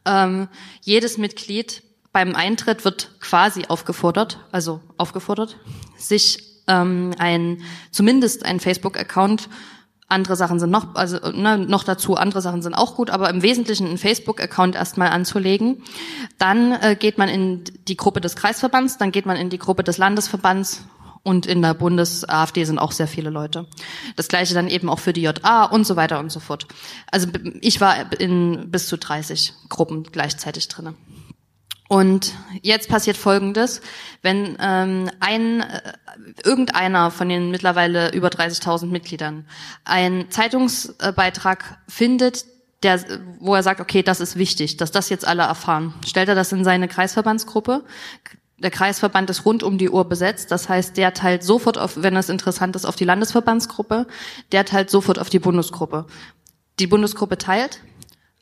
[0.07, 0.47] ähm,
[0.81, 5.57] jedes Mitglied beim Eintritt wird quasi aufgefordert, also aufgefordert,
[5.97, 7.61] sich ähm, ein
[7.91, 9.49] zumindest ein Facebook-Account
[10.09, 13.41] andere Sachen sind noch, also ne, noch dazu, andere Sachen sind auch gut, aber im
[13.41, 15.83] Wesentlichen einen Facebook-Account erstmal anzulegen.
[16.37, 19.83] Dann äh, geht man in die Gruppe des Kreisverbands, dann geht man in die Gruppe
[19.83, 20.85] des Landesverbands
[21.27, 23.67] und in der Bundes-AfD sind auch sehr viele Leute.
[24.15, 26.67] Das gleiche dann eben auch für die JA und so weiter und so fort.
[27.11, 27.27] Also
[27.59, 30.95] ich war in bis zu 30 Gruppen gleichzeitig drinnen.
[31.89, 33.81] Und jetzt passiert Folgendes,
[34.21, 35.93] wenn ähm, ein äh,
[36.45, 39.45] irgendeiner von den mittlerweile über 30.000 Mitgliedern
[39.83, 42.45] einen Zeitungsbeitrag findet,
[42.83, 43.03] der,
[43.39, 46.53] wo er sagt, okay, das ist wichtig, dass das jetzt alle erfahren, stellt er das
[46.53, 47.83] in seine Kreisverbandsgruppe.
[48.59, 52.15] Der Kreisverband ist rund um die Uhr besetzt, das heißt, der teilt sofort auf, wenn
[52.15, 54.07] es interessant ist, auf die Landesverbandsgruppe,
[54.51, 56.07] der teilt sofort auf die Bundesgruppe.
[56.79, 57.81] Die Bundesgruppe teilt,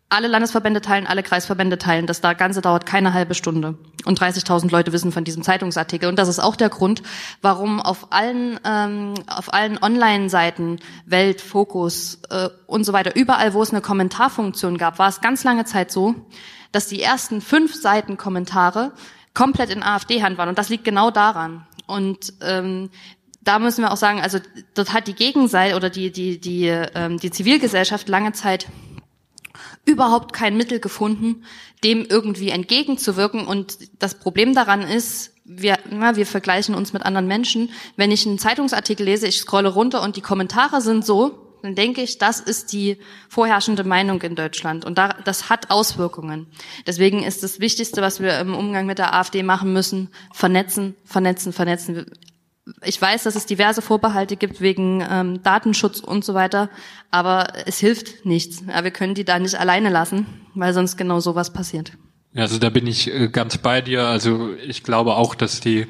[0.07, 2.05] alle Landesverbände teilen, alle Kreisverbände teilen.
[2.05, 3.77] Das Ganze dauert keine halbe Stunde.
[4.05, 6.07] Und 30.000 Leute wissen von diesem Zeitungsartikel.
[6.07, 7.01] Und das ist auch der Grund,
[7.41, 13.63] warum auf allen, ähm, auf allen Online-Seiten, Welt, Fokus äh, und so weiter, überall, wo
[13.63, 16.15] es eine Kommentarfunktion gab, war es ganz lange Zeit so,
[16.71, 18.91] dass die ersten fünf Seiten Kommentare
[19.35, 20.49] komplett in AfD-Hand waren.
[20.49, 21.67] Und das liegt genau daran.
[21.85, 22.89] Und ähm,
[23.43, 24.39] da müssen wir auch sagen, also
[24.73, 28.65] dort hat die Gegenseite oder die, die, die, ähm, die Zivilgesellschaft lange Zeit
[29.85, 31.45] überhaupt kein Mittel gefunden,
[31.83, 33.45] dem irgendwie entgegenzuwirken.
[33.45, 37.69] Und das Problem daran ist, wir, na, wir vergleichen uns mit anderen Menschen.
[37.95, 42.01] Wenn ich einen Zeitungsartikel lese, ich scrolle runter und die Kommentare sind so, dann denke
[42.01, 42.97] ich, das ist die
[43.27, 44.85] vorherrschende Meinung in Deutschland.
[44.85, 46.47] Und da, das hat Auswirkungen.
[46.87, 51.51] Deswegen ist das Wichtigste, was wir im Umgang mit der AfD machen müssen, vernetzen, vernetzen,
[51.51, 52.05] vernetzen
[52.83, 56.69] ich weiß, dass es diverse Vorbehalte gibt wegen ähm, Datenschutz und so weiter,
[57.11, 58.63] aber es hilft nichts.
[58.67, 60.25] Ja, wir können die da nicht alleine lassen,
[60.55, 61.91] weil sonst genau sowas passiert.
[62.35, 64.07] Also da bin ich äh, ganz bei dir.
[64.07, 65.87] Also ich glaube auch, dass die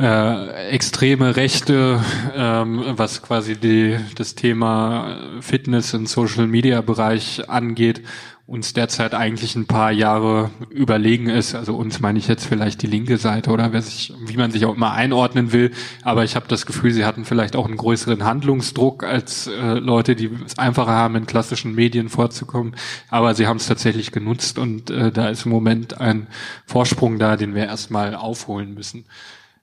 [0.00, 2.00] äh, extreme Rechte,
[2.34, 8.02] ähm, was quasi die, das Thema Fitness und Social Media Bereich angeht
[8.50, 11.54] uns derzeit eigentlich ein paar Jahre überlegen ist.
[11.54, 14.64] Also uns meine ich jetzt vielleicht die linke Seite oder wer sich, wie man sich
[14.64, 15.70] auch immer einordnen will.
[16.02, 20.16] Aber ich habe das Gefühl, sie hatten vielleicht auch einen größeren Handlungsdruck als äh, Leute,
[20.16, 22.74] die es einfacher haben, in klassischen Medien vorzukommen.
[23.08, 26.26] Aber sie haben es tatsächlich genutzt und äh, da ist im Moment ein
[26.66, 29.04] Vorsprung da, den wir erstmal aufholen müssen.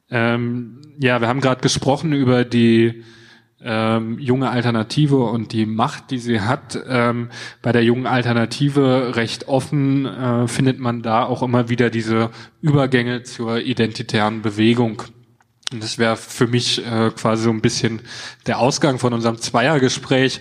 [0.09, 3.03] Ähm, ja, wir haben gerade gesprochen über die
[3.61, 6.79] ähm, junge Alternative und die Macht, die sie hat.
[6.87, 7.29] Ähm,
[7.61, 12.29] bei der jungen Alternative recht offen äh, findet man da auch immer wieder diese
[12.61, 15.03] Übergänge zur identitären Bewegung.
[15.73, 18.01] Und das wäre für mich äh, quasi so ein bisschen
[18.45, 20.39] der Ausgang von unserem Zweiergespräch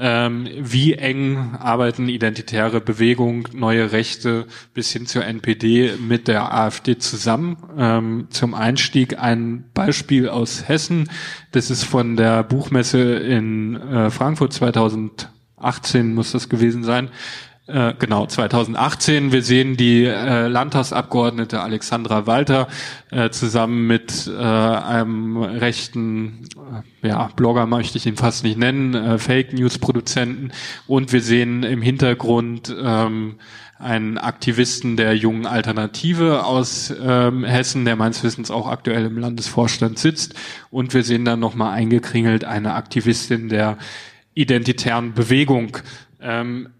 [0.00, 6.96] ähm, wie eng arbeiten identitäre Bewegung, neue Rechte bis hin zur NPD mit der AfD
[6.98, 7.58] zusammen.
[7.76, 11.10] Ähm, zum Einstieg ein Beispiel aus Hessen.
[11.52, 17.10] Das ist von der Buchmesse in äh, Frankfurt 2018 muss das gewesen sein.
[17.70, 19.30] Äh, genau, 2018.
[19.30, 22.66] Wir sehen die äh, Landtagsabgeordnete Alexandra Walter
[23.12, 26.48] äh, zusammen mit äh, einem rechten
[27.02, 30.50] äh, ja, Blogger möchte ich ihn fast nicht nennen, äh, Fake News Produzenten
[30.88, 33.36] und wir sehen im Hintergrund ähm,
[33.78, 39.96] einen Aktivisten der jungen Alternative aus ähm, Hessen, der meines Wissens auch aktuell im Landesvorstand
[39.96, 40.34] sitzt
[40.70, 43.78] und wir sehen dann nochmal eingekringelt eine Aktivistin der
[44.34, 45.78] identitären Bewegung.
[46.20, 46.70] Ähm,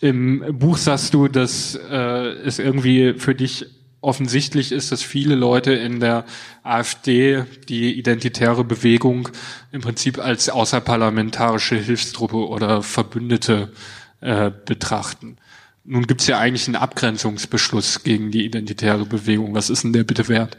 [0.00, 3.66] im Buch sagst du, dass äh, es irgendwie für dich
[4.00, 6.24] offensichtlich ist, dass viele Leute in der
[6.62, 9.28] AfD die identitäre Bewegung
[9.72, 13.72] im Prinzip als außerparlamentarische Hilfstruppe oder Verbündete
[14.20, 15.36] äh, betrachten.
[15.84, 19.54] Nun gibt es ja eigentlich einen Abgrenzungsbeschluss gegen die identitäre Bewegung.
[19.54, 20.56] Was ist denn der bitte wert?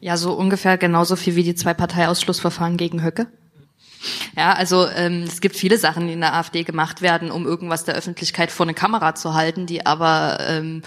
[0.00, 3.26] Ja, so ungefähr genauso viel wie die zwei Parteiausschlussverfahren gegen Höcke.
[4.36, 7.84] Ja, also ähm, es gibt viele Sachen, die in der AfD gemacht werden, um irgendwas
[7.84, 10.82] der Öffentlichkeit vor eine Kamera zu halten, die aber, ähm,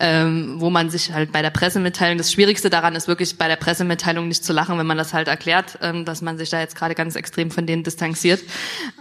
[0.00, 3.56] ähm, wo man sich halt bei der Pressemitteilung, das Schwierigste daran ist wirklich bei der
[3.56, 6.76] Pressemitteilung nicht zu lachen, wenn man das halt erklärt, ähm, dass man sich da jetzt
[6.76, 8.42] gerade ganz extrem von denen distanziert.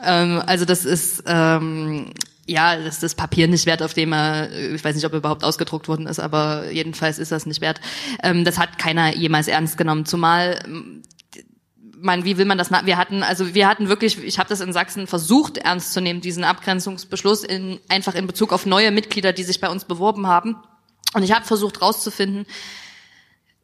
[0.04, 2.14] Ähm, also das ist ähm,
[2.46, 5.20] ja, das ist das Papier nicht wert, auf dem er, ich weiß nicht, ob er
[5.20, 7.80] überhaupt ausgedruckt worden ist, aber jedenfalls ist das nicht wert.
[8.22, 10.60] Ähm, das hat keiner jemals ernst genommen, zumal
[12.04, 12.70] man, wie will man das?
[12.72, 16.22] Wir hatten, also wir hatten wirklich, ich habe das in Sachsen versucht ernst zu nehmen,
[16.22, 20.58] diesen Abgrenzungsbeschluss in, einfach in Bezug auf neue Mitglieder, die sich bei uns beworben haben.
[21.14, 22.46] Und ich habe versucht rauszufinden,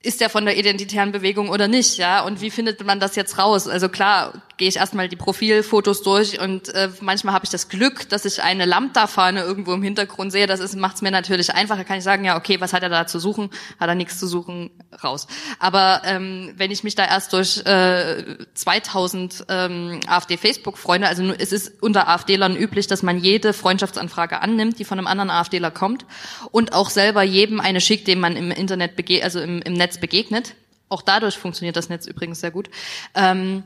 [0.02, 2.24] ist der von der identitären Bewegung oder nicht, ja?
[2.24, 3.68] Und wie findet man das jetzt raus?
[3.68, 8.07] Also klar, gehe ich erstmal die Profilfotos durch und äh, manchmal habe ich das Glück,
[8.10, 10.45] dass ich eine Lambda-Fahne irgendwo im Hintergrund sehe.
[10.48, 11.86] Das macht es mir natürlich einfacher.
[11.86, 13.49] Kann ich sagen, ja, okay, was hat er da zu suchen?
[13.80, 14.69] Hat er nichts zu suchen,
[15.02, 15.27] raus.
[15.60, 21.81] Aber ähm, wenn ich mich da erst durch äh, 2000 ähm, AfD-Facebook-Freunde, also es ist
[21.81, 26.06] unter AfDlern üblich, dass man jede Freundschaftsanfrage annimmt, die von einem anderen AfDler kommt
[26.52, 29.99] und auch selber jedem eine schickt, dem man im Internet bege also im, im Netz
[29.99, 30.56] begegnet.
[30.90, 32.69] Auch dadurch funktioniert das Netz übrigens sehr gut.
[33.14, 33.64] Ähm,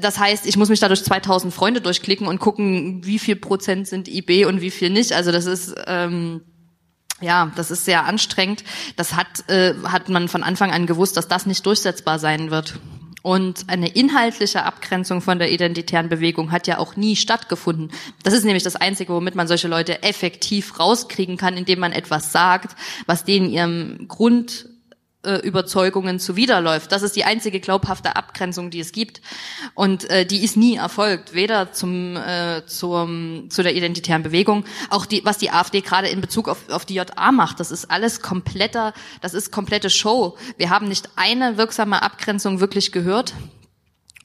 [0.00, 4.08] das heißt, ich muss mich dadurch 2000 Freunde durchklicken und gucken, wie viel Prozent sind
[4.08, 5.12] IB und wie viel nicht.
[5.12, 6.42] Also das ist ähm,
[7.20, 8.64] ja, das ist sehr anstrengend.
[8.96, 12.78] Das hat äh, hat man von Anfang an gewusst, dass das nicht durchsetzbar sein wird.
[13.22, 17.90] Und eine inhaltliche Abgrenzung von der identitären Bewegung hat ja auch nie stattgefunden.
[18.22, 22.32] Das ist nämlich das Einzige, womit man solche Leute effektiv rauskriegen kann, indem man etwas
[22.32, 22.76] sagt,
[23.06, 24.66] was denen ihrem Grund
[25.24, 26.92] äh, Überzeugungen zuwiderläuft.
[26.92, 29.20] Das ist die einzige glaubhafte Abgrenzung, die es gibt.
[29.74, 35.06] Und äh, die ist nie erfolgt, weder zum, äh, zum, zu der identitären Bewegung, auch
[35.06, 37.60] die, was die AfD gerade in Bezug auf, auf die JA macht.
[37.60, 40.36] Das ist alles kompletter, das ist komplette Show.
[40.56, 43.34] Wir haben nicht eine wirksame Abgrenzung wirklich gehört.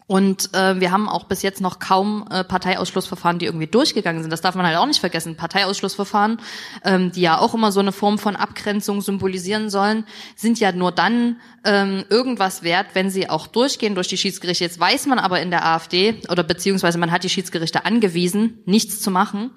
[0.09, 4.31] Und äh, wir haben auch bis jetzt noch kaum äh, Parteiausschlussverfahren, die irgendwie durchgegangen sind.
[4.31, 5.35] Das darf man halt auch nicht vergessen.
[5.35, 6.41] Parteiausschlussverfahren,
[6.83, 10.05] ähm, die ja auch immer so eine Form von Abgrenzung symbolisieren sollen,
[10.35, 14.63] sind ja nur dann ähm, irgendwas wert, wenn sie auch durchgehen durch die Schiedsgerichte.
[14.63, 19.01] Jetzt weiß man aber in der AfD, oder beziehungsweise man hat die Schiedsgerichte angewiesen, nichts
[19.01, 19.51] zu machen.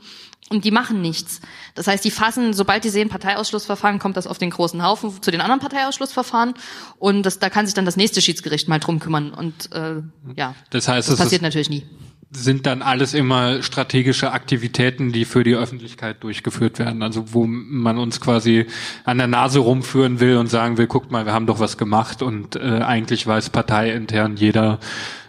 [0.50, 1.40] Und die machen nichts.
[1.74, 5.30] Das heißt, die fassen, sobald die sehen Parteiausschlussverfahren, kommt das auf den großen Haufen zu
[5.30, 6.54] den anderen Parteiausschlussverfahren
[6.98, 9.32] und das, da kann sich dann das nächste Schiedsgericht mal drum kümmern.
[9.32, 10.02] Und äh,
[10.36, 11.86] ja, das heißt, das passiert natürlich nie.
[12.34, 17.98] Sind dann alles immer strategische Aktivitäten, die für die Öffentlichkeit durchgeführt werden, also wo man
[17.98, 18.66] uns quasi
[19.04, 22.22] an der Nase rumführen will und sagen will, guckt mal, wir haben doch was gemacht
[22.22, 24.80] und äh, eigentlich weiß parteiintern jeder,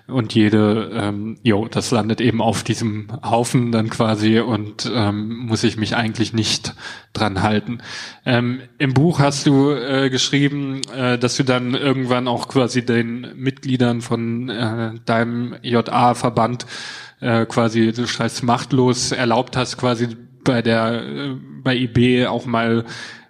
[0.07, 5.63] und jede, ähm, jo, das landet eben auf diesem Haufen dann quasi und ähm, muss
[5.63, 6.75] ich mich eigentlich nicht
[7.13, 7.79] dran halten.
[8.25, 13.27] Ähm, Im Buch hast du äh, geschrieben, äh, dass du dann irgendwann auch quasi den
[13.35, 16.65] Mitgliedern von äh, deinem JA-Verband
[17.21, 20.09] äh, quasi, du schreibst machtlos, erlaubt hast, quasi
[20.43, 22.83] bei der äh, bei IB auch mal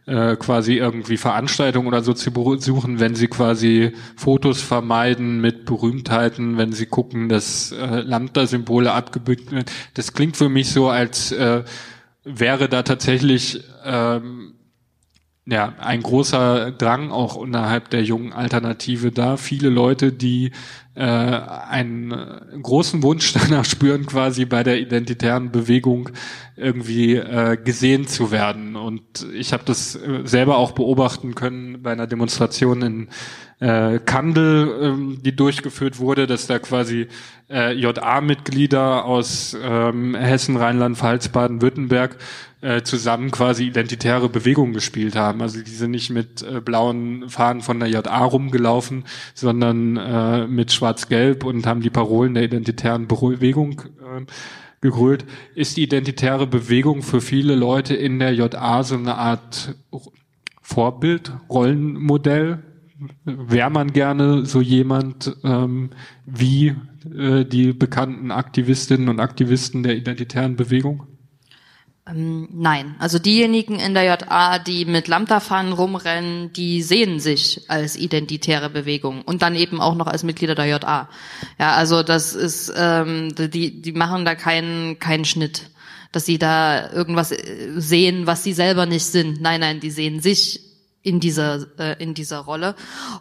[0.05, 6.57] äh, quasi irgendwie Veranstaltungen oder so zu besuchen, wenn sie quasi Fotos vermeiden mit Berühmtheiten,
[6.57, 9.65] wenn sie gucken, dass äh, Lambda-Symbole abgebildet werden.
[9.93, 11.63] Das klingt für mich so, als äh,
[12.23, 14.55] wäre da tatsächlich ähm,
[15.45, 19.35] ja, ein großer Drang auch innerhalb der jungen Alternative da.
[19.37, 20.51] Viele Leute, die
[20.95, 22.13] äh, einen
[22.61, 26.09] großen Wunsch danach spüren, quasi bei der identitären Bewegung
[26.55, 28.75] irgendwie äh, gesehen zu werden.
[28.75, 33.07] Und ich habe das äh, selber auch beobachten können bei einer Demonstration in
[33.59, 37.07] äh, Kandel, ähm, die durchgeführt wurde, dass da quasi
[37.49, 42.17] äh, JA-Mitglieder aus ähm, Hessen, Rheinland-Pfalz, Baden-Württemberg
[42.63, 45.41] äh, zusammen quasi identitäre Bewegungen gespielt haben.
[45.41, 50.71] Also die sind nicht mit äh, blauen Fahnen von der JA rumgelaufen, sondern äh, mit
[50.83, 54.25] Schwarz-Gelb und haben die Parolen der identitären Bewegung äh,
[54.81, 55.23] gegrölt.
[55.55, 59.75] Ist die identitäre Bewegung für viele Leute in der JA so eine Art
[60.61, 62.63] Vorbild, Rollenmodell?
[63.23, 65.91] Wäre man gerne so jemand ähm,
[66.25, 66.75] wie
[67.17, 71.07] äh, die bekannten Aktivistinnen und Aktivisten der identitären Bewegung?
[72.05, 77.95] Ähm, nein, also diejenigen in der JA, die mit Lambda-Fahnen rumrennen, die sehen sich als
[77.95, 81.09] identitäre Bewegung und dann eben auch noch als Mitglieder der JA.
[81.59, 85.69] Ja, also das ist, ähm, die, die machen da keinen keinen Schnitt,
[86.11, 89.41] dass sie da irgendwas äh, sehen, was sie selber nicht sind.
[89.41, 90.72] Nein, nein, die sehen sich
[91.03, 92.75] in dieser äh, in dieser Rolle.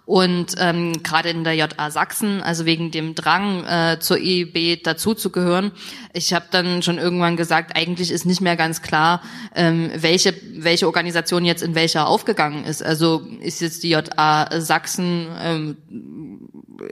[0.06, 5.72] Und ähm, gerade in der JA Sachsen also wegen dem Drang äh, zur IEB dazuzugehören.
[6.12, 9.20] Ich habe dann schon irgendwann gesagt eigentlich ist nicht mehr ganz klar
[9.54, 12.82] ähm, welche welche Organisation jetzt in welcher aufgegangen ist.
[12.84, 15.76] Also ist jetzt die JA Sachsen ähm,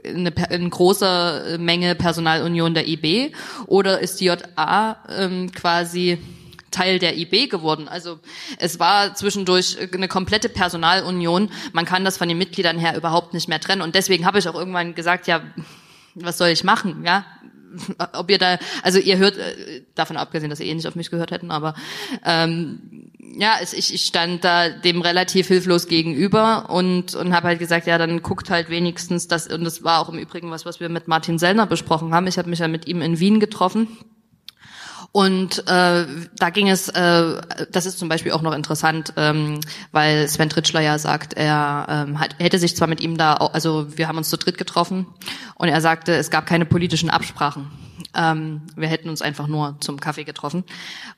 [0.05, 3.31] eine, eine große Menge Personalunion der IB
[3.67, 6.17] oder ist die JA ähm, quasi
[6.71, 7.87] Teil der IB geworden.
[7.87, 8.19] Also
[8.57, 11.51] es war zwischendurch eine komplette Personalunion.
[11.73, 13.81] Man kann das von den Mitgliedern her überhaupt nicht mehr trennen.
[13.81, 15.41] Und deswegen habe ich auch irgendwann gesagt, ja,
[16.15, 17.03] was soll ich machen?
[17.05, 17.25] Ja,
[18.13, 21.09] ob ihr da, also ihr hört, äh, davon abgesehen, dass ihr eh nicht auf mich
[21.09, 21.75] gehört hätten, aber
[22.25, 27.87] ähm, ja, ich, ich stand da dem relativ hilflos gegenüber und und habe halt gesagt,
[27.87, 30.89] ja, dann guckt halt wenigstens das und das war auch im Übrigen was, was wir
[30.89, 32.27] mit Martin Sellner besprochen haben.
[32.27, 33.87] Ich habe mich ja mit ihm in Wien getroffen
[35.11, 36.05] und äh,
[36.37, 39.59] da ging es, äh, das ist zum Beispiel auch noch interessant, ähm,
[39.91, 43.87] weil Sven Tritschler ja sagt, er ähm, hat, hätte sich zwar mit ihm da, also
[43.97, 45.07] wir haben uns zu dritt getroffen
[45.55, 47.69] und er sagte, es gab keine politischen Absprachen.
[48.15, 50.63] Ähm, wir hätten uns einfach nur zum Kaffee getroffen.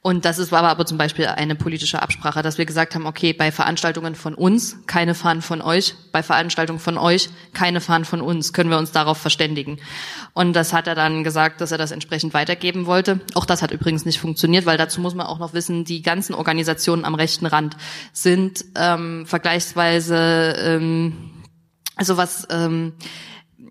[0.02, 3.34] Und das ist, war aber zum Beispiel eine politische Absprache, dass wir gesagt haben, okay,
[3.34, 8.22] bei Veranstaltungen von uns keine Fahnen von euch, bei Veranstaltungen von euch keine Fahnen von
[8.22, 9.80] uns, können wir uns darauf verständigen.
[10.34, 13.22] Und das hat er dann gesagt, dass er das entsprechend weitergeben wollte.
[13.34, 16.34] Auch das hat übrigens nicht funktioniert, weil dazu muss man auch noch wissen, die ganzen
[16.34, 17.76] Organisationen am rechten Rand
[18.11, 21.32] sind ähm, vergleichsweise, ähm,
[21.95, 22.94] also was ähm,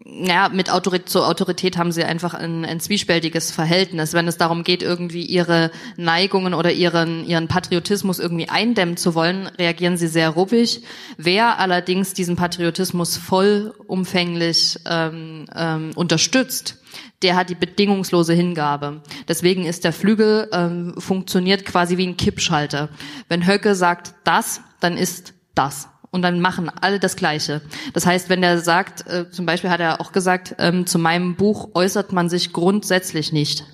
[0.05, 4.13] ja, mit Autorität, zur Autorität haben sie einfach ein, ein zwiespältiges Verhältnis.
[4.13, 9.47] Wenn es darum geht, irgendwie ihre Neigungen oder ihren, ihren Patriotismus irgendwie eindämmen zu wollen,
[9.59, 10.83] reagieren sie sehr ruppig.
[11.17, 16.79] Wer allerdings diesen Patriotismus vollumfänglich ähm, ähm, unterstützt,
[17.23, 19.03] der hat die bedingungslose Hingabe.
[19.29, 22.89] Deswegen ist der Flügel ähm, funktioniert quasi wie ein Kippschalter.
[23.29, 27.63] Wenn Höcke sagt das, dann ist das und dann machen alle das Gleiche.
[27.95, 31.35] Das heißt, wenn der sagt, äh, zum Beispiel hat er auch gesagt, ähm, zu meinem
[31.35, 33.65] Buch äußert man sich grundsätzlich nicht.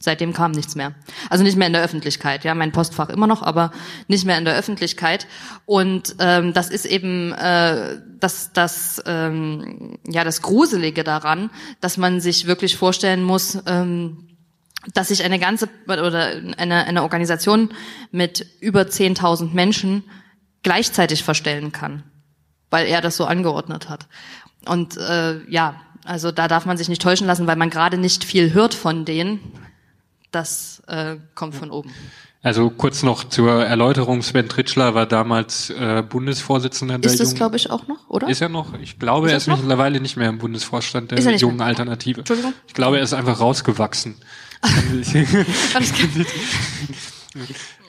[0.00, 0.94] Seitdem kam nichts mehr.
[1.30, 2.44] Also nicht mehr in der Öffentlichkeit.
[2.44, 3.72] Ja, mein Postfach immer noch, aber
[4.06, 5.26] nicht mehr in der Öffentlichkeit.
[5.64, 11.50] Und ähm, das ist eben äh, das, das, ähm, ja, das Gruselige daran,
[11.80, 14.28] dass man sich wirklich vorstellen muss, ähm,
[14.94, 17.70] dass sich eine ganze oder eine, eine Organisation
[18.12, 20.04] mit über 10.000 Menschen
[20.62, 22.02] gleichzeitig verstellen kann,
[22.70, 24.06] weil er das so angeordnet hat.
[24.66, 28.24] Und äh, ja, also da darf man sich nicht täuschen lassen, weil man gerade nicht
[28.24, 29.40] viel hört von denen.
[30.30, 31.90] Das äh, kommt von oben.
[32.42, 37.56] Also kurz noch zur Erläuterung, Sven Tritschler war damals äh, Bundesvorsitzender der Ist das, glaube
[37.56, 38.28] ich, auch noch, oder?
[38.28, 38.74] Ist er noch?
[38.80, 39.58] Ich glaube, ist er ist noch?
[39.58, 41.66] mittlerweile nicht mehr im Bundesvorstand der jungen mehr?
[41.66, 42.20] Alternative.
[42.20, 42.54] Entschuldigung?
[42.68, 44.16] Ich glaube, er ist einfach rausgewachsen.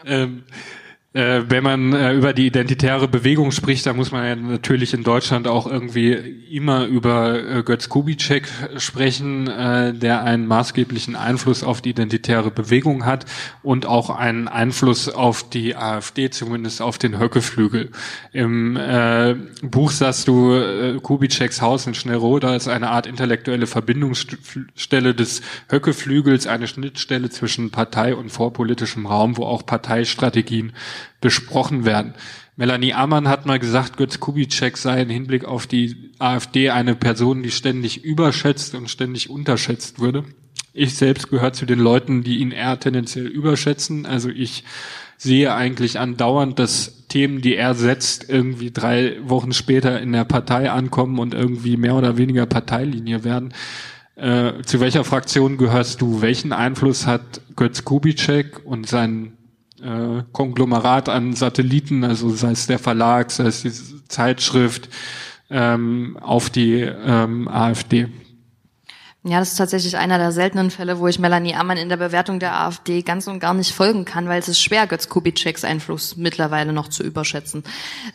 [0.06, 0.44] ähm,
[1.12, 5.02] Äh, wenn man äh, über die identitäre Bewegung spricht, dann muss man ja natürlich in
[5.02, 11.82] Deutschland auch irgendwie immer über äh, Götz Kubitschek sprechen, äh, der einen maßgeblichen Einfluss auf
[11.82, 13.26] die identitäre Bewegung hat
[13.64, 17.90] und auch einen Einfluss auf die AfD, zumindest auf den Höckeflügel.
[18.32, 19.34] Im äh,
[19.64, 26.46] Buch sagst du, äh, Kubitscheks Haus in Schnellroda ist eine Art intellektuelle Verbindungsstelle des Höckeflügels,
[26.46, 30.74] eine Schnittstelle zwischen Partei und vorpolitischem Raum, wo auch Parteistrategien
[31.22, 32.14] besprochen werden.
[32.60, 37.42] Melanie Ammann hat mal gesagt, Götz Kubitschek sei im Hinblick auf die AfD eine Person,
[37.42, 40.26] die ständig überschätzt und ständig unterschätzt würde.
[40.74, 44.06] Ich selbst gehöre zu den Leuten, die ihn eher tendenziell überschätzen.
[44.06, 44.66] Also ich
[45.18, 50.70] sehe eigentlich andauernd, dass Themen, die er setzt, irgendwie drei Wochen später in der Partei
[50.70, 53.54] ankommen und irgendwie mehr oder weniger Parteilinie werden.
[54.16, 56.22] Äh, zu welcher Fraktion gehörst du?
[56.22, 59.34] Welchen Einfluss hat Götz Kubitschek und sein
[59.82, 63.72] äh, Konglomerat an Satelliten, also sei es der Verlag, sei es die
[64.08, 64.90] Zeitschrift,
[65.50, 68.08] ähm, auf die ähm, AfD.
[69.24, 72.40] Ja, das ist tatsächlich einer der seltenen Fälle, wo ich Melanie Ammann in der Bewertung
[72.40, 76.16] der AfD ganz und gar nicht folgen kann, weil es ist schwer, Götz Kubitscheks Einfluss
[76.16, 77.64] mittlerweile noch zu überschätzen.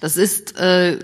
[0.01, 0.99] Das ist äh,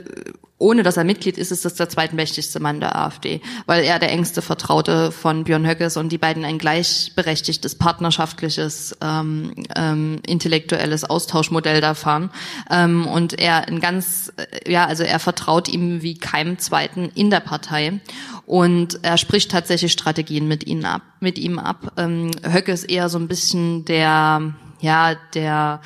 [0.61, 4.13] ohne dass er Mitglied ist, ist das der zweitmächtigste Mann der AfD, weil er der
[4.13, 11.81] engste Vertraute von Björn Höckes und die beiden ein gleichberechtigtes, partnerschaftliches, ähm, ähm, intellektuelles Austauschmodell
[11.81, 12.31] da fahren.
[12.71, 17.31] Ähm, und er ein ganz, äh, ja, also er vertraut ihm wie keinem Zweiten in
[17.31, 18.01] der Partei.
[18.45, 21.93] Und er spricht tatsächlich Strategien mit ihnen ab, mit ihm ab.
[21.97, 25.81] Ähm, Höcke ist eher so ein bisschen der, ja, der,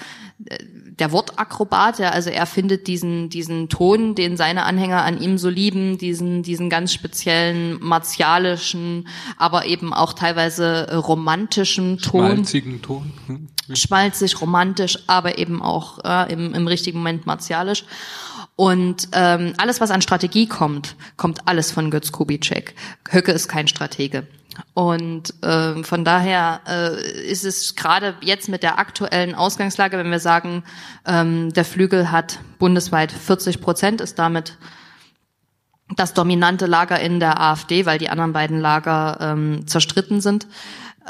[0.98, 5.48] der Wortakrobat, ja, also er findet diesen, diesen Ton, den seine Anhänger an ihm so
[5.48, 12.26] lieben, diesen, diesen ganz speziellen martialischen, aber eben auch teilweise romantischen Ton.
[12.26, 13.12] Schmalzigen Ton.
[13.26, 13.48] Hm.
[13.72, 17.84] Schmalzig, romantisch, aber eben auch äh, im, im richtigen Moment martialisch.
[18.56, 22.74] Und ähm, alles, was an Strategie kommt, kommt alles von Götz Kubitschek.
[23.10, 24.28] Höcke ist kein Stratege.
[24.74, 30.20] Und äh, von daher äh, ist es gerade jetzt mit der aktuellen Ausgangslage, wenn wir
[30.20, 30.64] sagen,
[31.06, 34.58] ähm, der Flügel hat bundesweit 40 Prozent, ist damit
[35.96, 40.46] das dominante Lager in der AfD, weil die anderen beiden Lager ähm, zerstritten sind,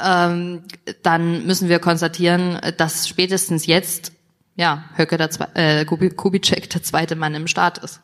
[0.03, 0.63] ähm,
[1.01, 4.11] dann müssen wir konstatieren, dass spätestens jetzt
[4.55, 8.01] ja Höcke der Zwe äh, Kubitschek der zweite Mann im Staat ist.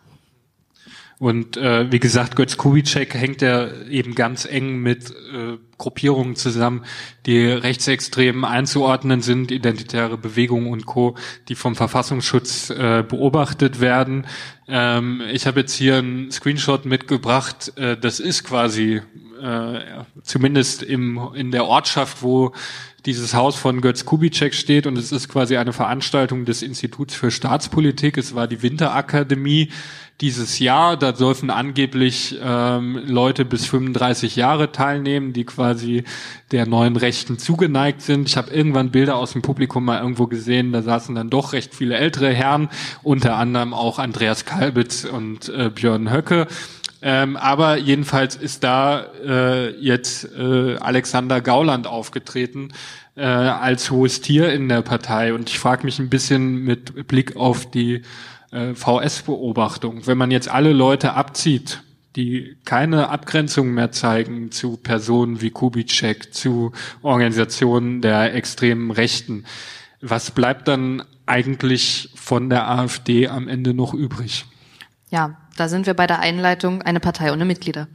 [1.22, 6.86] Und äh, wie gesagt, Götz Kubitschek hängt ja eben ganz eng mit äh, Gruppierungen zusammen,
[7.26, 11.16] die rechtsextrem einzuordnen sind, identitäre Bewegungen und Co.,
[11.50, 14.28] die vom Verfassungsschutz äh, beobachtet werden.
[14.68, 17.74] Ähm, ich habe jetzt hier einen Screenshot mitgebracht.
[17.78, 19.02] Äh, das ist quasi
[19.42, 19.80] äh,
[20.22, 22.54] zumindest im, in der Ortschaft, wo
[23.06, 27.32] dieses Haus von Götz Kubitschek steht und es ist quasi eine Veranstaltung des Instituts für
[27.32, 28.18] Staatspolitik.
[28.18, 29.70] Es war die Winterakademie
[30.22, 30.98] dieses Jahr.
[30.98, 35.71] Da dürfen angeblich ähm, Leute bis 35 Jahre teilnehmen, die quasi
[36.52, 38.28] der neuen Rechten zugeneigt sind.
[38.28, 41.76] Ich habe irgendwann Bilder aus dem Publikum mal irgendwo gesehen, da saßen dann doch recht
[41.76, 42.70] viele ältere Herren,
[43.04, 46.48] unter anderem auch Andreas Kalbitz und äh, Björn Höcke.
[47.02, 52.70] Ähm, aber jedenfalls ist da äh, jetzt äh, Alexander Gauland aufgetreten
[53.16, 55.34] äh, als hohes Tier in der Partei.
[55.34, 58.04] Und ich frage mich ein bisschen mit Blick auf die
[58.52, 61.82] äh, VS-Beobachtung, wenn man jetzt alle Leute abzieht,
[62.16, 66.72] die keine Abgrenzung mehr zeigen zu Personen wie Kubitschek, zu
[67.02, 69.46] Organisationen der extremen Rechten,
[70.02, 74.46] was bleibt dann eigentlich von der AfD am Ende noch übrig?
[75.10, 77.88] Ja, da sind wir bei der Einleitung eine Partei ohne Mitglieder.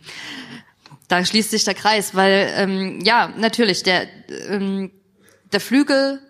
[1.08, 4.06] Da schließt sich der Kreis, weil ähm, ja natürlich der
[4.48, 4.90] ähm,
[5.52, 6.20] der Flügel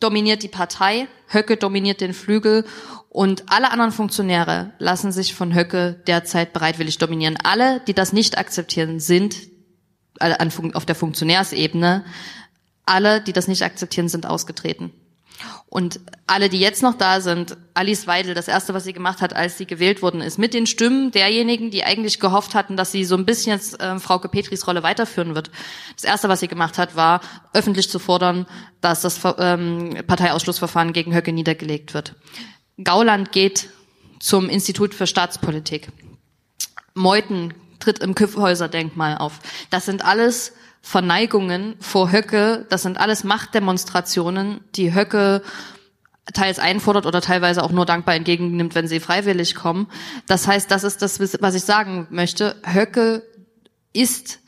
[0.00, 2.64] dominiert die Partei, Höcke dominiert den Flügel
[3.18, 7.36] und alle anderen Funktionäre lassen sich von Höcke derzeit bereitwillig dominieren.
[7.42, 9.34] Alle, die das nicht akzeptieren, sind
[10.20, 12.04] auf der Funktionärsebene,
[12.86, 14.92] alle, die das nicht akzeptieren, sind ausgetreten.
[15.66, 19.34] Und alle, die jetzt noch da sind, Alice Weidel, das erste, was sie gemacht hat,
[19.34, 23.04] als sie gewählt worden ist, mit den Stimmen derjenigen, die eigentlich gehofft hatten, dass sie
[23.04, 25.50] so ein bisschen jetzt äh, Frauke Petris Rolle weiterführen wird.
[25.96, 27.20] Das erste, was sie gemacht hat, war
[27.52, 28.46] öffentlich zu fordern,
[28.80, 32.14] dass das ähm, Parteiausschlussverfahren gegen Höcke niedergelegt wird.
[32.82, 33.70] Gauland geht
[34.20, 35.88] zum Institut für Staatspolitik.
[36.94, 39.40] Meuthen tritt im Kyffhäuser-Denkmal auf.
[39.70, 40.52] Das sind alles
[40.82, 45.42] Verneigungen vor Höcke, das sind alles Machtdemonstrationen, die Höcke
[46.34, 49.88] teils einfordert oder teilweise auch nur dankbar entgegennimmt, wenn sie freiwillig kommen.
[50.26, 52.56] Das heißt, das ist das, was ich sagen möchte.
[52.64, 53.22] Höcke
[53.92, 54.40] ist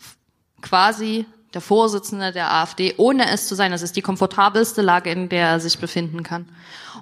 [0.61, 1.25] quasi
[1.55, 3.73] der Vorsitzende der AfD, ohne es zu sein.
[3.73, 6.49] Das ist die komfortabelste Lage, in der er sich befinden kann.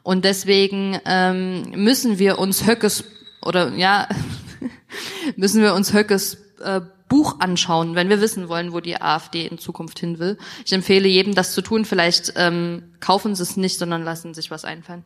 [0.03, 3.05] Und deswegen ähm, müssen wir uns Höckes
[3.43, 4.09] oder ja
[5.37, 9.59] müssen wir uns Höckes äh, Buch anschauen, wenn wir wissen wollen, wo die AfD in
[9.59, 10.37] Zukunft hin will.
[10.65, 11.85] Ich empfehle jedem, das zu tun.
[11.85, 15.05] Vielleicht ähm, kaufen Sie es nicht, sondern lassen sich was einfallen.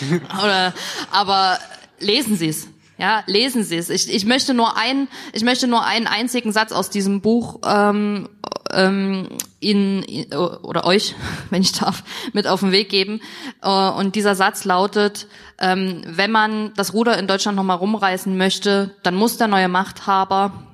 [0.42, 0.72] Oder,
[1.10, 1.58] aber
[1.98, 2.68] lesen Sie es.
[2.98, 3.90] Ja, lesen Sie es.
[3.90, 8.28] Ich, ich möchte nur einen, ich möchte nur einen einzigen Satz aus diesem Buch ähm,
[8.72, 9.28] ähm,
[9.60, 11.14] Ihnen oder euch,
[11.50, 12.02] wenn ich darf,
[12.32, 13.20] mit auf den Weg geben.
[13.62, 18.36] Äh, und dieser Satz lautet: ähm, Wenn man das Ruder in Deutschland noch mal rumreißen
[18.36, 20.64] möchte, dann muss der neue Machthaber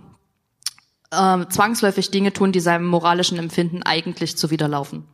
[1.11, 5.07] äh, zwangsläufig Dinge tun, die seinem moralischen Empfinden eigentlich zuwiderlaufen.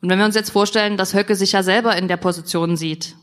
[0.00, 3.16] Und wenn wir uns jetzt vorstellen, dass Höcke sich ja selber in der Position sieht,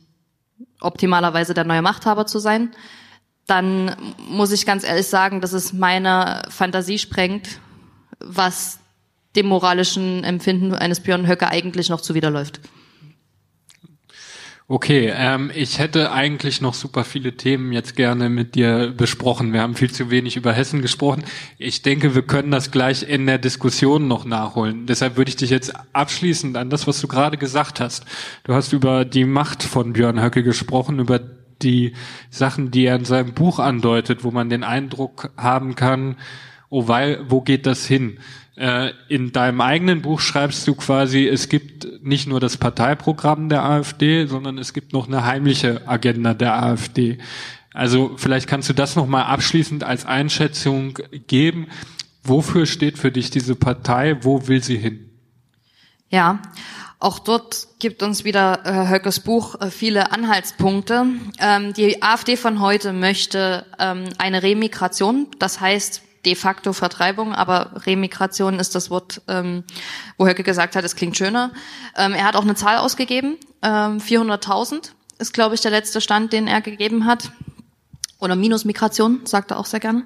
[0.79, 2.71] optimalerweise der neue Machthaber zu sein,
[3.47, 3.95] dann
[4.29, 7.59] muss ich ganz ehrlich sagen, dass es meine Fantasie sprengt,
[8.19, 8.79] was
[9.35, 12.61] dem moralischen Empfinden eines Björn Höcke eigentlich noch zuwiderläuft.
[14.69, 19.51] Okay, ähm, ich hätte eigentlich noch super viele Themen jetzt gerne mit dir besprochen.
[19.51, 21.25] Wir haben viel zu wenig über Hessen gesprochen.
[21.57, 24.85] Ich denke, wir können das gleich in der Diskussion noch nachholen.
[24.85, 28.05] Deshalb würde ich dich jetzt abschließend an das, was du gerade gesagt hast.
[28.45, 31.19] Du hast über die Macht von Björn Höcke gesprochen, über
[31.61, 31.93] die
[32.29, 36.15] Sachen, die er in seinem Buch andeutet, wo man den Eindruck haben kann,
[36.69, 38.17] oh weil, wo geht das hin?
[38.55, 43.63] Äh, in deinem eigenen Buch schreibst du quasi, es gibt nicht nur das Parteiprogramm der
[43.63, 47.17] AfD, sondern es gibt noch eine heimliche Agenda der AfD.
[47.73, 51.67] Also vielleicht kannst du das nochmal abschließend als Einschätzung geben.
[52.23, 54.17] Wofür steht für dich diese Partei?
[54.21, 55.09] Wo will sie hin?
[56.09, 56.39] Ja,
[56.99, 61.05] auch dort gibt uns wieder äh, Höckes Buch äh, viele Anhaltspunkte.
[61.39, 67.85] Ähm, die AfD von heute möchte ähm, eine Remigration, das heißt de facto Vertreibung, aber
[67.85, 69.63] Remigration ist das Wort, ähm,
[70.17, 71.51] wo Höcke gesagt hat, es klingt schöner.
[71.95, 76.33] Ähm, er hat auch eine Zahl ausgegeben, ähm, 400.000 ist, glaube ich, der letzte Stand,
[76.33, 77.31] den er gegeben hat.
[78.19, 80.03] Oder Minusmigration, sagt er auch sehr gerne.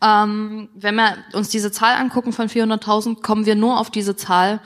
[0.00, 4.60] Ähm, wenn wir uns diese Zahl angucken von 400.000, kommen wir nur auf diese Zahl,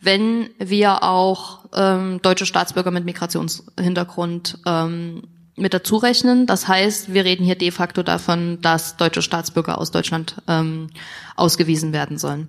[0.00, 5.22] wenn wir auch ähm, deutsche Staatsbürger mit Migrationshintergrund ähm,
[5.58, 6.46] mit dazu rechnen.
[6.46, 10.88] Das heißt, wir reden hier de facto davon, dass deutsche Staatsbürger aus Deutschland ähm,
[11.36, 12.48] ausgewiesen werden sollen.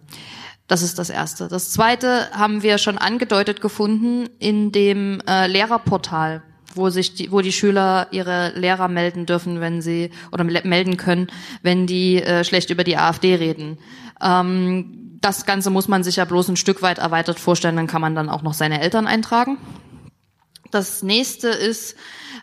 [0.68, 1.48] Das ist das Erste.
[1.48, 6.44] Das Zweite haben wir schon angedeutet gefunden in dem äh, Lehrerportal,
[6.76, 11.28] wo sich die, wo die Schüler ihre Lehrer melden dürfen, wenn sie oder melden können,
[11.64, 13.80] wenn die äh, schlecht über die AfD reden.
[14.22, 18.02] Ähm, das Ganze muss man sich ja bloß ein Stück weit erweitert vorstellen, dann kann
[18.02, 19.58] man dann auch noch seine Eltern eintragen.
[20.72, 21.96] Das nächste ist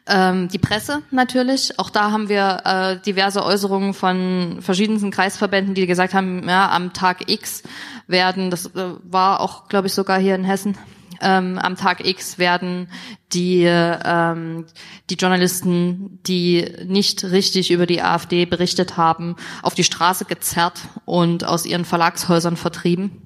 [0.07, 1.78] ähm, die Presse natürlich.
[1.78, 6.93] Auch da haben wir äh, diverse Äußerungen von verschiedensten Kreisverbänden, die gesagt haben, ja, am
[6.93, 7.62] Tag X
[8.07, 10.77] werden, das äh, war auch, glaube ich, sogar hier in Hessen,
[11.20, 12.89] ähm, am Tag X werden
[13.32, 14.66] die, ähm,
[15.11, 21.44] die Journalisten, die nicht richtig über die AfD berichtet haben, auf die Straße gezerrt und
[21.44, 23.23] aus ihren Verlagshäusern vertrieben.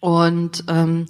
[0.00, 1.06] Und ähm,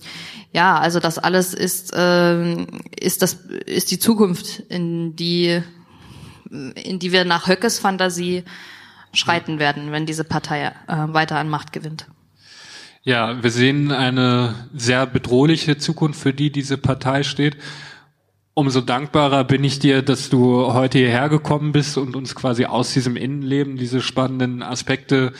[0.53, 2.67] ja, also das alles ist ähm,
[2.99, 3.35] ist das
[3.67, 5.63] ist die Zukunft, in die
[6.51, 8.45] in die wir nach Höckes Fantasie
[9.13, 12.07] schreiten werden, wenn diese Partei äh, weiter an Macht gewinnt.
[13.03, 17.57] Ja, wir sehen eine sehr bedrohliche Zukunft, für die diese Partei steht.
[18.55, 22.93] Umso dankbarer bin ich dir, dass du heute hierher gekommen bist und uns quasi aus
[22.93, 25.33] diesem Innenleben diese spannenden Aspekte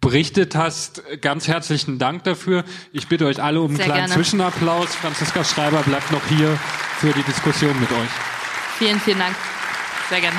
[0.00, 1.02] berichtet hast.
[1.20, 2.64] Ganz herzlichen Dank dafür.
[2.92, 4.14] Ich bitte euch alle um einen Sehr kleinen gerne.
[4.14, 4.94] Zwischenapplaus.
[4.94, 6.58] Franziska Schreiber bleibt noch hier
[6.98, 8.10] für die Diskussion mit euch.
[8.78, 9.34] Vielen, vielen Dank.
[10.08, 10.38] Sehr gerne.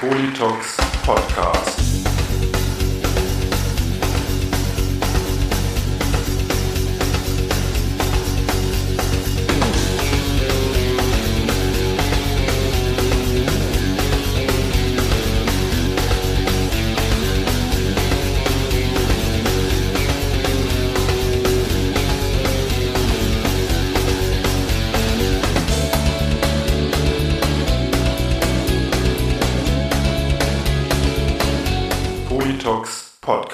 [0.00, 1.93] Politox Podcast.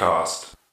[0.01, 0.50] Podcast.